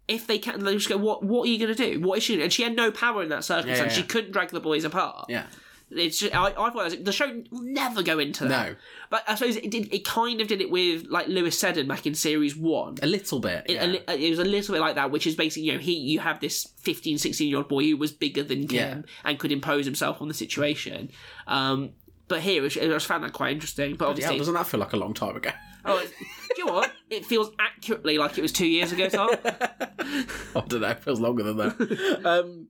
if 0.09 0.27
they 0.27 0.39
can, 0.39 0.63
they 0.65 0.75
just 0.75 0.89
go, 0.89 0.97
what, 0.97 1.23
what 1.23 1.47
are 1.47 1.51
you 1.51 1.59
going 1.59 1.75
to 1.75 1.93
do? 1.95 2.01
What 2.01 2.19
is 2.19 2.25
she? 2.25 2.43
And 2.43 2.53
she 2.53 2.63
had 2.63 2.77
no 2.77 2.91
power 2.91 3.23
in 3.23 3.29
that 3.31 3.45
circumstance. 3.45 3.79
Yeah, 3.79 3.85
yeah, 3.85 3.89
She 3.91 4.03
couldn't 4.03 4.33
drag 4.33 4.51
the 4.51 4.61
boys 4.61 4.85
apart. 4.85 5.27
yeah, 5.31 5.47
It's 5.91 6.19
just, 6.19 6.35
I, 6.35 6.47
I 6.49 6.71
thought 6.71 7.05
the 7.05 7.13
show 7.13 7.29
will 7.51 7.63
never 7.63 8.03
go 8.03 8.19
into 8.19 8.47
that. 8.47 8.69
no, 8.71 8.75
But 9.11 9.23
I 9.29 9.37
suppose 9.37 9.57
it 9.57 9.71
did. 9.71 9.93
It 9.95 10.05
kind 10.05 10.41
of 10.41 10.49
did 10.49 10.61
it 10.61 10.71
with 10.71 11.07
like 11.09 11.29
Lewis 11.29 11.59
Seddon 11.59 11.87
back 11.87 12.05
in 12.07 12.15
series 12.15 12.57
one. 12.57 12.97
a 13.03 13.07
little 13.07 13.39
bit. 13.41 13.65
It, 13.69 13.75
yeah. 13.75 13.97
a 14.09 14.17
it 14.19 14.31
was 14.31 14.39
a 14.41 14.45
little 14.45 14.75
bit 14.75 14.81
like 14.81 14.97
that, 14.97 15.11
which 15.11 15.27
is 15.27 15.37
basically 15.37 15.63
you 15.69 15.73
know 15.75 15.79
he 15.79 15.93
you 15.95 16.19
have 16.21 16.41
this 16.41 16.65
15, 16.81 17.19
16 17.19 17.49
year 17.49 17.59
old 17.59 17.69
boy 17.69 17.85
who 17.85 17.97
was 17.97 18.11
bigger 18.13 18.43
than 18.43 18.67
Kim 18.67 18.77
Yeah. 18.99 19.03
and 19.25 19.39
could 19.39 19.53
impose 19.53 19.85
himself 19.85 20.21
on 20.21 20.29
the 20.29 20.35
situation. 20.35 21.11
Um, 21.47 21.91
but 22.33 22.41
here, 22.41 22.65
I 22.65 22.69
just 22.69 23.07
found 23.07 23.23
that 23.25 23.35
quite 23.35 23.53
interesting. 23.53 23.95
But 23.97 24.09
obviously, 24.09 24.35
yeah, 24.37 24.39
doesn't 24.39 24.55
that 24.55 24.67
feel 24.67 24.81
like 24.81 24.95
a 24.95 24.97
long 24.97 25.13
time 25.13 25.37
ago? 25.37 25.51
oh, 25.85 25.99
it- 25.99 26.13
do 26.19 26.55
you 26.63 26.67
know 26.67 26.73
what? 26.73 26.93
It 27.11 27.27
feels 27.27 27.51
accurately 27.59 28.17
like 28.17 28.39
it 28.39 28.43
was 28.43 28.53
two 28.53 28.67
years 28.67 28.91
ago, 28.93 29.09
Tom. 29.11 29.31
I 29.45 30.25
don't 30.67 30.81
know. 30.81 30.89
It 30.89 31.01
feels 31.03 31.21
longer 31.21 31.43
than 31.43 31.57
that. 31.59 32.21
um, 32.25 32.69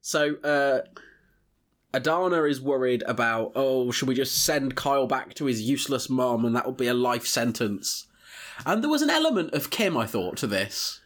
so 0.00 0.34
uh, 0.42 0.80
Adana 1.92 2.42
is 2.44 2.60
worried 2.60 3.02
about. 3.06 3.52
Oh, 3.54 3.90
should 3.90 4.08
we 4.08 4.14
just 4.14 4.44
send 4.44 4.74
Kyle 4.74 5.06
back 5.06 5.34
to 5.34 5.44
his 5.46 5.62
useless 5.62 6.10
mom, 6.10 6.44
and 6.44 6.54
that 6.56 6.64
will 6.66 6.72
be 6.72 6.88
a 6.88 6.94
life 6.94 7.26
sentence? 7.26 8.06
And 8.66 8.82
there 8.82 8.90
was 8.90 9.02
an 9.02 9.10
element 9.10 9.54
of 9.54 9.70
Kim, 9.70 9.96
I 9.96 10.06
thought, 10.06 10.36
to 10.38 10.46
this, 10.46 11.00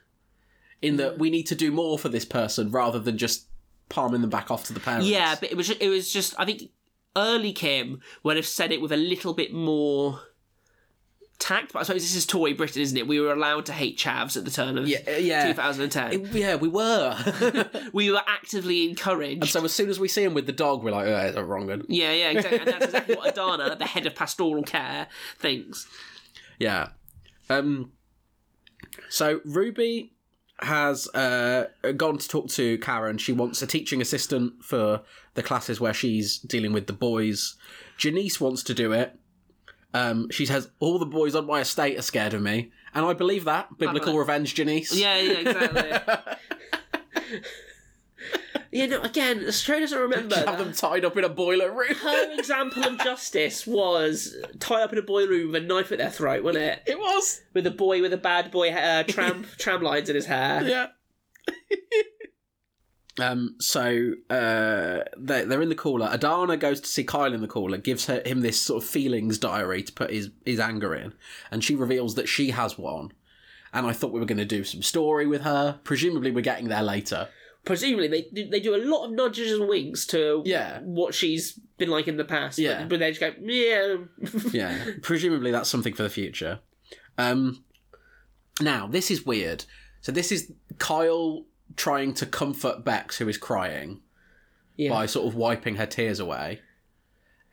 in 0.83 0.97
that 0.97 1.19
we 1.19 1.31
need 1.31 1.45
to 1.49 1.55
do 1.55 1.71
more 1.71 1.99
for 1.99 2.09
this 2.09 2.25
person 2.25 2.71
rather 2.71 2.99
than 2.99 3.19
just 3.19 3.47
palming 3.89 4.21
them 4.21 4.29
back 4.31 4.51
off 4.51 4.65
to 4.65 4.75
the 4.75 4.81
parents. 4.81 5.07
yeah, 5.09 5.35
but 5.41 5.51
it 5.51 5.57
was 5.57 5.71
it 5.71 5.89
was 5.89 6.13
just 6.13 6.35
I 6.39 6.45
think 6.45 6.65
early 7.19 7.53
Kim 7.53 8.01
would 8.23 8.37
have 8.37 8.47
said 8.47 8.73
it 8.73 8.81
with 8.81 8.93
a 8.93 8.97
little 8.97 9.35
bit 9.35 9.53
more 9.53 10.21
tact. 11.39 11.73
But 11.73 11.81
I 11.81 11.83
suppose 11.85 12.03
this 12.03 12.15
is 12.15 12.27
Tory 12.27 12.53
Britain, 12.53 12.83
isn't 12.83 12.97
it? 12.97 13.07
We 13.07 13.21
were 13.21 13.33
allowed 13.33 13.67
to 13.67 13.73
hate 13.73 13.99
chavs 13.99 14.37
at 14.37 14.45
the 14.45 14.51
turn 14.51 14.79
of 14.79 14.89
yeah, 14.89 14.99
yeah. 15.19 15.47
2010. 15.49 16.13
It- 16.13 16.27
yeah, 16.35 16.57
we 16.57 16.69
were. 16.69 17.17
we 17.93 18.11
were 18.11 18.23
actively 18.27 18.89
encouraged. 18.89 19.43
and 19.43 19.49
so 19.51 19.65
as 19.65 19.73
soon 19.73 19.89
as 19.89 20.01
we 20.01 20.09
see 20.09 20.25
him 20.25 20.35
with 20.35 20.47
the 20.47 20.53
dog, 20.53 20.83
we're 20.83 20.91
like, 20.93 21.07
oh, 21.07 21.17
it's 21.17 21.37
a 21.37 21.45
wrong 21.45 21.67
one. 21.67 21.85
yeah, 21.89 22.13
yeah, 22.13 22.31
exactly. 22.31 22.59
And 22.61 22.69
that's 22.69 22.85
exactly 22.87 23.17
what 23.17 23.29
Adana, 23.33 23.77
the 23.77 23.85
head 23.87 24.07
of 24.07 24.15
pastoral 24.15 24.63
care, 24.63 25.07
thinks. 25.39 25.87
Yeah. 26.59 26.89
Um. 27.51 27.93
So 29.11 29.41
Ruby 29.45 30.13
has 30.61 31.07
uh 31.15 31.67
gone 31.97 32.19
to 32.19 32.29
talk 32.29 32.49
to 32.51 32.79
Karen. 32.79 33.19
She 33.19 33.33
wants 33.33 33.63
a 33.63 33.67
teaching 33.67 34.01
assistant 34.01 34.65
for 34.65 35.03
the 35.35 35.43
classes 35.43 35.81
where 35.81 35.95
she's 35.95 36.39
dealing 36.39 36.73
with 36.73 36.87
the 36.87 36.93
boys. 36.93 37.57
Janice 37.97 38.41
wants 38.41 38.63
to 38.65 38.75
do 38.75 38.93
it. 38.93 39.19
Um, 39.95 40.31
she 40.31 40.45
says 40.45 40.71
all 40.81 40.99
the 40.99 41.07
boys 41.07 41.35
on 41.35 41.47
my 41.47 41.61
estate 41.61 41.99
are 41.99 42.03
scared 42.03 42.35
of 42.35 42.43
me, 42.43 42.71
and 42.95 43.07
I 43.07 43.15
believe 43.15 43.45
that 43.45 43.79
biblical 43.79 44.19
revenge, 44.19 44.55
Janice. 44.55 44.93
Yeah, 44.95 45.19
yeah, 45.19 45.33
exactly. 45.39 46.29
yeah, 48.71 48.87
no, 48.87 49.01
again, 49.01 49.45
the 49.45 49.53
show 49.53 49.81
doesn't 49.81 49.99
remember. 49.99 50.37
have 50.37 50.45
that. 50.47 50.59
them 50.59 50.73
tied 50.73 51.05
up 51.05 51.17
in 51.17 51.25
a 51.25 51.29
boiler 51.29 51.71
room. 51.73 51.95
Her 51.95 52.39
example 52.39 52.85
of 52.85 52.99
justice 52.99 53.67
was 53.67 54.37
tied 54.61 54.83
up 54.83 54.93
in 54.93 54.99
a 54.99 55.03
boiler 55.03 55.29
room 55.29 55.53
with 55.53 55.63
a 55.63 55.67
knife 55.67 55.91
at 55.91 55.99
their 55.99 56.11
throat, 56.11 56.45
wasn't 56.45 56.65
it? 56.65 56.83
it 56.87 56.99
was. 56.99 57.41
With 57.55 57.67
a 57.67 57.71
boy 57.71 58.03
with 58.03 58.13
a 58.13 58.19
bad 58.19 58.51
boy 58.51 58.71
uh, 58.71 59.05
tram 59.05 59.47
tram 59.59 59.83
lines 59.83 60.11
in 60.11 60.17
his 60.17 60.27
hair. 60.27 60.63
Yeah. 60.63 60.87
um. 63.21 63.57
So 63.59 64.13
uh, 64.29 65.05
they're, 65.17 65.47
they're 65.47 65.63
in 65.63 65.71
the 65.71 65.75
cooler. 65.75 66.09
Adana 66.13 66.59
goes 66.59 66.81
to 66.83 66.89
see 66.89 67.05
Kyle 67.05 67.33
in 67.33 67.41
the 67.41 67.49
cooler, 67.49 67.79
gives 67.79 68.07
her 68.07 68.23
him 68.27 68.41
this 68.43 68.61
sort 68.61 68.83
of 68.83 68.89
feelings 68.89 69.39
diary 69.39 69.83
to 69.83 69.93
put 69.93 70.11
his 70.11 70.31
his 70.45 70.61
anger 70.61 70.95
in, 70.95 71.15
and 71.51 71.65
she 71.65 71.75
reveals 71.75 72.17
that 72.17 72.29
she 72.29 72.51
has 72.51 72.77
one. 72.77 73.13
And 73.73 73.87
I 73.87 73.93
thought 73.93 74.13
we 74.13 74.21
were 74.21 74.27
going 74.27 74.39
to 74.39 74.47
do 74.47 74.65
some 74.65 74.83
story 74.83 75.27
with 75.27 75.43
her. 75.43 75.79
Presumably, 75.85 76.31
we're 76.31 76.41
getting 76.41 76.69
there 76.69 76.83
later. 76.83 77.29
Presumably, 77.69 78.09
they 78.09 78.23
do, 78.23 78.49
they 78.49 78.59
do 78.61 78.75
a 78.75 78.83
lot 78.85 79.05
of 79.05 79.13
nudges 79.13 79.53
and 79.53 79.69
winks 79.69 80.07
to 80.09 80.43
Yeah. 80.45 80.81
what 80.81 81.15
she's 81.15 81.53
been 81.77 81.89
like 81.91 82.09
in 82.09 82.17
the 82.17 82.25
past. 82.25 82.57
but- 82.57 82.63
Yeah. 82.65 82.85
but, 82.87 82.99
they 82.99 83.13
just 83.13 83.21
go, 83.21 83.33
yeah. 83.41 83.97
Yeah. 84.53 84.85
Presumably, 85.03 85.51
that's 85.53 85.69
something 85.69 85.95
for 85.95 86.03
the 86.03 86.11
future. 86.11 86.59
Um. 87.17 87.65
Now, 88.61 88.89
this 88.89 89.11
is 89.11 89.25
weird. 89.25 89.65
So 90.01 90.11
this 90.11 90.33
is 90.33 90.53
Kyle 90.79 91.45
trying 91.77 92.15
to 92.15 92.27
comfort 92.27 92.85
Bex, 92.85 93.19
who 93.19 93.29
is 93.29 93.39
crying, 93.39 94.01
Yeah. 94.77 94.91
by 94.91 95.07
sort 95.07 95.27
of 95.29 95.35
wiping 95.37 95.77
her 95.77 95.87
tears 95.87 96.19
away. 96.19 96.61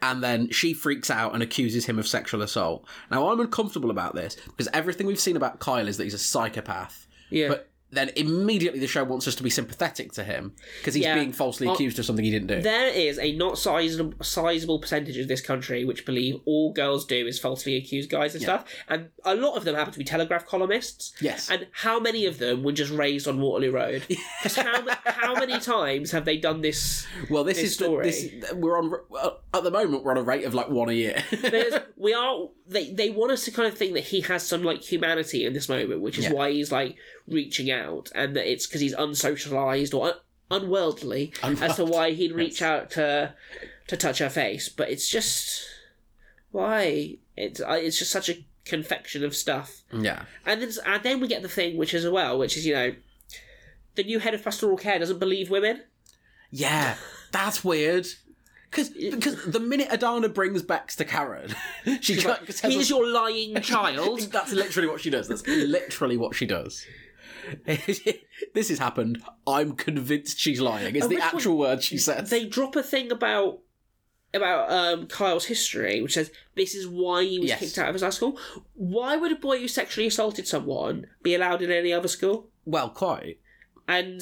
And 0.02 0.24
then 0.24 0.50
she 0.52 0.74
freaks 0.74 1.10
out 1.12 1.34
and 1.34 1.42
accuses 1.44 1.86
him 1.86 1.98
of 2.00 2.08
sexual 2.08 2.42
assault. 2.42 2.86
Now, 3.12 3.30
I'm 3.30 3.40
uncomfortable 3.40 3.92
about 3.92 4.14
this 4.16 4.36
because 4.46 4.68
everything 4.74 5.08
we've 5.08 5.20
seen 5.20 5.36
about 5.36 5.60
Kyle 5.60 5.88
is 5.88 5.98
that 5.98 6.04
he's 6.04 6.14
a 6.14 6.20
psychopath. 6.20 7.08
Yeah. 7.30 7.48
But 7.50 7.70
then 7.96 8.12
immediately 8.16 8.80
the 8.80 8.88
show 8.88 9.04
wants 9.04 9.28
us 9.28 9.36
to 9.36 9.44
be 9.44 9.50
sympathetic 9.50 10.12
to 10.14 10.24
him 10.24 10.54
because 10.80 10.94
he's 10.94 11.04
Yeah. 11.06 11.16
being 11.16 11.32
falsely 11.32 11.68
Well, 11.68 11.76
accused 11.76 11.98
of 12.00 12.06
something 12.06 12.24
he 12.26 12.32
didn't 12.32 12.48
do. 12.48 12.62
There 12.62 12.88
is 12.90 13.18
a 13.20 13.34
not 13.34 13.58
sizable, 13.58 14.14
sizable 14.24 14.80
percentage 14.80 15.18
of 15.18 15.28
this 15.28 15.42
country 15.42 15.86
which 15.86 16.06
believe 16.06 16.40
all 16.46 16.74
girls 16.74 17.06
do 17.06 17.26
is 17.28 17.40
falsely 17.40 17.76
accuse 17.78 18.06
guys 18.08 18.34
and 18.36 18.44
stuff, 18.44 18.66
and 18.90 19.10
a 19.24 19.36
lot 19.36 19.56
of 19.56 19.64
them 19.64 19.76
happen 19.76 19.94
to 19.94 20.00
be 20.00 20.06
Telegraph 20.06 20.46
columnists. 20.46 21.14
Yes. 21.22 21.50
And 21.50 21.68
how 21.72 22.00
many 22.00 22.26
of 22.26 22.38
them 22.38 22.64
were 22.64 22.72
just 22.72 22.92
raised 22.92 23.28
on 23.28 23.40
Waterloo 23.40 23.72
Road? 23.72 24.04
Because 24.44 24.58
how, 24.58 24.82
ma- 24.82 24.96
how 25.06 25.34
many 25.34 25.60
times 25.60 26.12
have 26.12 26.26
they 26.26 26.38
done 26.38 26.62
this? 26.62 27.08
well, 27.30 27.44
this 27.44 27.58
this 27.58 27.72
is 27.72 27.78
the, 27.78 27.84
story. 27.86 28.06
this. 28.06 28.54
We're 28.54 28.78
on 28.78 28.92
well, 29.10 29.40
at 29.54 29.64
the 29.64 29.72
moment. 29.72 30.04
We're 30.04 30.12
on 30.12 30.18
a 30.18 30.24
rate 30.24 30.44
of 30.46 30.54
like 30.54 30.70
one 30.70 30.90
a 30.90 30.94
year. 30.94 31.24
There's, 31.32 31.74
we 31.96 32.14
are 32.14 32.50
they 32.68 32.92
they 32.92 33.10
want 33.10 33.32
us 33.32 33.46
to 33.46 33.52
kind 33.52 33.68
of 33.68 33.78
think 33.78 33.94
that 33.94 34.04
he 34.06 34.22
has 34.22 34.46
some 34.46 34.64
like 34.64 34.82
humanity 34.84 35.46
in 35.46 35.54
this 35.54 35.68
moment, 35.70 36.02
which 36.02 36.18
is 36.20 36.26
Yeah. 36.26 36.34
why 36.34 36.52
he's 36.52 36.72
like 36.72 36.96
reaching 37.28 37.72
out, 37.72 37.85
and 38.16 38.36
that 38.36 38.50
it's 38.52 38.66
because 38.68 38.82
he's 38.82 38.96
unsocialized 38.96 39.94
or 39.94 40.08
un- 40.08 40.14
unworldly 40.52 41.34
as 41.44 41.76
to 41.78 41.86
why 41.86 42.12
he'd 42.12 42.32
reach 42.34 42.62
out 42.62 42.92
to 42.92 43.34
to 43.88 43.98
touch 43.98 44.20
her 44.20 44.30
face. 44.30 44.70
But 44.70 44.90
it's 44.90 45.08
just 45.10 45.64
why 46.52 47.18
it's 47.36 47.62
it's 47.66 48.00
just 48.00 48.12
such 48.12 48.30
a 48.30 48.44
confection 48.66 49.24
of 49.24 49.36
stuff. 49.36 49.82
yeah. 49.94 50.24
And 50.46 50.62
then 50.62 50.72
and 50.86 51.04
then 51.04 51.20
we 51.20 51.28
get 51.28 51.42
the 51.42 51.50
thing 51.50 51.78
which 51.78 51.94
is 51.94 52.06
as 52.06 52.12
well, 52.12 52.38
which 52.38 52.58
is 52.58 52.66
you 52.66 52.74
know. 52.74 52.96
The 53.96 54.04
new 54.04 54.20
head 54.20 54.34
of 54.34 54.44
pastoral 54.44 54.76
care 54.76 55.00
doesn't 55.00 55.20
believe 55.20 55.50
women. 55.50 55.82
Yeah, 56.52 56.96
that's 57.32 57.64
weird. 57.64 58.06
Cause, 58.72 58.90
because 59.12 59.46
the 59.46 59.60
minute 59.62 59.88
Adana 59.90 60.28
brings 60.28 60.62
Bex 60.64 60.98
to 60.98 61.06
Karen, 61.06 61.56
she 62.02 62.20
Like, 62.22 62.52
says- 62.52 62.74
he 62.74 62.84
your 62.94 63.08
lying 63.10 63.56
child. 63.62 64.20
That's 64.34 64.52
literally 64.52 64.90
what 64.90 65.00
she 65.00 65.10
does. 65.10 65.30
That's 65.30 65.48
literally 65.48 66.18
what 66.18 66.36
she 66.36 66.46
does. 66.46 66.86
this 67.66 68.70
has 68.70 68.80
happened. 68.80 69.22
I'm 69.48 69.74
convinced 69.76 70.40
she's 70.40 70.62
lying. 70.62 70.96
It's 70.96 71.08
the 71.08 71.20
actual 71.20 71.58
word 71.58 71.84
she 71.84 71.98
says. 71.98 72.30
they 72.30 72.46
drop 72.46 72.76
a 72.76 72.84
thing 72.84 73.12
about 73.12 73.60
about 74.34 74.70
um, 74.72 75.08
Kyle's 75.08 75.46
history, 75.46 76.02
which 76.02 76.14
says 76.16 76.30
this 76.56 76.76
is 76.76 76.88
why 76.88 77.24
he 77.24 77.40
was 77.40 77.48
Yes. 77.50 77.60
kicked 77.60 77.78
out 77.78 77.88
of 77.90 77.96
his 77.96 78.02
last 78.02 78.18
school. 78.18 78.38
Why 78.74 79.16
would 79.16 79.32
a 79.32 79.36
boy 79.36 79.60
who 79.60 79.68
sexually 79.68 80.08
assaulted 80.08 80.46
someone 80.48 81.08
be 81.24 81.36
allowed 81.36 81.62
in 81.62 81.72
any 81.72 81.94
other 81.94 82.08
school? 82.10 82.50
well, 82.66 82.90
quite. 82.90 83.40
And 83.88 84.20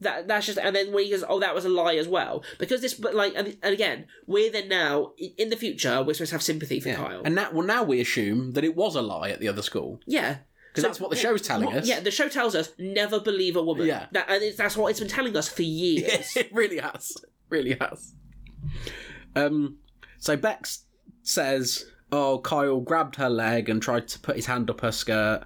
that 0.00 0.28
that's 0.28 0.46
just 0.46 0.56
and 0.58 0.74
then 0.74 0.92
when 0.92 1.04
he 1.04 1.10
goes, 1.10 1.24
oh, 1.28 1.40
that 1.40 1.54
was 1.54 1.66
a 1.66 1.68
lie 1.68 1.96
as 1.96 2.08
well, 2.08 2.42
because 2.58 2.80
this, 2.80 2.94
but 2.94 3.14
like, 3.14 3.34
and, 3.36 3.58
and 3.62 3.74
again, 3.74 4.06
we're 4.26 4.50
then 4.50 4.68
now 4.68 5.12
i- 5.20 5.34
in 5.36 5.50
the 5.50 5.56
future 5.56 6.02
we're 6.02 6.14
supposed 6.14 6.30
to 6.30 6.36
have 6.36 6.42
sympathy 6.42 6.80
for 6.80 6.94
Kyle. 6.94 7.20
And 7.22 7.34
now, 7.34 7.50
well, 7.52 7.66
now 7.66 7.82
we 7.82 8.00
assume 8.00 8.52
that 8.52 8.64
it 8.64 8.74
was 8.74 8.94
a 8.96 9.02
lie 9.02 9.28
at 9.28 9.40
the 9.40 9.48
other 9.48 9.60
school 9.62 10.00
yeah. 10.06 10.38
Because 10.82 10.98
that's 10.98 11.00
what 11.00 11.10
the 11.10 11.16
show's 11.16 11.42
telling 11.42 11.66
What- 11.66 11.76
us. 11.76 11.88
Yeah, 11.88 12.00
the 12.00 12.10
show 12.10 12.28
tells 12.28 12.54
us 12.54 12.72
never 12.78 13.20
believe 13.20 13.56
a 13.56 13.62
woman. 13.62 13.86
Yeah. 13.86 14.06
that, 14.12 14.30
and 14.30 14.56
that's 14.56 14.76
what 14.76 14.88
it's 14.90 15.00
been 15.00 15.08
telling 15.08 15.36
us 15.36 15.48
for 15.48 15.62
years. 15.62 16.36
it 16.36 16.52
really 16.52 16.78
has. 16.78 17.16
Really 17.48 17.76
has. 17.80 18.14
Um, 19.36 19.78
so 20.18 20.36
Bex 20.36 20.84
says, 21.22 21.86
"Oh, 22.12 22.38
Kyle 22.38 22.80
grabbed 22.80 23.16
her 23.16 23.28
leg 23.30 23.68
and 23.68 23.80
tried 23.82 24.08
to 24.08 24.18
put 24.18 24.36
his 24.36 24.46
hand 24.46 24.70
up 24.70 24.80
her 24.80 24.92
skirt," 24.92 25.44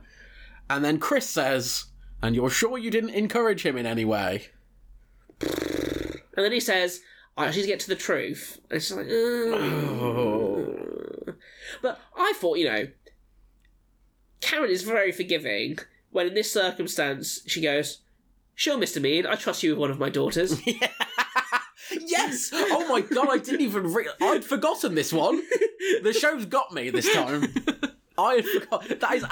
and 0.70 0.85
then 0.85 0.99
Chris 0.99 1.28
says, 1.28 1.85
"And 2.22 2.35
you're 2.35 2.51
sure 2.51 2.78
you 2.78 2.91
didn't 2.91 3.11
encourage 3.11 3.64
him 3.64 3.76
in 3.76 3.87
any 3.87 4.05
way?" 4.05 4.49
And 5.41 6.45
then 6.45 6.53
he 6.53 6.61
says, 6.61 7.01
I 7.37 7.47
need 7.51 7.61
to 7.62 7.66
get 7.66 7.80
to 7.80 7.89
the 7.89 7.95
truth. 7.97 8.59
And 8.70 8.76
it's 8.76 8.91
like, 8.93 9.07
"Ugh." 9.07 10.80
But 11.82 12.01
I 12.16 12.32
thought, 12.37 12.59
you 12.59 12.66
know, 12.66 12.87
Karen 14.45 14.71
is 14.71 14.83
very 14.83 15.13
forgiving 15.13 15.79
when 16.11 16.27
in 16.29 16.35
this 16.35 16.53
circumstance 16.53 17.41
she 17.47 17.61
goes, 17.61 18.01
Sure, 18.55 18.79
Mr. 18.79 19.01
Mead, 19.01 19.27
I 19.27 19.35
trust 19.35 19.63
you 19.63 19.71
with 19.71 19.79
one 19.79 19.91
of 19.91 19.99
my 19.99 20.11
daughters. 20.11 20.61
Yes! 22.07 22.51
Oh 22.53 22.89
my 22.89 23.03
god, 23.03 23.29
I 23.31 23.39
didn't 23.39 23.61
even. 23.61 23.93
Re- 23.93 24.09
I'd 24.21 24.45
forgotten 24.45 24.95
this 24.95 25.13
one. 25.13 25.41
The 26.03 26.13
show's 26.13 26.47
got 26.47 26.73
me 26.73 26.89
this 26.91 27.13
time. 27.13 27.45
I 28.19 28.35
had 28.37 28.47
forgotten. 28.47 28.99
That 28.99 29.15
is. 29.15 29.25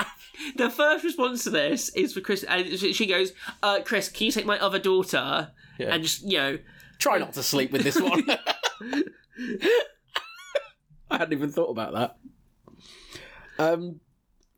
the 0.57 0.69
first 0.71 1.03
response 1.03 1.45
to 1.45 1.51
this 1.51 1.89
is 1.91 2.13
for 2.13 2.21
Chris, 2.21 2.45
and 2.45 2.69
she 2.79 3.07
goes, 3.07 3.33
uh, 3.63 3.81
Chris, 3.85 4.11
can 4.11 4.27
you 4.27 4.33
take 4.33 4.45
my 4.47 4.59
other 4.59 4.79
daughter? 4.79 5.51
Yeah. 5.79 5.95
And 5.95 6.03
just, 6.03 6.23
you 6.23 6.39
know, 6.39 6.59
Try 7.03 7.19
not 7.19 7.33
to 7.33 7.43
sleep 7.43 7.73
with 7.73 7.83
this 7.83 8.01
one. 8.01 8.23
I 11.11 11.19
hadn't 11.19 11.33
even 11.33 11.51
thought 11.51 11.71
about 11.71 11.95
that. 11.95 12.17
Um, 13.59 13.99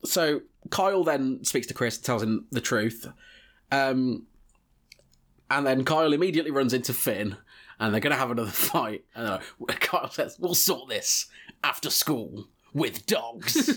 so 0.04 0.40
Kyle 0.70 1.04
then 1.04 1.44
speaks 1.44 1.66
to 1.68 1.74
Chris, 1.74 1.98
tells 1.98 2.22
him 2.22 2.46
the 2.50 2.60
truth, 2.60 3.06
um, 3.70 4.26
and 5.50 5.66
then 5.66 5.84
Kyle 5.84 6.12
immediately 6.12 6.50
runs 6.50 6.72
into 6.72 6.92
Finn, 6.92 7.36
and 7.78 7.92
they're 7.92 8.00
going 8.00 8.12
to 8.12 8.18
have 8.18 8.30
another 8.30 8.50
fight. 8.50 9.04
And 9.14 9.28
uh, 9.28 9.38
Kyle 9.80 10.10
says, 10.10 10.36
"We'll 10.38 10.54
sort 10.54 10.88
this 10.88 11.26
after 11.62 11.90
school 11.90 12.48
with 12.72 13.06
dogs." 13.06 13.76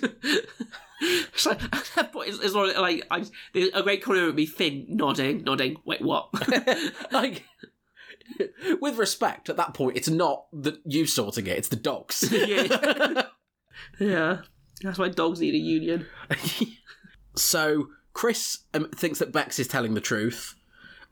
so 1.36 1.52
at 1.52 1.92
that 1.96 2.12
point, 2.12 2.30
it's, 2.30 2.40
it's 2.40 2.54
not 2.54 2.78
like 2.78 3.06
I, 3.12 3.26
a 3.74 3.84
great 3.84 4.04
corner 4.04 4.26
would 4.26 4.36
be 4.36 4.46
Finn 4.46 4.86
nodding, 4.90 5.44
nodding. 5.44 5.78
Wait, 5.86 6.02
what? 6.02 6.30
like, 7.12 7.44
with 8.82 8.98
respect, 8.98 9.50
at 9.50 9.58
that 9.58 9.74
point, 9.74 9.98
it's 9.98 10.10
not 10.10 10.48
that 10.54 10.80
you 10.86 11.06
sorting 11.06 11.48
it; 11.48 11.58
it's 11.58 11.70
the 11.70 11.76
dogs. 11.76 12.28
yeah. 12.32 13.24
yeah, 14.00 14.38
that's 14.82 15.00
why 15.00 15.10
dogs 15.10 15.40
need 15.42 15.54
a 15.54 15.58
union. 15.58 16.06
So 17.36 17.90
Chris 18.14 18.60
um, 18.74 18.90
thinks 18.90 19.20
that 19.20 19.32
Bex 19.32 19.60
is 19.60 19.68
telling 19.68 19.94
the 19.94 20.02
truth, 20.02 20.56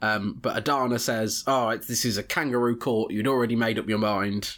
um, 0.01 0.37
but 0.41 0.57
Adana 0.57 0.97
says, 0.99 1.43
"Oh, 1.45 1.69
it's, 1.69 1.87
this 1.87 2.03
is 2.03 2.17
a 2.17 2.23
kangaroo 2.23 2.75
court. 2.75 3.11
You'd 3.11 3.27
already 3.27 3.55
made 3.55 3.77
up 3.77 3.87
your 3.87 3.99
mind." 3.99 4.57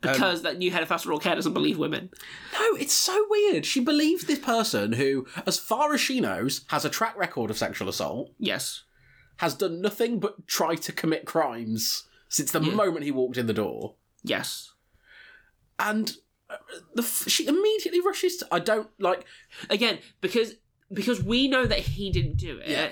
Because 0.00 0.42
that 0.42 0.58
new 0.58 0.70
head 0.72 0.82
of 0.82 0.88
pastoral 0.88 1.20
care 1.20 1.36
doesn't 1.36 1.52
believe 1.52 1.78
women. 1.78 2.10
No, 2.58 2.74
it's 2.76 2.92
so 2.94 3.24
weird. 3.30 3.64
She 3.64 3.78
believes 3.78 4.24
this 4.24 4.40
person 4.40 4.94
who, 4.94 5.26
as 5.46 5.58
far 5.60 5.94
as 5.94 6.00
she 6.00 6.18
knows, 6.18 6.64
has 6.68 6.84
a 6.84 6.90
track 6.90 7.16
record 7.16 7.50
of 7.50 7.58
sexual 7.58 7.88
assault, 7.88 8.32
Yes. 8.36 8.82
has 9.36 9.54
done 9.54 9.80
nothing 9.80 10.18
but 10.18 10.48
try 10.48 10.74
to 10.74 10.90
commit 10.92 11.24
crimes 11.24 12.08
since 12.28 12.50
the 12.50 12.58
moment 12.58 13.04
he 13.04 13.12
walked 13.12 13.36
in 13.36 13.46
the 13.46 13.52
door, 13.52 13.94
Yes. 14.24 14.72
and 15.78 16.16
the 16.94 17.02
she 17.02 17.46
immediately 17.46 18.00
rushes 18.00 18.36
to. 18.38 18.48
I 18.50 18.58
don't 18.58 18.88
like. 18.98 19.24
Again, 19.70 19.98
because 20.20 20.54
because 20.92 21.22
we 21.22 21.48
know 21.48 21.64
that 21.66 21.78
he 21.80 22.10
didn't 22.10 22.36
do 22.36 22.58
it. 22.58 22.68
Yeah. 22.68 22.88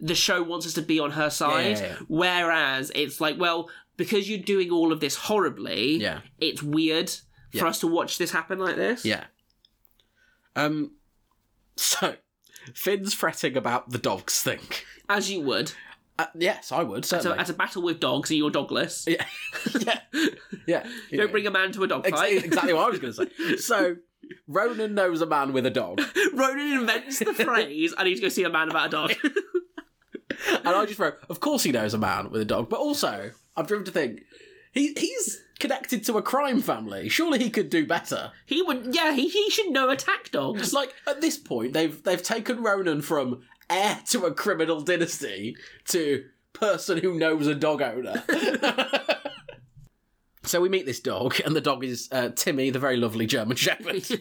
The 0.00 0.14
show 0.14 0.42
wants 0.42 0.66
us 0.66 0.72
to 0.74 0.82
be 0.82 0.98
on 0.98 1.12
her 1.12 1.30
side, 1.30 1.78
Yeah, 1.78 1.86
yeah, 1.86 1.96
whereas 2.08 2.90
it's 2.94 3.20
like, 3.20 3.38
well, 3.38 3.68
because 3.96 4.28
you're 4.28 4.38
doing 4.40 4.70
all 4.70 4.90
of 4.92 4.98
this 5.00 5.14
horribly, 5.14 5.96
Yeah. 5.98 6.20
it's 6.40 6.62
weird 6.62 7.12
for 7.56 7.66
us 7.66 7.78
to 7.80 7.86
watch 7.86 8.18
this 8.18 8.32
happen 8.32 8.58
like 8.58 8.76
this. 8.76 9.04
Yeah. 9.04 9.24
Um. 10.56 10.92
So, 11.76 12.16
Finn's 12.74 13.14
fretting 13.14 13.56
about 13.56 13.90
the 13.90 13.98
dogs 13.98 14.42
thing. 14.42 14.60
As 15.08 15.30
you 15.30 15.40
would. 15.42 15.72
Uh, 16.22 16.26
yes, 16.38 16.70
I 16.72 16.82
would 16.82 17.04
So 17.04 17.16
certainly. 17.18 17.38
at 17.38 17.48
a 17.48 17.52
battle 17.54 17.82
with 17.82 18.00
dogs, 18.00 18.30
and 18.30 18.38
you're 18.38 18.50
dogless. 18.50 19.06
yeah, 19.08 19.24
yeah, 19.86 20.00
yeah. 20.66 20.86
You 21.10 21.18
don't 21.20 21.32
bring 21.32 21.46
a 21.46 21.50
man 21.50 21.72
to 21.72 21.82
a 21.84 21.88
dog 21.88 22.06
Ex- 22.06 22.18
fight. 22.18 22.44
exactly 22.44 22.72
what 22.72 22.86
I 22.86 22.90
was 22.90 22.98
going 22.98 23.12
to 23.14 23.26
say. 23.26 23.56
So, 23.58 23.96
Ronan 24.46 24.94
knows 24.94 25.20
a 25.20 25.26
man 25.26 25.52
with 25.52 25.66
a 25.66 25.70
dog, 25.70 26.00
Ronan 26.32 26.78
invents 26.80 27.18
the 27.18 27.34
phrase, 27.34 27.92
I 27.98 28.04
need 28.04 28.14
to 28.16 28.20
go 28.22 28.28
see 28.28 28.44
a 28.44 28.50
man 28.50 28.70
about 28.70 28.86
a 28.86 28.90
dog. 28.90 29.12
and 30.64 30.68
I 30.68 30.86
just 30.86 30.98
wrote, 30.98 31.18
"Of 31.28 31.40
course 31.40 31.62
he 31.64 31.72
knows 31.72 31.94
a 31.94 31.98
man 31.98 32.30
with 32.30 32.40
a 32.40 32.44
dog," 32.44 32.68
but 32.68 32.78
also 32.80 33.32
I've 33.56 33.66
driven 33.66 33.84
to 33.86 33.90
think 33.92 34.22
he 34.72 34.94
he's 34.96 35.40
connected 35.58 36.04
to 36.04 36.16
a 36.16 36.22
crime 36.22 36.60
family. 36.60 37.08
Surely 37.08 37.38
he 37.38 37.50
could 37.50 37.70
do 37.70 37.86
better. 37.86 38.32
he 38.46 38.62
would, 38.62 38.94
yeah, 38.94 39.12
he, 39.12 39.28
he 39.28 39.48
should 39.50 39.70
know 39.70 39.90
attack 39.90 40.30
dogs. 40.32 40.72
Like 40.72 40.92
at 41.06 41.20
this 41.20 41.36
point 41.36 41.72
they've 41.72 42.02
they've 42.02 42.22
taken 42.22 42.62
Ronan 42.62 43.02
from 43.02 43.42
heir 43.70 44.00
to 44.10 44.24
a 44.26 44.34
criminal 44.34 44.80
dynasty 44.80 45.56
to 45.88 46.24
person 46.52 46.98
who 46.98 47.18
knows 47.18 47.46
a 47.46 47.54
dog 47.54 47.82
owner. 47.82 48.22
so 50.42 50.60
we 50.60 50.68
meet 50.68 50.86
this 50.86 51.00
dog, 51.00 51.40
and 51.44 51.56
the 51.56 51.60
dog 51.60 51.84
is 51.84 52.08
uh, 52.12 52.30
Timmy, 52.30 52.70
the 52.70 52.78
very 52.78 52.96
lovely 52.96 53.26
German 53.26 53.56
Shepherd. 53.56 54.04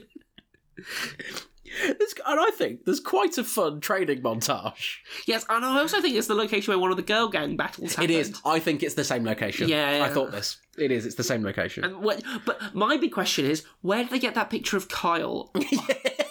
And 2.25 2.39
I 2.39 2.51
think 2.51 2.85
there's 2.85 2.99
quite 2.99 3.37
a 3.37 3.43
fun 3.43 3.81
training 3.81 4.21
montage. 4.21 4.97
Yes, 5.25 5.45
and 5.49 5.65
I 5.65 5.79
also 5.79 6.01
think 6.01 6.15
it's 6.15 6.27
the 6.27 6.35
location 6.35 6.71
where 6.71 6.79
one 6.79 6.91
of 6.91 6.97
the 6.97 7.03
girl 7.03 7.27
gang 7.27 7.57
battles 7.57 7.95
happened. 7.95 8.11
It 8.11 8.19
is. 8.19 8.41
I 8.45 8.59
think 8.59 8.83
it's 8.83 8.95
the 8.95 9.03
same 9.03 9.25
location. 9.25 9.67
Yeah, 9.67 9.97
yeah. 9.97 10.03
I 10.05 10.09
thought 10.09 10.31
this. 10.31 10.57
It 10.77 10.91
is. 10.91 11.05
It's 11.05 11.15
the 11.15 11.23
same 11.23 11.43
location. 11.43 11.83
And 11.83 11.97
what, 11.97 12.21
but 12.45 12.75
my 12.75 12.97
big 12.97 13.11
question 13.11 13.45
is, 13.45 13.63
where 13.81 14.03
did 14.03 14.11
they 14.11 14.19
get 14.19 14.35
that 14.35 14.49
picture 14.49 14.77
of 14.77 14.87
Kyle? 14.89 15.51
they 15.53 15.65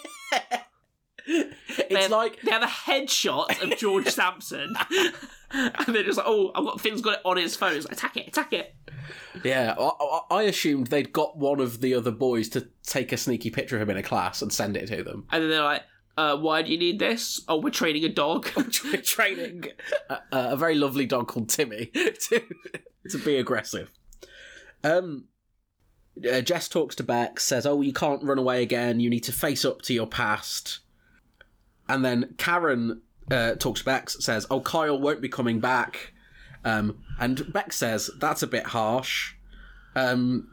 It's 1.27 1.95
have, 1.95 2.11
like- 2.11 2.41
they 2.41 2.51
have 2.51 2.63
a 2.63 2.65
headshot 2.65 3.61
of 3.61 3.77
George 3.77 4.07
Sampson, 4.09 4.75
and 5.51 5.95
they're 5.95 6.03
just 6.03 6.17
like, 6.17 6.27
"Oh, 6.27 6.51
I've 6.55 6.65
got 6.65 6.81
Finn's 6.81 7.01
got 7.01 7.15
it 7.15 7.21
on 7.25 7.37
his 7.37 7.55
phone. 7.55 7.73
He's 7.73 7.85
like, 7.85 7.93
attack 7.97 8.17
it, 8.17 8.27
attack 8.27 8.53
it." 8.53 8.75
Yeah, 9.43 9.75
I, 9.79 10.19
I- 10.29 10.43
assumed 10.43 10.87
they'd 10.87 11.11
got 11.13 11.37
one 11.37 11.59
of 11.59 11.81
the 11.81 11.93
other 11.93 12.11
boys 12.11 12.49
to 12.49 12.67
take 12.83 13.11
a 13.11 13.17
sneaky 13.17 13.49
picture 13.49 13.75
of 13.75 13.81
him 13.81 13.89
in 13.89 13.97
a 13.97 14.03
class 14.03 14.41
and 14.41 14.51
send 14.51 14.75
it 14.77 14.87
to 14.87 15.03
them. 15.03 15.25
And 15.31 15.43
then 15.43 15.49
they're 15.49 15.63
like, 15.63 15.83
uh, 16.17 16.37
"Why 16.37 16.61
do 16.61 16.71
you 16.71 16.77
need 16.77 16.99
this? 16.99 17.41
Oh, 17.47 17.59
we're 17.59 17.69
training 17.69 18.03
a 18.05 18.09
dog." 18.09 18.49
We're 18.83 18.97
training 19.01 19.65
a, 20.09 20.19
a 20.31 20.57
very 20.57 20.75
lovely 20.75 21.05
dog 21.05 21.27
called 21.27 21.49
Timmy 21.49 21.87
to 21.87 22.41
to 23.09 23.17
be 23.19 23.37
aggressive. 23.37 23.89
Um, 24.83 25.25
uh, 26.29 26.41
Jess 26.41 26.67
talks 26.67 26.95
to 26.95 27.03
Beck, 27.03 27.39
says, 27.39 27.65
"Oh, 27.65 27.81
you 27.81 27.93
can't 27.93 28.23
run 28.23 28.37
away 28.37 28.61
again. 28.61 28.99
You 28.99 29.09
need 29.09 29.23
to 29.25 29.31
face 29.31 29.63
up 29.65 29.81
to 29.83 29.93
your 29.93 30.07
past." 30.07 30.79
And 31.93 32.05
then 32.05 32.35
Karen 32.37 33.01
uh, 33.29 33.55
talks 33.55 33.79
to 33.81 33.85
Bex, 33.85 34.17
says, 34.23 34.45
"Oh, 34.49 34.61
Kyle 34.61 34.99
won't 34.99 35.21
be 35.21 35.29
coming 35.29 35.59
back." 35.59 36.13
Um, 36.63 36.99
and 37.19 37.51
Bex 37.51 37.75
says, 37.77 38.09
"That's 38.19 38.43
a 38.43 38.47
bit 38.47 38.67
harsh." 38.67 39.33
Um, 39.95 40.47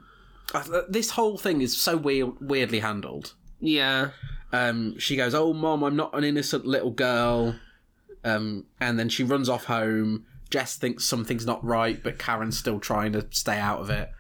this 0.89 1.11
whole 1.11 1.39
thing 1.39 1.61
is 1.61 1.77
so 1.77 1.97
weird, 1.97 2.31
weirdly 2.41 2.81
handled. 2.81 3.35
yeah, 3.61 4.11
Um, 4.53 4.99
she 4.99 5.15
goes, 5.17 5.35
"Oh, 5.35 5.53
mom, 5.53 5.83
I'm 5.85 5.97
not 5.97 6.15
an 6.17 6.25
innocent 6.25 6.65
little 6.67 6.91
girl," 6.91 7.55
um, 8.25 8.65
and 8.81 8.99
then 8.99 9.09
she 9.09 9.23
runs 9.25 9.49
off 9.49 9.65
home. 9.65 10.25
Jess 10.51 10.77
thinks 10.77 11.05
something's 11.05 11.45
not 11.45 11.63
right, 11.63 12.03
but 12.03 12.19
Karen's 12.19 12.57
still 12.59 12.81
trying 12.81 13.13
to 13.13 13.27
stay 13.31 13.59
out 13.59 13.81
of 13.81 13.91
it. 13.91 14.11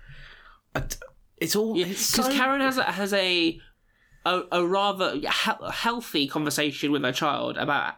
It's 1.39 1.57
all 1.57 1.77
yeah. 1.77 1.87
Because 1.87 2.05
so- 2.27 2.33
Karen 2.33 2.61
has 2.61 2.79
a, 2.79 2.85
has 2.85 3.13
a 3.15 3.59
a, 4.29 4.61
a 4.61 4.67
rather 4.67 5.15
he- 5.17 5.27
healthy 5.73 6.27
conversation 6.29 6.93
with 6.93 7.03
her 7.03 7.13
child 7.13 7.57
about 7.57 7.95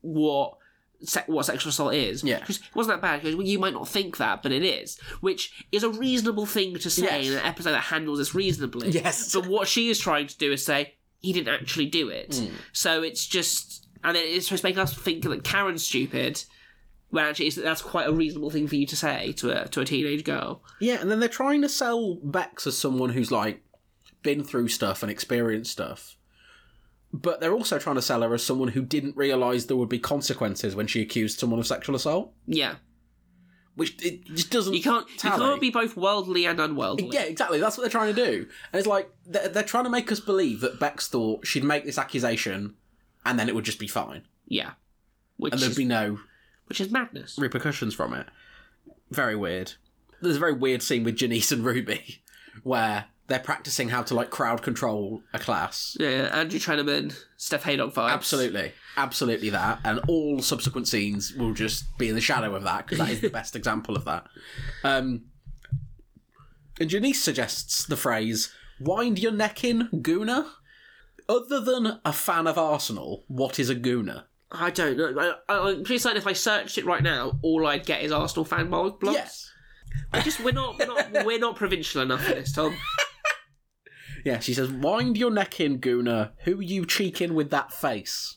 what 0.00 0.56
se- 1.02 1.24
what 1.26 1.46
sexual 1.46 1.70
assault 1.70 1.94
is. 1.94 2.22
Yeah. 2.24 2.40
Because 2.40 2.56
it 2.58 2.74
wasn't 2.74 2.96
that 3.00 3.02
bad. 3.02 3.20
Because 3.22 3.36
well, 3.36 3.46
you 3.46 3.58
might 3.58 3.72
not 3.72 3.88
think 3.88 4.16
that, 4.18 4.42
but 4.42 4.52
it 4.52 4.62
is, 4.64 4.98
which 5.20 5.64
is 5.72 5.82
a 5.82 5.90
reasonable 5.90 6.46
thing 6.46 6.76
to 6.78 6.90
say 6.90 7.02
Yes. 7.22 7.26
in 7.28 7.32
an 7.34 7.44
episode 7.44 7.72
that 7.72 7.80
handles 7.80 8.18
this 8.18 8.34
reasonably. 8.34 8.90
Yes. 8.90 9.32
But 9.34 9.46
what 9.46 9.68
she 9.68 9.90
is 9.90 9.98
trying 9.98 10.26
to 10.26 10.38
do 10.38 10.52
is 10.52 10.64
say 10.64 10.94
he 11.20 11.32
didn't 11.32 11.54
actually 11.54 11.86
do 11.86 12.08
it. 12.08 12.34
Hmm. 12.34 12.54
So 12.72 13.02
it's 13.02 13.26
just, 13.26 13.86
and 14.02 14.16
then 14.16 14.24
it's 14.26 14.46
supposed 14.46 14.62
to 14.62 14.68
make 14.68 14.78
us 14.78 14.94
think 14.94 15.22
that 15.24 15.44
Karen's 15.44 15.84
stupid. 15.84 16.42
When 17.10 17.26
actually, 17.26 17.50
that's 17.50 17.82
quite 17.82 18.08
a 18.08 18.12
reasonable 18.12 18.48
thing 18.48 18.66
for 18.66 18.74
you 18.76 18.86
to 18.86 18.96
say 18.96 19.32
to 19.32 19.50
a 19.64 19.68
to 19.68 19.82
a 19.82 19.84
teenage 19.84 20.24
girl. 20.24 20.62
Yeah, 20.80 20.98
and 21.00 21.10
then 21.10 21.20
they're 21.20 21.28
trying 21.28 21.60
to 21.60 21.68
sell 21.68 22.14
Bex 22.22 22.66
as 22.66 22.78
someone 22.78 23.10
who's 23.10 23.30
like 23.30 23.62
been 24.22 24.44
through 24.44 24.68
stuff 24.68 25.02
and 25.02 25.10
experienced 25.10 25.72
stuff. 25.72 26.16
But 27.12 27.40
they're 27.40 27.52
also 27.52 27.78
trying 27.78 27.96
to 27.96 28.02
sell 28.02 28.22
her 28.22 28.32
as 28.32 28.42
someone 28.42 28.68
who 28.68 28.82
didn't 28.82 29.16
realise 29.16 29.66
there 29.66 29.76
would 29.76 29.88
be 29.90 29.98
consequences 29.98 30.74
when 30.74 30.86
she 30.86 31.02
accused 31.02 31.38
someone 31.38 31.58
of 31.60 31.66
sexual 31.66 31.94
assault. 31.94 32.32
Yeah, 32.46 32.76
Which 33.74 34.02
it 34.02 34.24
just 34.26 34.50
doesn't. 34.50 34.72
you 34.72 34.82
can't 34.82 35.06
you 35.22 35.30
can't 35.30 35.60
be 35.60 35.70
both 35.70 35.94
worldly 35.96 36.46
and 36.46 36.58
unworldly. 36.58 37.10
Yeah, 37.12 37.24
exactly. 37.24 37.60
That's 37.60 37.76
what 37.76 37.82
they're 37.82 37.90
trying 37.90 38.14
to 38.14 38.24
do. 38.24 38.46
And 38.72 38.78
it's 38.78 38.86
like 38.86 39.10
they're, 39.26 39.48
they're 39.48 39.62
trying 39.62 39.84
to 39.84 39.90
make 39.90 40.10
us 40.10 40.20
believe 40.20 40.60
that 40.62 40.80
Bex 40.80 41.06
thought 41.08 41.46
she'd 41.46 41.64
make 41.64 41.84
this 41.84 41.98
accusation 41.98 42.76
and 43.26 43.38
then 43.38 43.48
it 43.48 43.54
would 43.54 43.64
just 43.64 43.78
be 43.78 43.88
fine. 43.88 44.22
Yeah. 44.46 44.72
Which 45.36 45.52
And 45.52 45.60
there'd 45.60 45.72
is, 45.72 45.76
be 45.76 45.84
no 45.84 46.18
which 46.66 46.80
is 46.80 46.90
madness. 46.90 47.36
repercussions 47.38 47.92
from 47.92 48.14
it. 48.14 48.26
Very 49.10 49.36
weird. 49.36 49.74
There's 50.22 50.36
a 50.36 50.40
very 50.40 50.54
weird 50.54 50.82
scene 50.82 51.04
with 51.04 51.16
Janice 51.16 51.52
and 51.52 51.62
Ruby 51.62 52.22
where 52.62 53.06
they're 53.28 53.38
practicing 53.38 53.88
how 53.88 54.02
to 54.02 54.14
like 54.14 54.30
crowd 54.30 54.62
control 54.62 55.22
a 55.32 55.38
class. 55.38 55.96
Yeah, 55.98 56.28
Andrew 56.32 56.58
Treneman, 56.58 57.16
Steph 57.36 57.64
Haydock 57.64 57.94
vibes. 57.94 58.10
Absolutely. 58.10 58.72
Absolutely 58.96 59.50
that. 59.50 59.80
And 59.84 60.00
all 60.08 60.42
subsequent 60.42 60.88
scenes 60.88 61.32
will 61.32 61.54
just 61.54 61.96
be 61.98 62.08
in 62.08 62.14
the 62.14 62.20
shadow 62.20 62.54
of 62.54 62.64
that 62.64 62.86
because 62.86 62.98
that 62.98 63.10
is 63.10 63.20
the 63.20 63.30
best 63.30 63.56
example 63.56 63.96
of 63.96 64.04
that. 64.04 64.26
Um, 64.84 65.24
and 66.80 66.90
Janice 66.90 67.22
suggests 67.22 67.86
the 67.86 67.96
phrase, 67.96 68.52
wind 68.80 69.18
your 69.18 69.32
neck 69.32 69.64
in, 69.64 69.88
gooner. 69.92 70.46
Other 71.28 71.60
than 71.60 72.00
a 72.04 72.12
fan 72.12 72.46
of 72.46 72.58
Arsenal, 72.58 73.24
what 73.28 73.58
is 73.58 73.70
a 73.70 73.76
gooner? 73.76 74.24
I 74.50 74.70
don't 74.70 74.98
know. 74.98 75.36
I, 75.48 75.52
I, 75.54 75.70
I'm 75.70 75.84
pretty 75.84 75.98
certain 75.98 76.18
if 76.18 76.26
I 76.26 76.32
searched 76.34 76.76
it 76.76 76.84
right 76.84 77.02
now, 77.02 77.38
all 77.42 77.66
I'd 77.66 77.86
get 77.86 78.02
is 78.02 78.12
Arsenal 78.12 78.44
fan 78.44 78.68
blog 78.68 79.00
blogs. 79.00 79.14
Yes. 79.14 79.52
I 80.12 80.20
just 80.20 80.40
we're 80.40 80.52
not, 80.52 80.78
we're 80.78 80.86
not 80.86 81.26
we're 81.26 81.38
not 81.38 81.56
provincial 81.56 82.02
enough 82.02 82.24
for 82.24 82.34
this, 82.34 82.52
Tom. 82.52 82.74
Yeah, 84.24 84.38
she 84.38 84.54
says, 84.54 84.70
wind 84.70 85.16
your 85.16 85.30
neck 85.30 85.60
in, 85.60 85.80
gooner. 85.80 86.30
Who 86.44 86.58
are 86.58 86.62
you 86.62 86.86
cheeking 86.86 87.34
with 87.34 87.50
that 87.50 87.72
face? 87.72 88.36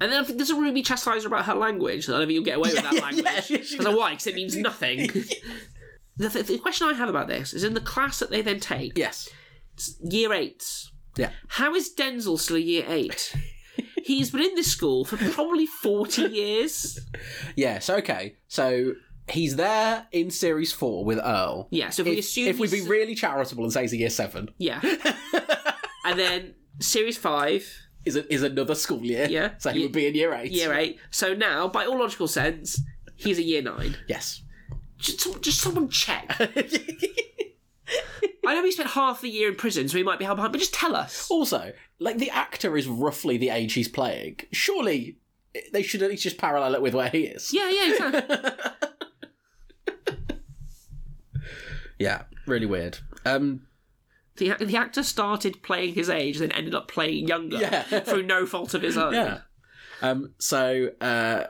And 0.00 0.10
then 0.10 0.20
I 0.20 0.24
think 0.24 0.38
there's 0.38 0.50
a 0.50 0.56
Ruby 0.56 0.82
chastiser 0.82 1.28
about 1.28 1.44
her 1.46 1.54
language. 1.54 2.08
I 2.08 2.12
don't 2.12 2.22
think 2.22 2.32
you'll 2.32 2.44
get 2.44 2.56
away 2.56 2.70
with 2.72 2.82
that 2.82 2.92
Yeah, 2.94 3.00
language. 3.00 3.24
yeah, 3.24 3.40
she- 3.40 3.62
she 3.64 3.78
why? 3.78 4.10
Because 4.10 4.26
it 4.26 4.34
means 4.34 4.56
nothing. 4.56 5.06
the, 6.16 6.28
the, 6.28 6.42
the 6.42 6.58
question 6.58 6.88
I 6.88 6.94
have 6.94 7.08
about 7.08 7.28
this 7.28 7.54
is 7.54 7.64
in 7.64 7.74
the 7.74 7.80
class 7.80 8.18
that 8.18 8.30
they 8.30 8.42
then 8.42 8.60
take, 8.60 8.98
Yes. 8.98 9.28
year 10.02 10.32
eight. 10.32 10.64
Yeah. 11.16 11.30
How 11.48 11.74
is 11.74 11.92
Denzil 11.94 12.38
still 12.38 12.56
a 12.56 12.60
year 12.60 12.84
eight? 12.88 13.34
He's 14.04 14.30
been 14.30 14.42
in 14.42 14.54
this 14.54 14.70
school 14.70 15.04
for 15.04 15.16
probably 15.16 15.66
40 15.66 16.22
years. 16.22 16.98
Yes, 17.56 17.88
okay. 17.88 18.36
So 18.48 18.94
he's 19.28 19.56
there 19.56 20.06
in 20.12 20.30
series 20.30 20.72
four 20.72 21.04
with 21.04 21.18
Earl. 21.18 21.68
Yeah, 21.70 21.90
so 21.90 22.02
if, 22.02 22.08
we 22.08 22.18
assume 22.18 22.48
if 22.48 22.58
we 22.58 22.68
be 22.70 22.82
really 22.82 23.14
charitable 23.14 23.64
and 23.64 23.72
say 23.72 23.82
he's 23.82 23.92
a 23.92 23.96
year 23.96 24.10
seven, 24.10 24.50
Yeah. 24.58 24.80
and 26.04 26.18
then 26.18 26.54
series 26.80 27.16
five, 27.16 27.66
is 28.04 28.16
a, 28.16 28.32
is 28.32 28.42
another 28.42 28.74
school 28.74 29.02
year. 29.02 29.26
Yeah. 29.30 29.52
So 29.58 29.70
he 29.70 29.78
Ye- 29.80 29.84
would 29.86 29.92
be 29.92 30.06
in 30.06 30.14
year 30.14 30.34
eight. 30.34 30.52
year 30.52 30.74
eight. 30.74 30.98
So 31.10 31.32
now, 31.34 31.68
by 31.68 31.86
all 31.86 31.98
logical 31.98 32.28
sense, 32.28 32.78
he's 33.16 33.38
a 33.38 33.42
year 33.42 33.62
nine. 33.62 33.96
Yes. 34.08 34.42
Just, 34.98 35.40
just 35.42 35.60
someone 35.60 35.88
check. 35.88 36.26
I 38.46 38.54
know 38.54 38.62
he 38.64 38.72
spent 38.72 38.90
half 38.90 39.20
the 39.22 39.28
year 39.30 39.48
in 39.48 39.56
prison, 39.56 39.88
so 39.88 39.96
he 39.96 40.02
might 40.02 40.18
be 40.18 40.24
held 40.26 40.36
behind, 40.36 40.52
but 40.52 40.58
just 40.58 40.74
tell 40.74 40.94
us. 40.94 41.28
also, 41.30 41.72
like 41.98 42.18
the 42.18 42.30
actor 42.30 42.76
is 42.76 42.86
roughly 42.86 43.36
the 43.38 43.48
age 43.48 43.72
he's 43.72 43.88
playing. 43.88 44.40
Surely 44.52 45.16
they 45.72 45.82
should 45.82 46.02
at 46.02 46.10
least 46.10 46.24
just 46.24 46.36
parallel 46.38 46.74
it 46.74 46.82
with 46.82 46.94
where 46.94 47.08
he 47.08 47.20
is. 47.24 47.52
Yeah, 47.54 47.70
yeah, 47.70 47.90
exactly. 47.92 48.50
Yeah, 51.98 52.22
really 52.46 52.66
weird. 52.66 52.98
Um, 53.24 53.66
the, 54.36 54.54
the 54.60 54.76
actor 54.76 55.02
started 55.02 55.62
playing 55.62 55.94
his 55.94 56.08
age, 56.10 56.38
then 56.38 56.50
ended 56.52 56.74
up 56.74 56.88
playing 56.88 57.28
younger 57.28 57.58
Yeah. 57.58 57.82
through 58.00 58.24
no 58.24 58.46
fault 58.46 58.74
of 58.74 58.82
his 58.82 58.96
own. 58.98 59.14
yeah. 59.14 59.38
Um, 60.02 60.34
so 60.38 60.90
uh, 61.00 61.44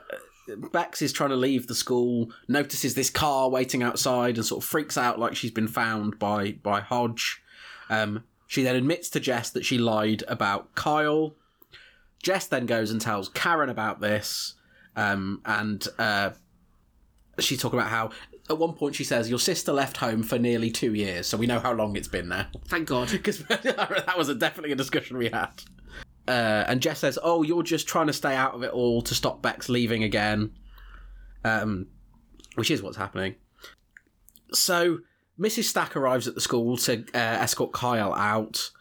Bex 0.71 1.01
is 1.01 1.11
trying 1.11 1.31
to 1.31 1.35
leave 1.35 1.67
the 1.67 1.75
school, 1.75 2.29
notices 2.47 2.93
this 2.93 3.09
car 3.09 3.49
waiting 3.49 3.81
outside, 3.81 4.37
and 4.37 4.45
sort 4.45 4.63
of 4.63 4.69
freaks 4.69 4.97
out 4.97 5.19
like 5.19 5.35
she's 5.35 5.51
been 5.51 5.67
found 5.67 6.19
by 6.19 6.51
by 6.51 6.79
Hodge. 6.81 7.41
Um, 7.89 8.23
she 8.47 8.61
then 8.63 8.75
admits 8.75 9.09
to 9.09 9.19
Jess 9.19 9.49
that 9.49 9.65
she 9.65 9.77
lied 9.79 10.23
about 10.27 10.75
Kyle. 10.75 11.35
Jess 12.21 12.45
then 12.47 12.65
goes 12.67 12.91
and 12.91 13.01
tells 13.01 13.29
Karen 13.29 13.69
about 13.69 13.99
this, 13.99 14.53
um, 14.95 15.41
and 15.45 15.85
uh, 15.97 16.29
she's 17.39 17.59
talking 17.59 17.79
about 17.79 17.89
how 17.91 18.11
at 18.49 18.57
one 18.57 18.73
point 18.73 18.95
she 18.95 19.03
says 19.03 19.29
your 19.29 19.39
sister 19.39 19.73
left 19.73 19.97
home 19.97 20.23
for 20.23 20.37
nearly 20.37 20.69
two 20.69 20.93
years, 20.93 21.27
so 21.27 21.37
we 21.37 21.47
know 21.47 21.59
how 21.59 21.73
long 21.73 21.95
it's 21.95 22.07
been 22.07 22.27
now 22.27 22.47
Thank 22.67 22.87
God. 22.87 23.09
because 23.11 23.39
that 23.43 24.13
was 24.17 24.29
a, 24.29 24.35
definitely 24.35 24.71
a 24.71 24.75
discussion 24.75 25.17
we 25.17 25.29
had. 25.29 25.49
Uh, 26.27 26.63
and 26.67 26.81
Jess 26.81 26.99
says, 26.99 27.19
"Oh, 27.21 27.43
you're 27.43 27.63
just 27.63 27.87
trying 27.87 28.07
to 28.07 28.13
stay 28.13 28.35
out 28.35 28.55
of 28.55 28.63
it 28.63 28.71
all 28.71 29.01
to 29.03 29.13
stop 29.13 29.41
Bex 29.41 29.69
leaving 29.69 30.03
again," 30.03 30.53
um, 31.43 31.87
which 32.55 32.71
is 32.71 32.81
what's 32.81 32.97
happening. 32.97 33.35
So 34.51 34.99
Mrs. 35.39 35.65
Stack 35.65 35.95
arrives 35.95 36.27
at 36.27 36.33
the 36.33 36.41
school 36.41 36.77
to 36.77 37.05
uh, 37.13 37.17
escort 37.17 37.73
Kyle 37.73 38.13
out. 38.13 38.71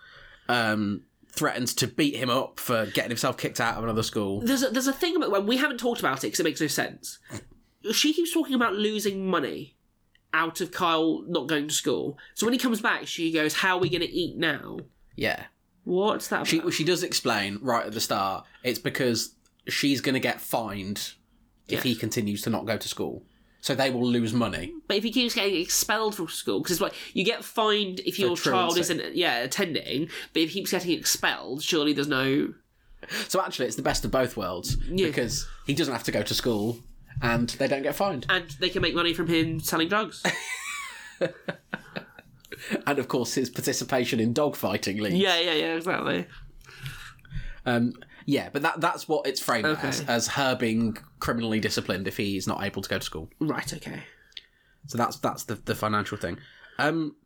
Um, 0.49 1.03
threatens 1.35 1.75
to 1.75 1.89
beat 1.89 2.15
him 2.15 2.31
up 2.31 2.61
for 2.61 2.87
getting 2.87 3.11
himself 3.11 3.37
kicked 3.37 3.61
out 3.61 3.77
of 3.77 3.83
another 3.83 4.05
school. 4.05 4.41
There's 4.41 4.63
a, 4.63 4.69
there's 4.69 4.87
a 4.87 4.93
thing 4.93 5.17
about 5.17 5.33
when 5.33 5.47
we 5.47 5.57
haven't 5.57 5.79
talked 5.79 5.99
about 5.99 6.19
it 6.19 6.29
because 6.29 6.41
it 6.41 6.45
makes 6.45 6.61
no 6.61 6.69
sense. 6.69 7.19
She 7.93 8.13
keeps 8.13 8.33
talking 8.33 8.55
about 8.55 8.75
losing 8.75 9.27
money 9.27 9.77
out 10.33 10.61
of 10.61 10.73
Kyle 10.73 11.23
not 11.29 11.47
going 11.47 11.69
to 11.69 11.75
school. 11.75 12.19
So 12.35 12.47
when 12.47 12.53
he 12.53 12.59
comes 12.59 12.81
back, 12.81 13.07
she 13.07 13.31
goes, 13.33 13.55
"How 13.55 13.77
are 13.77 13.81
we 13.81 13.89
going 13.89 14.01
to 14.03 14.11
eat 14.11 14.37
now?" 14.37 14.79
Yeah, 15.17 15.45
What's 15.85 16.29
that? 16.29 16.47
she 16.47 16.59
about? 16.59 16.73
she 16.73 16.83
does 16.85 17.03
explain 17.03 17.59
right 17.63 17.87
at 17.87 17.93
the 17.93 18.01
start. 18.01 18.47
It's 18.63 18.79
because 18.79 19.35
she's 19.69 20.01
going 20.01 20.15
to 20.15 20.21
get 20.21 20.41
fined 20.41 21.13
if 21.69 21.85
Yeah. 21.85 21.93
he 21.93 21.95
continues 21.95 22.43
to 22.43 22.51
not 22.51 22.67
go 22.67 22.77
to 22.77 22.89
school. 22.89 23.25
So 23.61 23.75
they 23.75 23.91
will 23.91 24.07
lose 24.07 24.35
money. 24.35 24.75
But 24.89 24.99
if 24.99 25.05
he 25.05 25.11
keeps 25.11 25.35
getting 25.35 25.59
expelled 25.59 26.15
from 26.15 26.29
school, 26.29 26.61
because 26.61 26.73
it's 26.73 26.81
like 26.83 26.93
you 27.15 27.25
get 27.25 27.43
fined 27.45 28.01
if 28.01 28.19
your 28.19 28.37
child 28.37 28.77
isn't 28.77 29.15
yeah 29.15 29.39
attending, 29.39 30.09
but 30.33 30.43
if 30.43 30.51
he 30.51 30.61
keeps 30.61 30.71
getting 30.73 30.99
expelled, 30.99 31.63
surely 31.63 31.93
there's 31.93 32.09
no 32.09 32.53
So 33.29 33.41
actually, 33.41 33.67
it's 33.67 33.77
the 33.77 33.83
best 33.83 34.05
of 34.05 34.11
both 34.11 34.37
worlds 34.37 34.77
Yeah. 34.91 35.07
because 35.07 35.47
he 35.67 35.75
doesn't 35.75 35.93
have 35.93 36.05
to 36.05 36.13
go 36.13 36.23
to 36.23 36.35
school 36.35 36.79
and 37.23 37.49
they 37.51 37.69
don't 37.69 37.83
get 37.83 37.95
fined. 37.95 38.27
and 38.29 38.51
they 38.61 38.69
can 38.69 38.83
make 38.83 38.95
money 38.95 39.15
from 39.15 39.27
him 39.29 39.61
selling 39.61 39.89
drugs. 39.89 40.23
And 42.87 42.99
of 42.99 43.09
course, 43.09 43.35
his 43.35 43.51
participation 43.51 44.21
in 44.21 44.33
dogfighting 44.33 45.01
leagues. 45.01 45.17
yeah, 45.17 45.39
yeah, 45.39 45.53
yeah, 45.53 45.75
exactly. 45.75 46.27
Um, 47.67 47.93
Yeah, 48.27 48.49
but 48.53 48.63
that 48.63 48.81
that's 48.81 49.07
what 49.09 49.27
it's 49.27 49.41
framed 49.41 49.67
Okay. 49.67 49.89
as, 49.89 50.01
as 50.03 50.29
her 50.29 50.55
being 50.55 50.97
criminally 51.19 51.61
disciplined 51.61 52.07
if 52.09 52.17
he's 52.17 52.47
not 52.47 52.63
able 52.65 52.81
to 52.81 52.89
go 52.89 52.99
to 52.99 53.05
school. 53.05 53.29
Right. 53.41 53.71
Okay. 53.75 54.05
So 54.87 54.97
that's 54.97 55.17
that's 55.19 55.45
the, 55.45 55.57
the 55.57 55.75
financial 55.75 56.17
thing. 56.17 56.39
Um, 56.79 57.17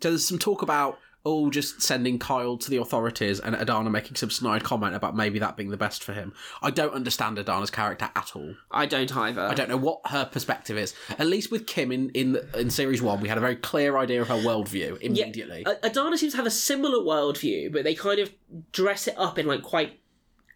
so 0.00 0.10
there's 0.10 0.26
some 0.26 0.38
talk 0.38 0.62
about 0.62 0.98
oh, 1.24 1.50
just 1.50 1.82
sending 1.82 2.18
Kyle 2.18 2.56
to 2.56 2.70
the 2.70 2.78
authorities, 2.78 3.40
and 3.40 3.54
Adana 3.54 3.90
making 3.90 4.16
some 4.16 4.30
snide 4.30 4.64
comment 4.64 4.94
about 4.94 5.14
maybe 5.14 5.38
that 5.38 5.56
being 5.56 5.70
the 5.70 5.76
best 5.76 6.02
for 6.02 6.12
him. 6.12 6.32
I 6.62 6.70
don't 6.70 6.94
understand 6.94 7.38
Adana's 7.38 7.70
character 7.70 8.10
at 8.16 8.34
all. 8.34 8.54
I 8.70 8.86
don't 8.86 9.14
either. 9.16 9.42
I 9.42 9.54
don't 9.54 9.68
know 9.68 9.76
what 9.76 10.00
her 10.06 10.24
perspective 10.24 10.78
is. 10.78 10.94
At 11.18 11.26
least 11.26 11.50
with 11.50 11.66
Kim 11.66 11.92
in 11.92 12.10
in, 12.10 12.38
in 12.54 12.70
series 12.70 13.02
one, 13.02 13.20
we 13.20 13.28
had 13.28 13.38
a 13.38 13.42
very 13.42 13.56
clear 13.56 13.98
idea 13.98 14.22
of 14.22 14.28
her 14.28 14.34
worldview 14.34 15.00
immediately. 15.00 15.64
A- 15.66 15.86
Adana 15.86 16.16
seems 16.16 16.32
to 16.32 16.36
have 16.38 16.46
a 16.46 16.50
similar 16.50 16.98
worldview, 16.98 17.72
but 17.72 17.84
they 17.84 17.94
kind 17.94 18.18
of 18.20 18.30
dress 18.72 19.06
it 19.06 19.14
up 19.18 19.38
in 19.38 19.46
like 19.46 19.62
quite 19.62 20.00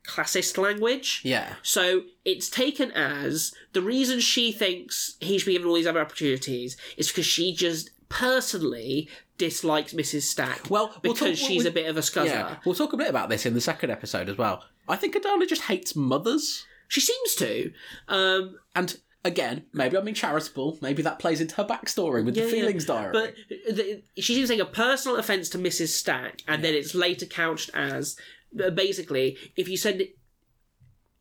classist 0.07 0.59
language. 0.59 1.23
yeah, 1.25 1.55
So 1.63 2.03
it's 2.27 2.51
taken 2.51 2.91
as 2.91 3.55
the 3.73 3.81
reason 3.81 4.21
she 4.21 4.53
thinks 4.53 5.17
he 5.21 5.39
should 5.39 5.47
be 5.47 5.53
given 5.53 5.67
all 5.67 5.75
these 5.75 5.87
other 5.87 6.01
opportunities 6.01 6.77
is 6.99 7.09
because 7.09 7.25
she 7.25 7.55
just 7.55 7.89
personally 8.11 9.09
dislikes 9.39 9.93
Mrs. 9.93 10.23
Stack. 10.23 10.71
Well, 10.71 10.89
we'll 11.03 11.13
because 11.15 11.39
talk- 11.41 11.49
she's 11.49 11.65
we- 11.65 11.69
a 11.71 11.73
bit 11.73 11.87
of 11.89 11.97
a 11.97 12.01
scuzzer. 12.01 12.27
yeah. 12.27 12.57
We'll 12.65 12.75
talk 12.75 12.93
a 12.93 12.97
bit 12.97 13.09
about 13.09 13.29
this 13.29 13.45
in 13.47 13.55
the 13.55 13.61
second 13.61 13.91
episode 13.91 14.29
as 14.29 14.37
well. 14.39 14.65
I 14.89 14.97
think 14.97 15.15
Adana 15.17 15.47
just 15.47 15.63
hates 15.63 15.97
mothers. 15.97 16.67
She 16.89 17.01
seems 17.01 17.35
to. 17.37 17.73
Um, 18.09 18.59
And 18.77 18.97
again, 19.25 19.65
maybe 19.73 19.97
I'm 19.97 20.05
being 20.05 20.15
charitable. 20.15 20.79
Maybe 20.83 21.03
that 21.03 21.19
plays 21.19 21.41
into 21.41 21.55
her 21.57 21.65
backstory 21.65 22.25
with 22.25 22.37
Yeah, 22.37 22.45
the 22.45 22.51
yeah. 22.51 22.55
feelings 22.61 22.85
diary. 22.85 23.13
But 23.13 23.35
the, 23.77 24.03
she 24.19 24.35
seems 24.35 24.49
take 24.51 24.61
a 24.61 24.67
personal 24.67 25.17
offence 25.17 25.49
to 25.51 25.59
Mrs. 25.59 25.89
Stack, 25.89 26.43
and 26.47 26.63
then 26.63 26.75
it's 26.75 26.95
later 26.95 27.27
couched 27.27 27.71
as 27.75 28.17
uh, 28.63 28.71
basically 28.71 29.37
if 29.57 29.69
you 29.69 29.77
send 29.77 30.01
it. 30.03 30.17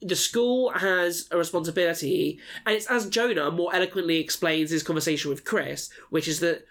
The 0.02 0.18
school 0.18 0.70
has 0.72 1.30
a 1.32 1.38
responsibility, 1.38 2.38
and 2.66 2.76
it's 2.76 2.88
as 2.88 3.08
Jonah 3.10 3.50
more 3.52 3.74
eloquently 3.74 4.18
explains 4.20 4.70
his 4.70 4.84
conversation 4.84 5.30
with 5.32 5.46
Chris, 5.46 5.90
which 6.10 6.28
is 6.28 6.42
that 6.42 6.66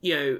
you 0.00 0.16
know 0.16 0.38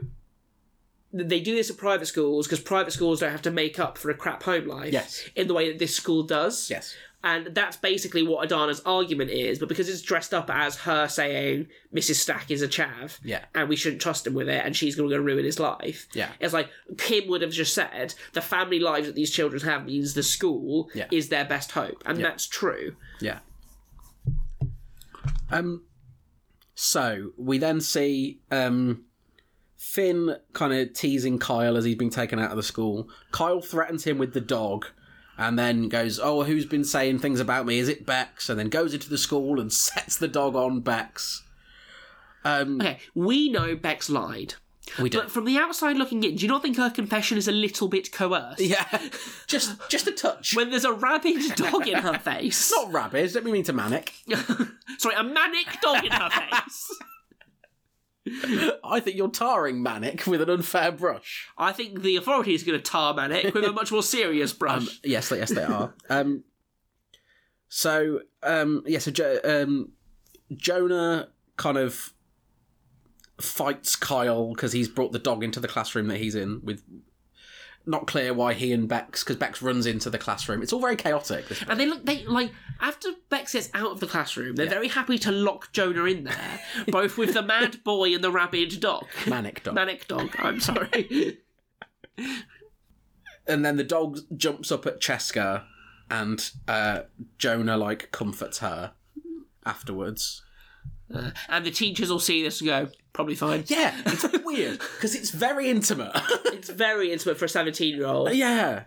they 1.12 1.40
do 1.40 1.54
this 1.54 1.70
at 1.70 1.76
private 1.76 2.06
schools 2.06 2.46
because 2.46 2.60
private 2.60 2.92
schools 2.92 3.20
don't 3.20 3.30
have 3.32 3.42
to 3.42 3.50
make 3.50 3.78
up 3.78 3.98
for 3.98 4.10
a 4.10 4.14
crap 4.14 4.42
home 4.42 4.66
life 4.66 4.92
Yes. 4.92 5.28
in 5.36 5.46
the 5.46 5.54
way 5.54 5.68
that 5.70 5.78
this 5.78 5.94
school 5.94 6.22
does. 6.22 6.70
yes, 6.70 6.94
And 7.24 7.48
that's 7.54 7.76
basically 7.76 8.22
what 8.22 8.44
Adana's 8.44 8.80
argument 8.86 9.30
is, 9.30 9.58
but 9.58 9.68
because 9.68 9.88
it's 9.88 10.02
dressed 10.02 10.32
up 10.34 10.48
as 10.50 10.76
her 10.78 11.06
saying 11.08 11.68
Mrs. 11.94 12.14
Stack 12.16 12.50
is 12.50 12.62
a 12.62 12.66
chav, 12.68 13.18
Yeah. 13.22 13.44
and 13.54 13.68
we 13.68 13.76
shouldn't 13.76 14.00
trust 14.02 14.26
him 14.26 14.34
with 14.34 14.48
it, 14.48 14.64
and 14.64 14.74
she's 14.74 14.96
going 14.96 15.10
to 15.10 15.20
ruin 15.20 15.44
his 15.44 15.60
life. 15.60 16.08
Yeah. 16.14 16.30
It's 16.40 16.52
like 16.54 16.68
Kim 16.98 17.28
would 17.28 17.42
have 17.42 17.52
just 17.52 17.74
said 17.74 18.14
the 18.32 18.40
family 18.40 18.80
lives 18.80 19.06
that 19.06 19.14
these 19.14 19.30
children 19.30 19.62
have 19.62 19.84
means 19.86 20.14
the 20.14 20.22
school 20.22 20.88
Yeah. 20.94 21.06
is 21.12 21.28
their 21.28 21.44
best 21.44 21.72
hope, 21.72 22.02
and 22.06 22.24
that's 22.24 22.46
true. 22.46 22.96
yeah. 23.20 23.40
Um. 25.50 25.82
So 26.74 27.32
we 27.36 27.58
then 27.58 27.80
see 27.80 28.40
um, 28.50 29.04
Finn 29.82 30.36
kind 30.52 30.72
of 30.72 30.92
teasing 30.92 31.40
Kyle 31.40 31.76
as 31.76 31.84
he's 31.84 31.96
being 31.96 32.10
taken 32.10 32.38
out 32.38 32.52
of 32.52 32.56
the 32.56 32.62
school. 32.62 33.08
Kyle 33.32 33.60
threatens 33.60 34.04
him 34.04 34.16
with 34.16 34.32
the 34.32 34.40
dog. 34.40 34.86
And 35.36 35.58
then 35.58 35.88
goes, 35.88 36.20
oh, 36.22 36.44
who's 36.44 36.66
been 36.66 36.84
saying 36.84 37.18
things 37.18 37.40
about 37.40 37.66
me? 37.66 37.78
Is 37.80 37.88
it 37.88 38.06
Bex? 38.06 38.48
And 38.48 38.60
then 38.60 38.68
goes 38.68 38.94
into 38.94 39.08
the 39.10 39.18
school 39.18 39.58
and 39.60 39.72
sets 39.88 40.16
the 40.16 40.28
dog 40.28 40.54
on 40.54 40.80
Bex. 40.80 41.42
Um, 42.44 42.80
Okay, 42.80 42.98
we 43.14 43.48
know 43.48 43.74
Bex 43.74 44.08
lied. 44.08 44.54
we 45.00 45.08
do. 45.10 45.18
But 45.18 45.30
from 45.32 45.44
the 45.46 45.56
outside 45.58 45.96
looking 45.96 46.22
in, 46.22 46.36
do 46.36 46.42
you 46.42 46.48
not 46.48 46.62
think 46.62 46.76
her 46.76 46.90
confession 46.90 47.38
is 47.38 47.48
a 47.48 47.52
little 47.52 47.88
bit 47.88 48.12
coerced? 48.12 48.60
Yeah, 48.60 48.86
just 49.48 49.72
just 49.88 50.06
a 50.06 50.12
touch. 50.12 50.54
When 50.54 50.70
there's 50.70 50.84
a 50.84 50.92
rabid 50.92 51.56
dog 51.56 51.88
in 51.88 51.98
her 51.98 52.18
face. 52.18 52.70
Not 52.70 52.92
rabid. 52.92 53.32
Don't 53.32 53.46
mean 53.46 53.64
to 53.64 53.72
manic. 53.72 54.12
Sorry, 54.98 55.14
a 55.16 55.24
manic 55.24 55.80
dog 55.80 56.04
in 56.04 56.12
her 56.12 56.30
face. 56.30 56.90
I 58.84 59.00
think 59.00 59.16
you're 59.16 59.28
tarring 59.28 59.82
manic 59.82 60.26
with 60.26 60.42
an 60.42 60.50
unfair 60.50 60.92
brush. 60.92 61.48
I 61.58 61.72
think 61.72 62.02
the 62.02 62.16
authorities 62.16 62.62
are 62.62 62.66
going 62.66 62.78
to 62.78 62.84
tar 62.84 63.14
Manic 63.14 63.52
with 63.52 63.64
a 63.64 63.72
much 63.72 63.90
more 63.90 64.02
serious 64.02 64.52
brush. 64.52 64.82
Um, 64.82 64.88
yes, 65.02 65.30
yes, 65.30 65.50
they 65.50 65.64
are. 65.64 65.94
um, 66.10 66.44
so, 67.68 68.20
um, 68.42 68.84
yeah, 68.86 69.00
so 69.00 69.10
jo- 69.10 69.40
um, 69.44 69.92
Jonah 70.54 71.30
kind 71.56 71.78
of 71.78 72.12
fights 73.40 73.96
Kyle 73.96 74.52
because 74.54 74.72
he's 74.72 74.88
brought 74.88 75.12
the 75.12 75.18
dog 75.18 75.42
into 75.42 75.58
the 75.58 75.68
classroom 75.68 76.08
that 76.08 76.18
he's 76.18 76.34
in 76.34 76.60
with. 76.62 76.82
Not 77.84 78.06
clear 78.06 78.32
why 78.32 78.54
he 78.54 78.72
and 78.72 78.88
Bex, 78.88 79.24
because 79.24 79.36
Bex 79.36 79.60
runs 79.60 79.86
into 79.86 80.08
the 80.08 80.18
classroom. 80.18 80.62
It's 80.62 80.72
all 80.72 80.80
very 80.80 80.94
chaotic. 80.96 81.44
And 81.68 81.80
they 81.80 81.86
look, 81.86 82.06
they 82.06 82.24
like 82.26 82.52
after 82.80 83.08
Bex 83.28 83.54
gets 83.54 83.70
out 83.74 83.90
of 83.90 84.00
the 84.00 84.06
classroom, 84.06 84.54
they're 84.56 84.68
very 84.68 84.88
happy 84.88 85.18
to 85.18 85.32
lock 85.32 85.72
Jonah 85.72 86.04
in 86.04 86.24
there, 86.24 86.60
both 86.88 87.18
with 87.18 87.34
the 87.34 87.42
mad 87.54 87.82
boy 87.82 88.14
and 88.14 88.22
the 88.22 88.30
rabid 88.30 88.78
dog, 88.80 89.06
manic 89.26 89.62
dog. 89.64 89.74
manic 89.74 90.06
dog. 90.06 90.34
I'm 90.38 90.60
sorry. 90.60 91.38
and 93.46 93.64
then 93.64 93.76
the 93.76 93.84
dog 93.84 94.18
jumps 94.36 94.70
up 94.70 94.86
at 94.86 95.00
Cheska, 95.00 95.64
and 96.10 96.50
uh, 96.68 97.02
Jonah 97.38 97.76
like 97.76 98.12
comforts 98.12 98.58
her 98.58 98.92
afterwards. 99.66 100.42
Uh, 101.14 101.30
and 101.48 101.64
the 101.66 101.70
teachers 101.70 102.10
will 102.10 102.18
see 102.20 102.42
this 102.42 102.60
and 102.60 102.68
go, 102.68 102.88
probably 103.12 103.34
fine. 103.34 103.64
Yeah, 103.66 103.94
it's 104.06 104.24
weird 104.44 104.78
because 104.78 105.14
it's 105.14 105.30
very 105.30 105.68
intimate. 105.70 106.12
It's 106.62 106.70
very 106.70 107.10
intimate 107.12 107.38
for 107.38 107.46
a 107.46 107.48
17 107.48 107.96
year 107.96 108.06
old. 108.06 108.32
yeah. 108.34 108.84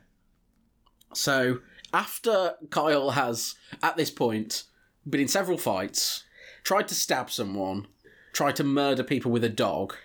So 1.13 1.59
after 1.93 2.55
Kyle 2.69 3.11
has, 3.11 3.55
at 3.83 3.97
this 3.97 4.09
point, 4.11 4.63
been 5.09 5.21
in 5.21 5.27
several 5.27 5.57
fights, 5.57 6.23
tried 6.63 6.87
to 6.89 6.95
stab 6.95 7.29
someone, 7.29 7.87
tried 8.33 8.55
to 8.57 8.63
murder 8.63 9.03
people 9.03 9.31
with 9.31 9.43
a 9.43 9.49
dog, 9.49 9.95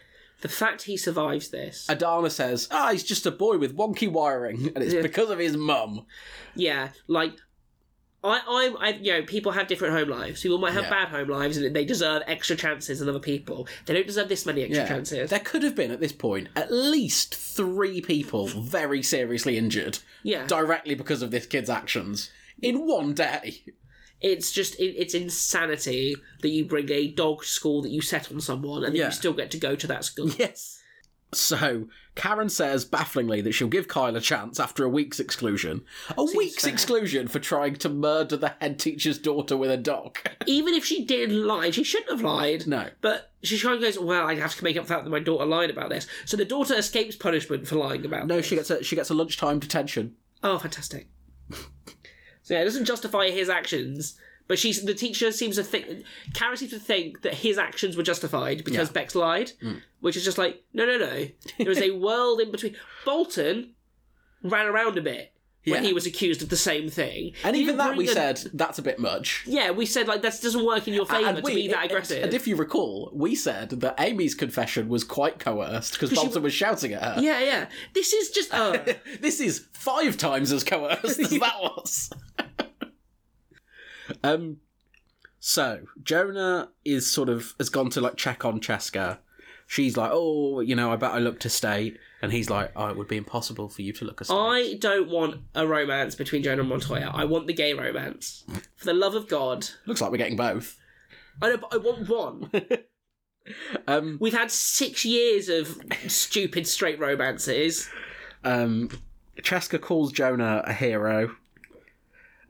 The 0.42 0.48
fact 0.48 0.82
he 0.82 0.96
survives 0.96 1.50
this, 1.50 1.86
Adana 1.88 2.30
says, 2.30 2.66
"Ah, 2.70 2.90
he's 2.92 3.04
just 3.04 3.26
a 3.26 3.30
boy 3.30 3.58
with 3.58 3.76
wonky 3.76 4.10
wiring, 4.10 4.72
and 4.74 4.82
it's 4.82 4.94
Yeah. 4.94 5.02
because 5.02 5.30
of 5.30 5.38
his 5.38 5.56
mum." 5.56 6.06
yeah, 6.56 6.88
like. 7.06 7.34
I, 8.22 8.40
I, 8.46 8.74
I, 8.80 8.88
you 9.00 9.12
know, 9.12 9.22
people 9.22 9.52
have 9.52 9.66
different 9.66 9.94
home 9.94 10.08
lives. 10.10 10.42
People 10.42 10.58
might 10.58 10.72
have 10.74 10.84
Yeah. 10.84 10.90
bad 10.90 11.08
home 11.08 11.28
lives, 11.28 11.56
and 11.56 11.74
they 11.74 11.84
deserve 11.86 12.22
extra 12.26 12.54
chances 12.54 12.98
than 12.98 13.08
other 13.08 13.18
people. 13.18 13.66
They 13.86 13.94
don't 13.94 14.06
deserve 14.06 14.28
this 14.28 14.44
many 14.44 14.62
extra 14.62 14.82
Yeah. 14.82 14.88
chances. 14.88 15.30
There 15.30 15.38
could 15.38 15.62
have 15.62 15.74
been 15.74 15.90
at 15.90 16.00
this 16.00 16.12
point 16.12 16.48
at 16.54 16.70
least 16.70 17.34
three 17.34 18.00
people 18.02 18.46
very 18.46 19.02
seriously 19.02 19.56
injured 19.56 20.00
Yeah, 20.22 20.46
directly 20.46 20.94
because 20.94 21.22
of 21.22 21.30
this 21.30 21.46
kid's 21.46 21.70
actions 21.70 22.30
in 22.60 22.86
one 22.86 23.14
day. 23.14 23.62
it's 24.20 24.52
just 24.52 24.78
it, 24.78 24.94
it's 24.98 25.14
insanity 25.14 26.14
that 26.42 26.48
you 26.50 26.66
bring 26.66 26.90
a 26.90 27.08
dog 27.10 27.40
to 27.40 27.48
school 27.48 27.80
that 27.80 27.90
you 27.90 28.02
set 28.02 28.30
on 28.30 28.38
someone, 28.40 28.84
and 28.84 28.92
then 28.94 29.00
Yeah. 29.00 29.06
you 29.06 29.12
still 29.12 29.32
get 29.32 29.50
to 29.52 29.58
go 29.58 29.74
to 29.76 29.86
that 29.86 30.04
school. 30.04 30.28
Yes. 30.38 30.79
So, 31.32 31.88
Karen 32.16 32.48
says 32.48 32.84
bafflingly 32.84 33.40
that 33.42 33.52
she'll 33.52 33.68
give 33.68 33.86
Kyle 33.86 34.16
a 34.16 34.20
chance 34.20 34.58
after 34.58 34.84
a 34.84 34.88
week's 34.88 35.20
exclusion. 35.20 35.82
A 36.18 36.24
week's 36.24 36.64
fair. 36.64 36.72
exclusion 36.72 37.28
for 37.28 37.38
trying 37.38 37.76
to 37.76 37.88
murder 37.88 38.36
the 38.36 38.54
head 38.60 38.78
teacher's 38.80 39.18
daughter 39.18 39.56
with 39.56 39.70
a 39.70 39.76
dog. 39.76 40.18
Even 40.46 40.74
if 40.74 40.84
she 40.84 41.04
did 41.04 41.30
lie, 41.30 41.70
she 41.70 41.84
shouldn't 41.84 42.10
have 42.10 42.22
lied. 42.22 42.66
No. 42.66 42.88
But 43.00 43.30
she 43.42 43.60
kind 43.60 43.76
of 43.76 43.80
goes, 43.80 43.98
"Well, 43.98 44.26
I 44.26 44.34
have 44.34 44.56
to 44.56 44.64
make 44.64 44.76
up 44.76 44.84
for 44.86 44.94
that 44.94 45.04
that 45.04 45.10
my 45.10 45.20
daughter 45.20 45.46
lied 45.46 45.70
about 45.70 45.90
this." 45.90 46.06
So 46.24 46.36
the 46.36 46.44
daughter 46.44 46.74
escapes 46.74 47.16
punishment 47.16 47.68
for 47.68 47.76
lying 47.76 48.04
about. 48.04 48.26
No, 48.26 48.36
this. 48.36 48.46
she 48.46 48.56
gets 48.56 48.70
a 48.70 48.82
she 48.82 48.96
gets 48.96 49.10
a 49.10 49.14
lunchtime 49.14 49.60
detention. 49.60 50.16
Oh, 50.42 50.58
fantastic. 50.58 51.08
so 52.42 52.54
yeah, 52.54 52.62
it 52.62 52.64
doesn't 52.64 52.86
justify 52.86 53.30
his 53.30 53.48
actions, 53.48 54.18
but 54.50 54.58
she's 54.58 54.82
the 54.84 54.94
teacher 54.94 55.30
seems 55.30 55.54
to 55.54 55.62
think 55.62 56.02
Karen 56.34 56.56
seems 56.56 56.72
to 56.72 56.80
think 56.80 57.22
that 57.22 57.34
his 57.34 57.56
actions 57.56 57.96
were 57.96 58.02
justified 58.02 58.64
because 58.64 58.88
Yeah. 58.88 58.92
Bex 58.92 59.14
lied, 59.14 59.52
which 60.00 60.16
is 60.16 60.24
just 60.24 60.38
like 60.38 60.64
no, 60.74 60.84
no, 60.84 60.98
no. 60.98 61.28
There 61.58 61.70
is 61.70 61.80
a 61.80 61.92
world 62.06 62.40
in 62.40 62.50
between. 62.50 62.74
Bolton 63.04 63.74
ran 64.42 64.66
around 64.66 64.98
a 64.98 65.02
bit 65.02 65.32
when 65.66 65.82
Yeah. 65.82 65.88
he 65.88 65.92
was 65.92 66.06
accused 66.06 66.42
of 66.42 66.48
the 66.48 66.56
same 66.56 66.88
thing, 66.88 67.34
And 67.44 67.54
He 67.54 67.62
even 67.62 67.76
that 67.76 67.88
bring 67.88 67.98
we 67.98 68.06
the- 68.06 68.12
said 68.14 68.40
that's 68.54 68.78
a 68.78 68.82
bit 68.82 68.98
much. 68.98 69.44
Yeah, 69.46 69.70
we 69.70 69.84
said 69.86 70.08
like 70.08 70.22
that 70.22 70.40
doesn't 70.42 70.64
work 70.64 70.88
in 70.88 70.94
your 70.94 71.06
favour 71.06 71.40
to 71.40 71.42
be 71.46 71.68
that 71.68 71.82
and- 71.82 71.90
aggressive. 71.90 72.24
And 72.24 72.34
if 72.34 72.48
you 72.48 72.56
recall, 72.56 73.10
we 73.14 73.34
said 73.36 73.70
that 73.82 73.94
Amy's 74.00 74.34
confession 74.34 74.88
was 74.88 75.04
quite 75.04 75.38
coerced 75.38 75.92
because 75.92 76.10
Bolton 76.12 76.42
was 76.42 76.54
shouting 76.54 76.94
at 76.94 77.02
her. 77.02 77.22
yeah, 77.22 77.40
yeah. 77.40 77.68
This 77.94 78.12
is 78.12 78.30
just 78.30 78.52
uh, 78.52 78.78
this 79.20 79.38
is 79.38 79.66
five 79.74 80.16
times 80.16 80.50
as 80.50 80.64
coerced 80.64 81.20
as 81.20 81.30
that 81.38 81.56
was. 81.60 82.10
Um, 84.22 84.58
so 85.38 85.80
Jonah 86.02 86.70
is 86.84 87.10
sort 87.10 87.28
of 87.28 87.54
has 87.58 87.68
gone 87.68 87.90
to 87.90 88.00
like 88.00 88.16
check 88.16 88.44
on 88.44 88.60
Cheska. 88.60 89.18
She's 89.66 89.96
like, 89.96 90.10
oh, 90.12 90.60
you 90.60 90.74
know, 90.74 90.92
I 90.92 90.96
bet 90.96 91.12
I 91.12 91.18
look 91.18 91.38
to 91.40 91.48
state, 91.48 91.96
and 92.22 92.32
he's 92.32 92.50
like, 92.50 92.72
oh, 92.74 92.88
it 92.88 92.96
would 92.96 93.06
be 93.06 93.16
impossible 93.16 93.68
for 93.68 93.82
you 93.82 93.92
to 93.92 94.04
look 94.04 94.20
a 94.20 94.24
state. 94.24 94.34
I 94.34 94.74
don't 94.80 95.08
want 95.08 95.42
a 95.54 95.64
romance 95.66 96.16
between 96.16 96.42
Jonah 96.42 96.62
and 96.62 96.68
Montoya. 96.68 97.08
I 97.14 97.24
want 97.24 97.46
the 97.46 97.52
gay 97.52 97.72
romance. 97.72 98.42
For 98.76 98.84
the 98.86 98.92
love 98.94 99.14
of 99.14 99.28
God, 99.28 99.68
Looks 99.86 100.00
like 100.00 100.10
we're 100.10 100.16
getting 100.16 100.36
both. 100.36 100.76
I 101.40 101.50
know, 101.50 101.56
but 101.58 101.72
I 101.72 101.76
want 101.76 102.08
one. 102.08 102.50
Um, 103.88 104.18
We've 104.20 104.34
had 104.34 104.50
six 104.50 105.04
years 105.04 105.48
of 105.48 105.80
stupid 106.06 106.66
straight 106.68 107.00
romances. 107.00 107.88
um, 108.44 108.90
Cheska 109.38 109.80
calls 109.80 110.12
Jonah 110.12 110.62
a 110.66 110.72
hero. 110.72 111.34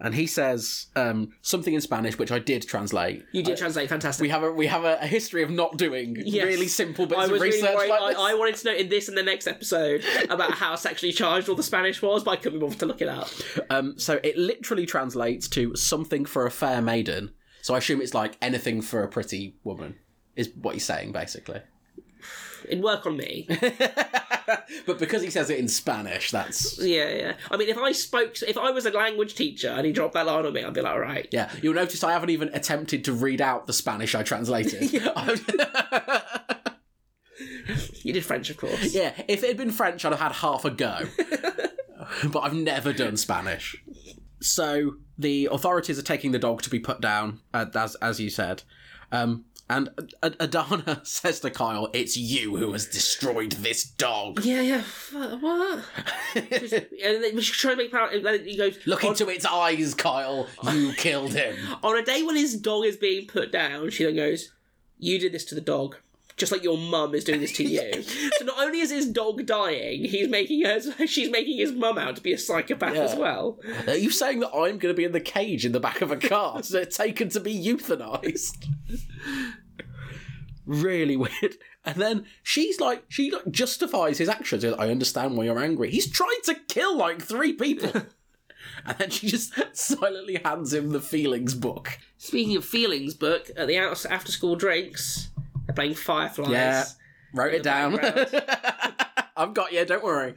And 0.01 0.15
he 0.15 0.27
says 0.27 0.87
um, 0.97 1.33
something 1.43 1.75
in 1.75 1.81
Spanish, 1.81 2.19
which 2.19 2.33
I 2.33 2.39
did 2.39 2.67
translate. 2.67 3.25
You 3.33 3.43
did 3.43 3.59
translate 3.59 3.89
fantastic. 3.89 4.23
We 4.23 4.29
have 4.31 4.43
a 4.43 4.51
we 4.53 4.67
have 4.67 4.85
a, 4.85 4.99
a 5.01 5.07
history 5.07 5.43
of 5.43 5.51
not 5.51 5.77
doing 5.77 6.17
Yes. 6.19 6.45
really 6.47 6.69
simple 6.69 7.07
bits 7.07 7.21
I 7.21 7.25
of 7.25 7.31
was 7.33 7.41
really 7.43 7.57
research 7.57 7.75
worried. 7.75 7.91
like 7.91 8.11
this. 8.15 8.19
I, 8.19 8.31
I 8.31 8.35
wanted 8.35 8.57
to 8.57 8.65
know 8.71 8.75
in 8.77 8.89
this 8.89 9.09
and 9.09 9.17
the 9.17 9.23
next 9.23 9.47
episode 9.47 10.05
about 10.31 10.53
how 10.53 10.75
sexually 10.77 11.13
charged 11.13 11.49
all 11.49 11.55
the 11.55 11.63
Spanish 11.63 12.01
was, 12.03 12.25
but 12.25 12.31
I 12.33 12.37
couldn't 12.37 12.59
be 12.59 12.65
bothered 12.65 12.79
to 12.81 12.87
look 12.87 13.03
it 13.03 13.09
up. 13.09 13.29
Um, 13.69 13.99
so 13.99 14.19
it 14.23 14.37
literally 14.39 14.87
translates 14.87 15.49
to 15.49 15.75
something 15.77 16.25
for 16.25 16.47
a 16.47 16.51
fair 16.51 16.81
maiden. 16.81 17.33
So 17.63 17.75
I 17.75 17.79
assume 17.79 18.01
it's 18.01 18.15
like 18.15 18.39
anything 18.41 18.81
for 18.81 19.03
a 19.03 19.09
pretty 19.09 19.57
woman, 19.65 19.97
is 20.35 20.51
what 20.61 20.75
he's 20.75 20.85
saying 20.87 21.13
basically. 21.13 21.61
It'd 22.69 22.83
work 22.83 23.07
on 23.07 23.17
me. 23.17 23.47
but 24.87 24.99
because 24.99 25.23
he 25.23 25.31
says 25.31 25.51
it 25.51 25.59
in 25.59 25.69
Spanish, 25.69 26.31
that's 26.31 26.79
Yeah, 26.79 27.09
yeah. 27.11 27.33
I 27.51 27.57
mean, 27.57 27.69
if 27.69 27.79
I 27.79 27.93
spoke, 27.93 28.41
if 28.43 28.57
I 28.57 28.71
was 28.71 28.87
a 28.87 28.91
language 28.91 29.35
teacher 29.35 29.69
and 29.69 29.87
he 29.87 29.93
dropped 29.93 30.15
that 30.15 30.27
line 30.27 30.47
on 30.47 30.53
me, 30.53 30.65
I'd 30.65 30.75
be 30.75 30.81
like, 30.81 30.93
all 30.93 31.01
right. 31.01 31.29
yeah. 31.31 31.51
You'll 31.63 31.75
notice 31.75 32.03
I 32.05 32.13
haven't 32.13 32.31
even 32.31 32.49
attempted 32.55 33.05
to 33.07 33.13
read 33.13 33.41
out 33.41 33.67
the 33.67 33.73
Spanish 33.73 34.15
I 34.15 34.23
translated. 34.23 34.93
You 38.03 38.13
did 38.13 38.25
French, 38.25 38.51
of 38.51 38.57
course. 38.57 38.95
yeah, 38.95 39.13
if 39.29 39.43
it 39.43 39.49
had 39.49 39.57
been 39.57 39.71
French, 39.71 40.05
I'd 40.05 40.13
have 40.13 40.21
had 40.21 40.33
half 40.33 40.65
a 40.65 40.71
go. 40.71 41.01
but 42.33 42.41
I've 42.41 42.55
never 42.55 42.93
done 42.93 43.17
Spanish. 43.17 43.77
So 44.41 44.95
the 45.19 45.49
authorities 45.53 45.99
are 45.99 46.03
taking 46.03 46.33
the 46.33 46.39
dog 46.39 46.63
to 46.63 46.71
be 46.71 46.81
put 46.81 47.01
down, 47.01 47.41
uh, 47.53 47.67
as 47.75 47.95
as 47.97 48.21
you 48.21 48.31
said. 48.31 48.63
Um, 49.13 49.45
and 49.71 49.89
Ad- 50.21 50.37
Adana 50.41 51.01
says 51.05 51.39
to 51.41 51.51
Kyle, 51.51 51.89
"It's 51.93 52.17
you 52.17 52.57
who 52.57 52.73
has 52.73 52.87
destroyed 52.87 53.53
this 53.53 53.85
dog. 53.85 54.45
Yeah, 54.45 54.61
yeah. 54.61 54.83
What? 55.13 55.85
and 56.35 57.23
then 57.23 57.41
she's 57.41 57.57
trying 57.57 57.77
to 57.77 57.83
make 57.85 57.93
power. 57.93 58.09
And 58.09 58.27
then 58.27 58.45
he 58.45 58.57
goes, 58.57 58.79
Look 58.85 59.05
into 59.05 59.29
its 59.29 59.47
eyes, 59.47 59.95
Kyle. 59.95 60.49
You 60.65 60.93
killed 60.97 61.35
him." 61.35 61.57
on 61.85 61.97
a 61.97 62.03
day 62.05 62.23
when 62.25 62.35
his 62.37 62.61
dog 62.61 62.85
is 62.85 62.97
being 62.97 63.29
put 63.29 63.53
down, 63.53 63.91
she 63.91 64.05
then 64.05 64.17
goes, 64.17 64.51
"You 64.99 65.21
did 65.21 65.33
this 65.33 65.45
to 65.47 65.55
the 65.55 65.61
dog." 65.61 65.97
Just 66.37 66.53
like 66.53 66.65
your 66.65 66.79
mum 66.79 67.15
is 67.15 67.25
doing 67.25 67.41
this 67.41 67.53
to 67.59 67.65
you. 67.65 68.03
so 68.03 68.47
not 68.47 68.59
only 68.59 68.81
is 68.81 68.91
his 68.91 69.07
dog 69.07 69.45
dying, 69.45 70.05
he's 70.07 70.27
making 70.27 70.65
her. 70.65 70.81
She's 71.07 71.31
making 71.31 71.59
his 71.59 71.71
mum 71.71 71.99
out 71.99 72.17
to 72.17 72.23
be 72.23 72.33
a 72.33 72.39
psychopath 72.39 72.97
as 72.97 73.15
well. 73.15 73.61
Are 73.87 73.95
you 73.95 74.11
saying 74.11 74.41
that 74.41 74.49
I'm 74.49 74.79
going 74.79 74.93
to 74.93 74.95
be 74.95 75.05
in 75.05 75.13
the 75.13 75.21
cage 75.21 75.67
in 75.67 75.73
the 75.73 75.81
back 75.81 76.01
of 76.01 76.11
a 76.11 76.17
car, 76.17 76.63
so 76.63 76.83
taken 76.85 77.29
to 77.31 77.41
be 77.41 77.55
euthanized? 77.55 78.57
Really 80.71 81.17
weird. 81.17 81.57
And 81.85 81.97
then 81.97 82.27
she's 82.43 82.81
like, 82.81 83.05
she 83.09 83.31
like 83.31 83.51
justifies 83.51 84.19
his 84.19 84.29
actions. 84.29 84.65
Like, 84.65 84.79
I 84.81 84.91
understand 84.91 85.37
why 85.37 85.45
you're 85.45 85.59
angry. 85.59 85.91
He's 85.91 86.11
tried 86.11 86.41
to 86.45 86.55
kill 86.69 86.97
like 86.97 87.21
three 87.21 87.53
people. 87.53 87.91
and 88.87 88.99
then 88.99 89.11
she 89.11 89.29
just 89.29 89.53
silently 89.77 90.41
hands 90.45 90.73
him 90.73 90.91
the 90.91 91.01
feelings 91.01 91.55
book. 91.55 91.99
Speaking 92.19 92.57
of 92.57 92.65
feelings, 92.65 93.15
book 93.15 93.51
at 93.57 93.67
the 93.67 93.77
after 93.77 94.33
school 94.33 94.57
drinks, 94.57 95.31
they're 95.67 95.75
playing 95.75 95.95
Fireflies. 95.95 96.51
Yeah, 96.51 96.85
wrote 97.35 97.55
it 97.55 97.63
down. 97.63 97.99
I've 99.41 99.55
got 99.55 99.73
you, 99.73 99.85
don't 99.87 100.05
worry. 100.05 100.35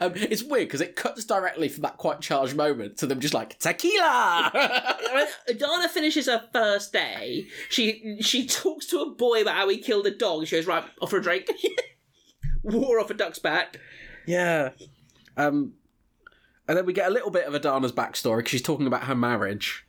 Um, 0.00 0.12
it's 0.16 0.42
weird 0.42 0.66
because 0.66 0.80
it 0.80 0.96
cuts 0.96 1.24
directly 1.24 1.68
from 1.68 1.82
that 1.82 1.98
quite 1.98 2.20
charged 2.20 2.56
moment 2.56 2.96
to 2.98 3.06
them 3.06 3.20
just 3.20 3.32
like, 3.32 3.58
tequila! 3.60 4.96
When 5.12 5.56
Donna 5.56 5.88
finishes 5.88 6.26
her 6.26 6.48
first 6.52 6.92
day, 6.92 7.46
she 7.68 8.18
she 8.20 8.46
talks 8.46 8.86
to 8.86 9.00
a 9.00 9.10
boy 9.10 9.42
about 9.42 9.54
how 9.56 9.68
he 9.68 9.78
killed 9.78 10.06
a 10.06 10.10
dog. 10.10 10.46
She 10.46 10.56
goes, 10.56 10.66
right, 10.66 10.84
off 11.00 11.10
for 11.10 11.18
a 11.18 11.22
drink. 11.22 11.48
War 12.62 13.00
off 13.00 13.10
a 13.10 13.14
duck's 13.14 13.38
back. 13.38 13.78
Yeah. 14.26 14.70
Um, 15.36 15.74
and 16.68 16.76
then 16.76 16.86
we 16.86 16.92
get 16.92 17.08
a 17.08 17.12
little 17.12 17.30
bit 17.30 17.46
of 17.46 17.54
Adana's 17.54 17.92
backstory 17.92 18.38
because 18.38 18.50
she's 18.50 18.62
talking 18.62 18.86
about 18.86 19.04
her 19.04 19.14
marriage. 19.14 19.86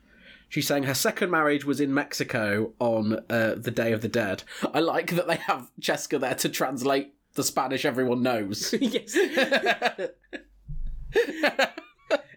She's 0.48 0.66
saying 0.66 0.82
her 0.84 0.94
second 0.94 1.30
marriage 1.30 1.64
was 1.64 1.80
in 1.80 1.94
Mexico 1.94 2.74
on 2.78 3.20
uh, 3.30 3.54
the 3.56 3.70
Day 3.70 3.92
of 3.92 4.02
the 4.02 4.08
Dead. 4.08 4.42
I 4.74 4.80
like 4.80 5.12
that 5.12 5.26
they 5.26 5.36
have 5.36 5.70
Cheska 5.80 6.20
there 6.20 6.34
to 6.34 6.48
translate 6.48 7.14
the 7.34 7.42
Spanish 7.42 7.84
everyone 7.84 8.22
knows. 8.22 8.72
yes. 8.80 9.16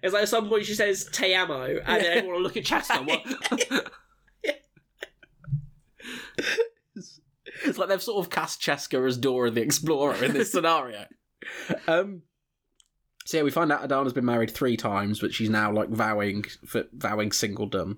It's 0.05 0.13
like 0.13 0.23
at 0.23 0.29
some 0.29 0.47
point 0.47 0.65
she 0.65 0.75
says 0.75 1.09
"te 1.11 1.33
amo," 1.33 1.79
and 1.83 2.03
then 2.03 2.17
everyone 2.17 2.35
will 2.35 2.43
look 2.43 2.57
at 2.57 2.63
Cheska. 2.63 3.05
What? 3.07 3.91
it's 7.65 7.77
like 7.77 7.89
they've 7.89 8.01
sort 8.01 8.23
of 8.23 8.31
cast 8.31 8.61
Cheska 8.61 9.07
as 9.07 9.17
Dora 9.17 9.49
the 9.49 9.61
Explorer 9.61 10.23
in 10.23 10.33
this 10.33 10.51
scenario. 10.51 11.05
Um, 11.87 12.21
so 13.25 13.37
yeah, 13.37 13.43
we 13.43 13.49
find 13.49 13.71
out 13.71 13.83
Adana's 13.83 14.13
been 14.13 14.25
married 14.25 14.51
three 14.51 14.77
times, 14.77 15.19
but 15.19 15.33
she's 15.33 15.49
now 15.49 15.71
like 15.71 15.89
vowing 15.89 16.43
for 16.65 16.85
vowing 16.93 17.31
singledom. 17.31 17.97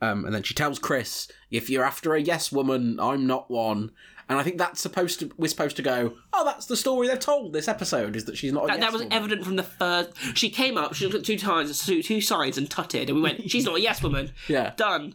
Um, 0.00 0.24
and 0.24 0.34
then 0.34 0.42
she 0.44 0.54
tells 0.54 0.78
Chris, 0.78 1.28
"If 1.50 1.68
you're 1.68 1.84
after 1.84 2.14
a 2.14 2.20
yes 2.20 2.52
woman, 2.52 3.00
I'm 3.00 3.26
not 3.26 3.50
one." 3.50 3.90
And 4.28 4.38
I 4.38 4.42
think 4.42 4.58
that's 4.58 4.80
supposed 4.80 5.20
to 5.20 5.30
we're 5.36 5.48
supposed 5.48 5.76
to 5.76 5.82
go. 5.82 6.14
Oh, 6.32 6.44
that's 6.44 6.66
the 6.66 6.76
story 6.76 7.08
they've 7.08 7.18
told 7.18 7.52
this 7.52 7.68
episode 7.68 8.16
is 8.16 8.24
that 8.24 8.36
she's 8.38 8.52
not. 8.52 8.64
A 8.64 8.66
That, 8.68 8.78
yes 8.78 8.86
that 8.86 8.92
was 8.92 9.02
woman." 9.02 9.12
evident 9.16 9.44
from 9.44 9.56
the 9.56 9.62
first. 9.62 10.10
She 10.36 10.48
came 10.50 10.78
up, 10.78 10.94
she 10.94 11.04
looked 11.04 11.16
at 11.16 11.24
two 11.24 11.38
times, 11.38 11.84
two, 11.84 12.02
two 12.02 12.20
sides, 12.20 12.56
and 12.58 12.70
tutted, 12.70 13.08
and 13.10 13.16
we 13.16 13.22
went, 13.22 13.50
"She's 13.50 13.64
not 13.64 13.76
a 13.76 13.80
yes 13.80 14.02
woman." 14.02 14.32
Yeah, 14.48 14.72
Done. 14.76 15.14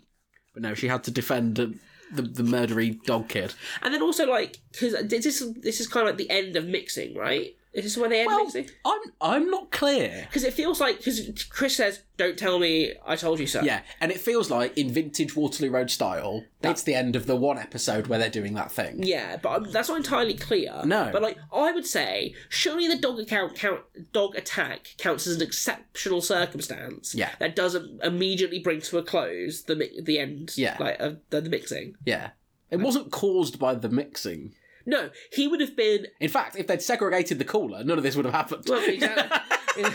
but 0.54 0.62
no, 0.64 0.74
she 0.76 0.88
had 0.88 1.04
to 1.06 1.12
defend 1.12 1.60
uh, 1.60 1.68
the 2.14 2.22
the 2.22 2.44
murdery 2.44 3.02
dog 3.04 3.30
kid. 3.30 3.54
And 3.82 3.94
then 3.94 4.02
also 4.02 4.28
like 4.28 4.58
because 4.72 4.96
this 5.08 5.26
is 5.26 5.54
this 5.56 5.80
is 5.80 5.88
kind 5.88 6.08
of 6.08 6.12
like 6.14 6.18
the 6.18 6.30
end 6.30 6.56
of 6.56 6.66
mixing, 6.66 7.16
right? 7.16 7.56
Is 7.72 7.84
this 7.84 7.98
where 7.98 8.10
they 8.10 8.22
end 8.22 8.28
Well, 8.28 8.44
mixing? 8.46 8.70
I'm 8.84 9.00
I'm 9.22 9.52
not 9.52 9.72
clear. 9.72 10.26
Because 10.28 10.44
it 10.44 10.54
feels 10.54 10.80
like 10.80 10.98
because 10.98 11.48
Chris 11.50 11.76
says, 11.76 12.02
"Don't 12.18 12.38
tell 12.38 12.58
me 12.58 12.94
I 13.06 13.16
told 13.16 13.40
you 13.40 13.46
so." 13.46 13.62
Yeah, 13.62 13.82
and 14.02 14.12
it 14.12 14.20
feels 14.20 14.50
like 14.50 14.76
in 14.76 14.92
vintage 14.92 15.36
Waterloo 15.36 15.70
Road 15.70 15.92
style, 15.92 16.44
that's 16.62 16.82
the 16.82 16.96
end 16.96 17.16
of 17.16 17.28
the 17.28 17.36
one 17.36 17.60
episode 17.60 18.08
where 18.08 18.18
they're 18.18 18.30
doing 18.30 18.56
that 18.56 18.72
thing. 18.72 19.04
Yeah, 19.04 19.38
but 19.38 19.50
um, 19.50 19.72
that's 19.72 19.88
not 19.88 19.98
entirely 19.98 20.34
clear. 20.34 20.82
No. 20.84 21.10
but 21.14 21.22
like 21.22 21.38
I 21.54 21.72
would 21.72 21.86
say, 21.86 22.34
surely 22.50 22.88
the 22.88 22.98
dog 22.98 23.20
account 23.20 23.56
count 23.56 23.82
dog 24.14 24.36
attack 24.36 24.96
counts 24.98 25.28
as 25.28 25.36
an 25.36 25.44
exceptional 25.44 26.22
circumstance. 26.22 27.14
Yeah. 27.14 27.32
that 27.38 27.56
doesn't 27.56 28.04
immediately 28.04 28.60
bring 28.60 28.82
to 28.82 28.98
a 28.98 29.04
close 29.04 29.64
the 29.64 29.76
the 30.02 30.18
end. 30.18 30.54
Yeah. 30.56 30.76
like 30.80 31.00
of 31.00 31.20
the, 31.30 31.42
the 31.42 31.50
mixing. 31.50 31.96
Yeah. 32.04 32.32
It 32.72 32.80
wasn't 32.80 33.12
caused 33.12 33.58
by 33.60 33.76
the 33.76 33.90
mixing. 33.90 34.54
No, 34.90 35.12
he 35.32 35.48
would 35.48 35.62
have 35.62 35.76
been. 35.76 36.08
In 36.20 36.30
fact, 36.30 36.56
if 36.56 36.66
they'd 36.66 36.82
segregated 36.82 37.38
the 37.38 37.46
cooler, 37.46 37.84
none 37.84 38.00
of 38.00 38.04
this 38.04 38.16
would 38.16 38.26
have 38.26 38.34
happened. 38.34 38.64
Well, 38.68 38.84
exactly. 38.84 39.38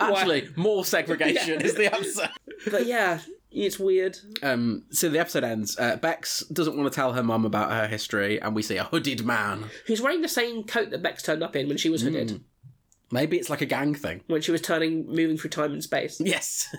Actually, 0.00 0.48
more 0.56 0.86
segregation 0.86 1.60
is 1.60 1.74
the 1.74 1.94
answer. 1.94 2.30
but 2.70 2.86
yeah, 2.86 3.20
it's 3.50 3.78
weird. 3.78 4.16
Um, 4.42 4.84
so 4.90 5.10
the 5.10 5.18
episode 5.18 5.44
ends. 5.44 5.78
Uh, 5.78 5.96
Bex 5.96 6.40
doesn't 6.46 6.74
want 6.74 6.90
to 6.90 6.96
tell 6.96 7.12
her 7.12 7.22
mum 7.22 7.44
about 7.44 7.70
her 7.70 7.86
history, 7.86 8.40
and 8.40 8.54
we 8.54 8.62
see 8.62 8.78
a 8.78 8.84
hooded 8.84 9.26
man. 9.26 9.66
He's 9.86 10.00
wearing 10.00 10.22
the 10.22 10.28
same 10.28 10.64
coat 10.64 10.88
that 10.90 11.02
Bex 11.02 11.22
turned 11.22 11.42
up 11.42 11.54
in 11.54 11.68
when 11.68 11.76
she 11.76 11.90
was 11.90 12.00
hooded. 12.00 12.42
Maybe 13.12 13.36
it's 13.36 13.50
like 13.50 13.60
a 13.60 13.66
gang 13.66 13.94
thing. 13.94 14.22
When 14.28 14.40
she 14.40 14.52
was 14.52 14.62
turning, 14.62 15.06
moving 15.06 15.36
through 15.36 15.50
time 15.50 15.74
and 15.74 15.82
space. 15.82 16.18
Yes. 16.18 16.74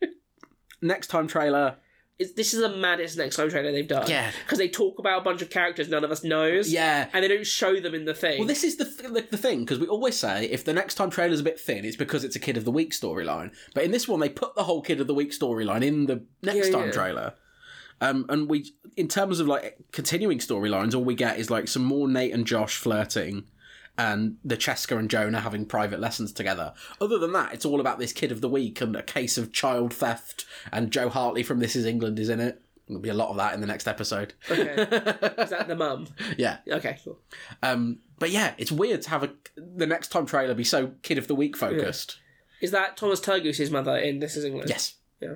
Next 0.80 1.08
time 1.08 1.26
trailer. 1.26 1.78
It's, 2.18 2.32
this 2.32 2.54
is 2.54 2.60
the 2.60 2.70
maddest 2.74 3.18
next 3.18 3.36
time 3.36 3.50
trailer 3.50 3.72
they've 3.72 3.86
done. 3.86 4.08
Yeah. 4.08 4.30
because 4.44 4.58
they 4.58 4.68
talk 4.68 4.98
about 4.98 5.20
a 5.20 5.24
bunch 5.24 5.42
of 5.42 5.50
characters 5.50 5.88
none 5.88 6.02
of 6.02 6.10
us 6.10 6.24
knows. 6.24 6.72
Yeah. 6.72 7.08
and 7.12 7.22
they 7.22 7.28
don't 7.28 7.46
show 7.46 7.78
them 7.78 7.94
in 7.94 8.06
the 8.06 8.14
thing. 8.14 8.38
Well, 8.38 8.48
this 8.48 8.64
is 8.64 8.76
the 8.76 8.84
th- 8.86 9.12
the, 9.12 9.26
the 9.32 9.36
thing 9.36 9.60
because 9.60 9.78
we 9.78 9.86
always 9.86 10.16
say 10.18 10.46
if 10.46 10.64
the 10.64 10.72
next 10.72 10.94
time 10.94 11.10
trailer's 11.10 11.40
a 11.40 11.44
bit 11.44 11.60
thin, 11.60 11.84
it's 11.84 11.96
because 11.96 12.24
it's 12.24 12.34
a 12.36 12.40
kid 12.40 12.56
of 12.56 12.64
the 12.64 12.70
week 12.72 12.92
storyline. 12.92 13.52
But 13.74 13.84
in 13.84 13.90
this 13.90 14.08
one, 14.08 14.20
they 14.20 14.30
put 14.30 14.54
the 14.54 14.64
whole 14.64 14.80
kid 14.80 15.00
of 15.00 15.06
the 15.06 15.14
week 15.14 15.32
storyline 15.32 15.82
in 15.84 16.06
the 16.06 16.24
next 16.42 16.68
Yeah, 16.68 16.72
time 16.72 16.86
yeah. 16.86 16.92
trailer. 16.92 17.34
Um, 18.00 18.26
and 18.28 18.48
we, 18.48 18.72
in 18.96 19.08
terms 19.08 19.40
of 19.40 19.46
like 19.46 19.76
continuing 19.92 20.38
storylines, 20.38 20.94
all 20.94 21.04
we 21.04 21.14
get 21.14 21.38
is 21.38 21.50
like 21.50 21.66
some 21.68 21.84
more 21.84 22.06
Nate 22.08 22.32
and 22.34 22.46
Josh 22.46 22.76
flirting, 22.76 23.44
and 23.98 24.36
the 24.44 24.56
Cheska 24.56 24.98
and 24.98 25.08
Jonah 25.10 25.40
having 25.40 25.64
private 25.66 26.00
lessons 26.00 26.32
together. 26.32 26.74
Other 27.00 27.18
than 27.18 27.32
that, 27.32 27.54
it's 27.54 27.64
all 27.64 27.80
about 27.80 27.98
this 27.98 28.12
kid 28.12 28.30
of 28.32 28.40
the 28.40 28.48
week 28.48 28.80
and 28.80 28.94
a 28.96 29.02
case 29.02 29.38
of 29.38 29.52
child 29.52 29.92
theft. 29.94 30.44
And 30.72 30.90
Jo 30.90 31.08
Hartley 31.08 31.42
from 31.42 31.58
This 31.60 31.74
Is 31.76 31.84
England 31.86 32.18
is 32.18 32.28
in 32.28 32.40
it. 32.40 32.60
There'll 32.88 33.02
be 33.02 33.08
a 33.08 33.14
lot 33.14 33.30
of 33.30 33.36
that 33.36 33.52
in 33.54 33.60
the 33.60 33.66
next 33.66 33.88
episode. 33.88 34.34
okay. 34.50 34.62
is 35.42 35.50
that 35.50 35.66
the 35.66 35.74
mum? 35.76 36.06
yeah. 36.38 36.58
Okay, 36.68 36.98
cool. 37.04 37.18
Um, 37.62 37.98
but 38.18 38.30
yeah, 38.30 38.54
it's 38.58 38.70
weird 38.70 39.02
to 39.02 39.10
have 39.10 39.22
a 39.24 39.30
the 39.56 39.86
next 39.86 40.08
time 40.08 40.24
trailer 40.26 40.54
be 40.54 40.62
so 40.64 40.92
kid 41.02 41.18
of 41.18 41.26
the 41.26 41.34
week 41.34 41.56
focused. 41.56 42.18
Is 42.60 42.70
that 42.70 42.96
Thomas 42.96 43.20
Turgoose's 43.20 43.70
mother 43.70 43.96
in 43.96 44.20
This 44.20 44.36
Is 44.36 44.44
England? 44.44 44.68
Yes. 44.70 44.94
Yeah. 45.20 45.34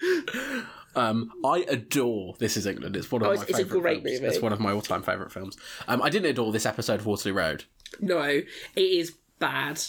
Um, 0.96 1.32
I 1.44 1.64
adore 1.68 2.36
This 2.38 2.56
Is 2.56 2.66
England. 2.66 2.94
It's 2.94 3.10
one 3.10 3.22
of 3.22 3.26
Oh, 3.26 3.34
my 3.34 3.42
it's- 3.42 3.58
it's 3.58 3.58
a 3.58 3.64
great 3.64 4.04
films. 4.04 4.20
movie. 4.20 4.32
It's 4.32 4.40
one 4.40 4.52
of 4.52 4.60
my 4.60 4.70
all-time 4.70 5.02
favorite 5.02 5.32
films. 5.32 5.56
Um, 5.88 6.00
I 6.00 6.08
didn't 6.08 6.30
adore 6.30 6.52
this 6.52 6.66
episode 6.66 7.00
of 7.00 7.06
Waterloo 7.06 7.34
Road. 7.34 7.64
No, 8.00 8.22
it 8.22 8.46
is 8.76 9.16
bad. 9.38 9.80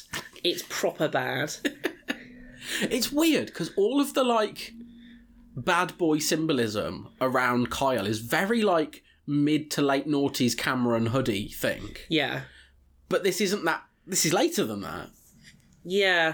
It's 0.43 0.63
proper 0.69 1.07
bad. 1.07 1.53
It's 2.81 3.11
weird 3.11 3.47
because 3.47 3.71
all 3.75 4.01
of 4.01 4.13
the 4.13 4.23
like 4.23 4.73
bad 5.55 5.97
boy 5.97 6.17
symbolism 6.19 7.09
around 7.21 7.69
Kyle 7.69 8.05
is 8.07 8.19
very 8.19 8.61
like 8.61 9.03
mid 9.27 9.69
to 9.71 9.81
late 9.81 10.07
noughties 10.07 10.57
Cameron 10.57 11.07
hoodie 11.07 11.49
thing. 11.49 11.95
Yeah. 12.09 12.41
But 13.09 13.23
this 13.23 13.39
isn't 13.41 13.65
that 13.65 13.83
This 14.07 14.25
is 14.25 14.33
later 14.33 14.65
than 14.65 14.81
that. 14.81 15.09
Yeah. 15.83 16.33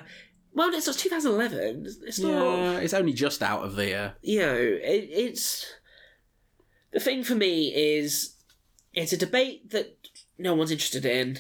Well, 0.54 0.74
it's, 0.74 0.88
it's 0.88 1.02
2011. 1.02 1.86
It's 2.06 2.20
not. 2.20 2.30
Yeah, 2.30 2.80
it's 2.80 2.94
only 2.94 3.14
just 3.14 3.42
out 3.42 3.64
of 3.64 3.76
the. 3.76 3.94
Uh, 3.94 4.12
You 4.22 4.40
know, 4.40 4.56
it, 4.56 5.10
it's. 5.12 5.66
The 6.92 7.00
thing 7.00 7.24
for 7.24 7.36
me 7.36 7.74
is, 7.74 8.36
it's 8.94 9.14
a 9.14 9.18
debate 9.18 9.70
that 9.72 9.98
no 10.38 10.54
one's 10.54 10.72
interested 10.72 11.06
in, 11.06 11.40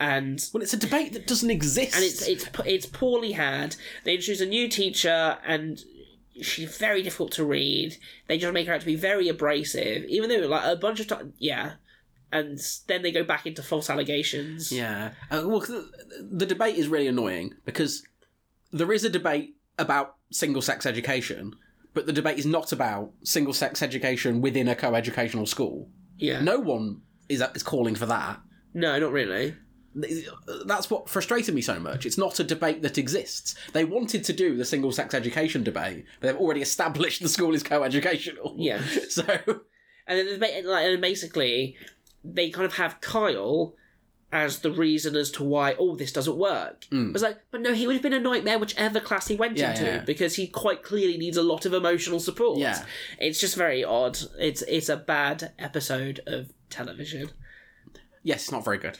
and 0.00 0.42
well, 0.52 0.62
it's 0.62 0.72
a 0.72 0.78
debate 0.78 1.12
that 1.12 1.26
doesn't 1.26 1.50
exist. 1.50 1.94
and 1.94 2.02
it's 2.02 2.26
it's 2.26 2.46
it's 2.64 2.86
poorly 2.86 3.32
had. 3.32 3.76
They 4.04 4.14
introduce 4.14 4.40
a 4.40 4.46
new 4.46 4.66
teacher, 4.66 5.38
and 5.46 5.78
she's 6.40 6.76
very 6.78 7.02
difficult 7.02 7.32
to 7.32 7.44
read. 7.44 7.96
They 8.26 8.38
just 8.38 8.52
make 8.54 8.66
her 8.66 8.72
out 8.74 8.80
to 8.80 8.86
be 8.86 8.96
very 8.96 9.28
abrasive, 9.28 10.04
even 10.04 10.30
though 10.30 10.48
like 10.48 10.64
a 10.64 10.76
bunch 10.76 11.00
of 11.00 11.06
times, 11.06 11.34
yeah. 11.38 11.72
And 12.32 12.58
then 12.86 13.02
they 13.02 13.10
go 13.12 13.24
back 13.24 13.44
into 13.44 13.62
false 13.62 13.90
allegations. 13.90 14.70
Yeah. 14.72 15.10
Uh, 15.30 15.42
well, 15.44 15.60
the, 15.60 15.90
the 16.30 16.46
debate 16.46 16.76
is 16.76 16.86
really 16.86 17.08
annoying 17.08 17.54
because 17.64 18.04
there 18.72 18.92
is 18.92 19.04
a 19.04 19.10
debate 19.10 19.56
about 19.78 20.14
single 20.30 20.62
sex 20.62 20.86
education, 20.86 21.56
but 21.92 22.06
the 22.06 22.12
debate 22.12 22.38
is 22.38 22.46
not 22.46 22.70
about 22.70 23.10
single 23.24 23.52
sex 23.52 23.82
education 23.82 24.40
within 24.40 24.68
a 24.68 24.76
co 24.76 24.94
educational 24.94 25.44
school. 25.44 25.88
Yeah. 26.18 26.40
No 26.40 26.60
one 26.60 27.02
is, 27.28 27.42
is 27.54 27.64
calling 27.64 27.96
for 27.96 28.06
that. 28.06 28.40
no, 28.72 28.98
not 28.98 29.12
really. 29.12 29.56
That's 29.94 30.90
what 30.90 31.08
frustrated 31.08 31.54
me 31.54 31.60
so 31.60 31.80
much. 31.80 32.06
It's 32.06 32.18
not 32.18 32.38
a 32.38 32.44
debate 32.44 32.82
that 32.82 32.98
exists. 32.98 33.54
They 33.72 33.84
wanted 33.84 34.24
to 34.24 34.32
do 34.32 34.56
the 34.56 34.64
single 34.64 34.92
sex 34.92 35.14
education 35.14 35.64
debate, 35.64 36.04
but 36.20 36.28
they've 36.28 36.40
already 36.40 36.62
established 36.62 37.22
the 37.22 37.28
school 37.28 37.54
is 37.54 37.62
co 37.62 37.82
educational. 37.82 38.54
Yeah. 38.58 38.80
So, 39.10 39.24
And 40.06 40.18
then 40.18 40.26
the 40.26 40.32
debate- 40.34 40.64
like, 40.66 40.86
and 40.86 41.00
basically, 41.00 41.76
they 42.24 42.50
kind 42.50 42.66
of 42.66 42.74
have 42.74 43.00
Kyle 43.00 43.74
as 44.32 44.60
the 44.60 44.70
reason 44.70 45.16
as 45.16 45.28
to 45.32 45.42
why 45.42 45.74
oh 45.76 45.96
this 45.96 46.12
doesn't 46.12 46.36
work. 46.36 46.84
Hmm. 46.90 47.12
Was 47.12 47.22
like, 47.22 47.38
but 47.50 47.60
no, 47.60 47.74
he 47.74 47.86
would 47.88 47.94
have 47.94 48.02
been 48.02 48.12
a 48.12 48.20
nightmare 48.20 48.60
whichever 48.60 49.00
class 49.00 49.26
he 49.26 49.34
went. 49.34 49.56
Yeah, 49.56 49.72
into 49.72 49.84
yeah. 49.84 49.98
because 50.04 50.36
he 50.36 50.46
quite 50.46 50.84
clearly 50.84 51.18
needs 51.18 51.36
a 51.36 51.42
lot 51.42 51.66
of 51.66 51.74
emotional 51.74 52.20
support. 52.20 52.58
Yeah. 52.58 52.84
it's 53.18 53.40
just 53.40 53.56
very 53.56 53.82
odd. 53.82 54.18
It's 54.38 54.62
it's 54.62 54.88
a 54.88 54.96
bad 54.96 55.52
episode 55.58 56.20
of 56.28 56.52
television. 56.68 57.30
yes, 58.22 58.42
it's 58.42 58.52
not 58.52 58.64
very 58.64 58.78
good. 58.78 58.98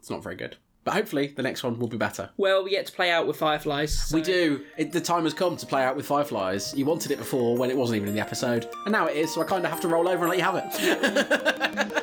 It's 0.00 0.10
not 0.10 0.22
very 0.22 0.34
good. 0.36 0.56
But 0.82 0.94
hopefully 0.94 1.28
the 1.36 1.42
next 1.42 1.62
one 1.62 1.78
will 1.78 1.88
be 1.88 1.98
better. 1.98 2.30
Well, 2.38 2.64
we 2.64 2.70
get 2.70 2.86
to 2.86 2.92
play 2.92 3.10
out 3.10 3.26
with 3.26 3.36
Fireflies. 3.36 3.92
so- 4.08 4.16
We 4.16 4.22
do. 4.22 4.64
It, 4.78 4.92
the 4.92 5.00
time 5.00 5.24
has 5.24 5.34
come 5.34 5.56
to 5.58 5.66
play 5.66 5.84
out 5.84 5.94
with 5.94 6.06
Fireflies. 6.06 6.74
You 6.74 6.86
wanted 6.86 7.10
it 7.12 7.18
before 7.18 7.56
when 7.56 7.68
it 7.70 7.76
wasn't 7.76 7.96
even 7.96 8.08
in 8.08 8.14
the 8.14 8.20
episode, 8.20 8.66
and 8.86 8.92
now 8.92 9.06
it 9.06 9.14
is, 9.16 9.32
so 9.34 9.42
I 9.42 9.44
kind 9.44 9.62
of 9.64 9.70
have 9.70 9.80
to 9.82 9.88
roll 9.88 10.08
over 10.08 10.24
and 10.24 10.30
let 10.30 10.38
you 10.38 10.44
have 10.44 10.56
it. 10.56 12.00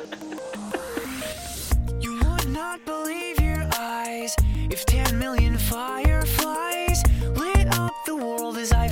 You 2.00 2.18
would 2.20 2.48
not 2.48 2.84
believe 2.84 3.40
your 3.40 3.68
eyes 3.76 4.34
if 4.70 4.86
10 4.86 5.18
million 5.18 5.58
fireflies 5.58 7.02
lit 7.36 7.66
up 7.76 7.92
the 8.06 8.14
world 8.16 8.56
as 8.56 8.72
I 8.72 8.88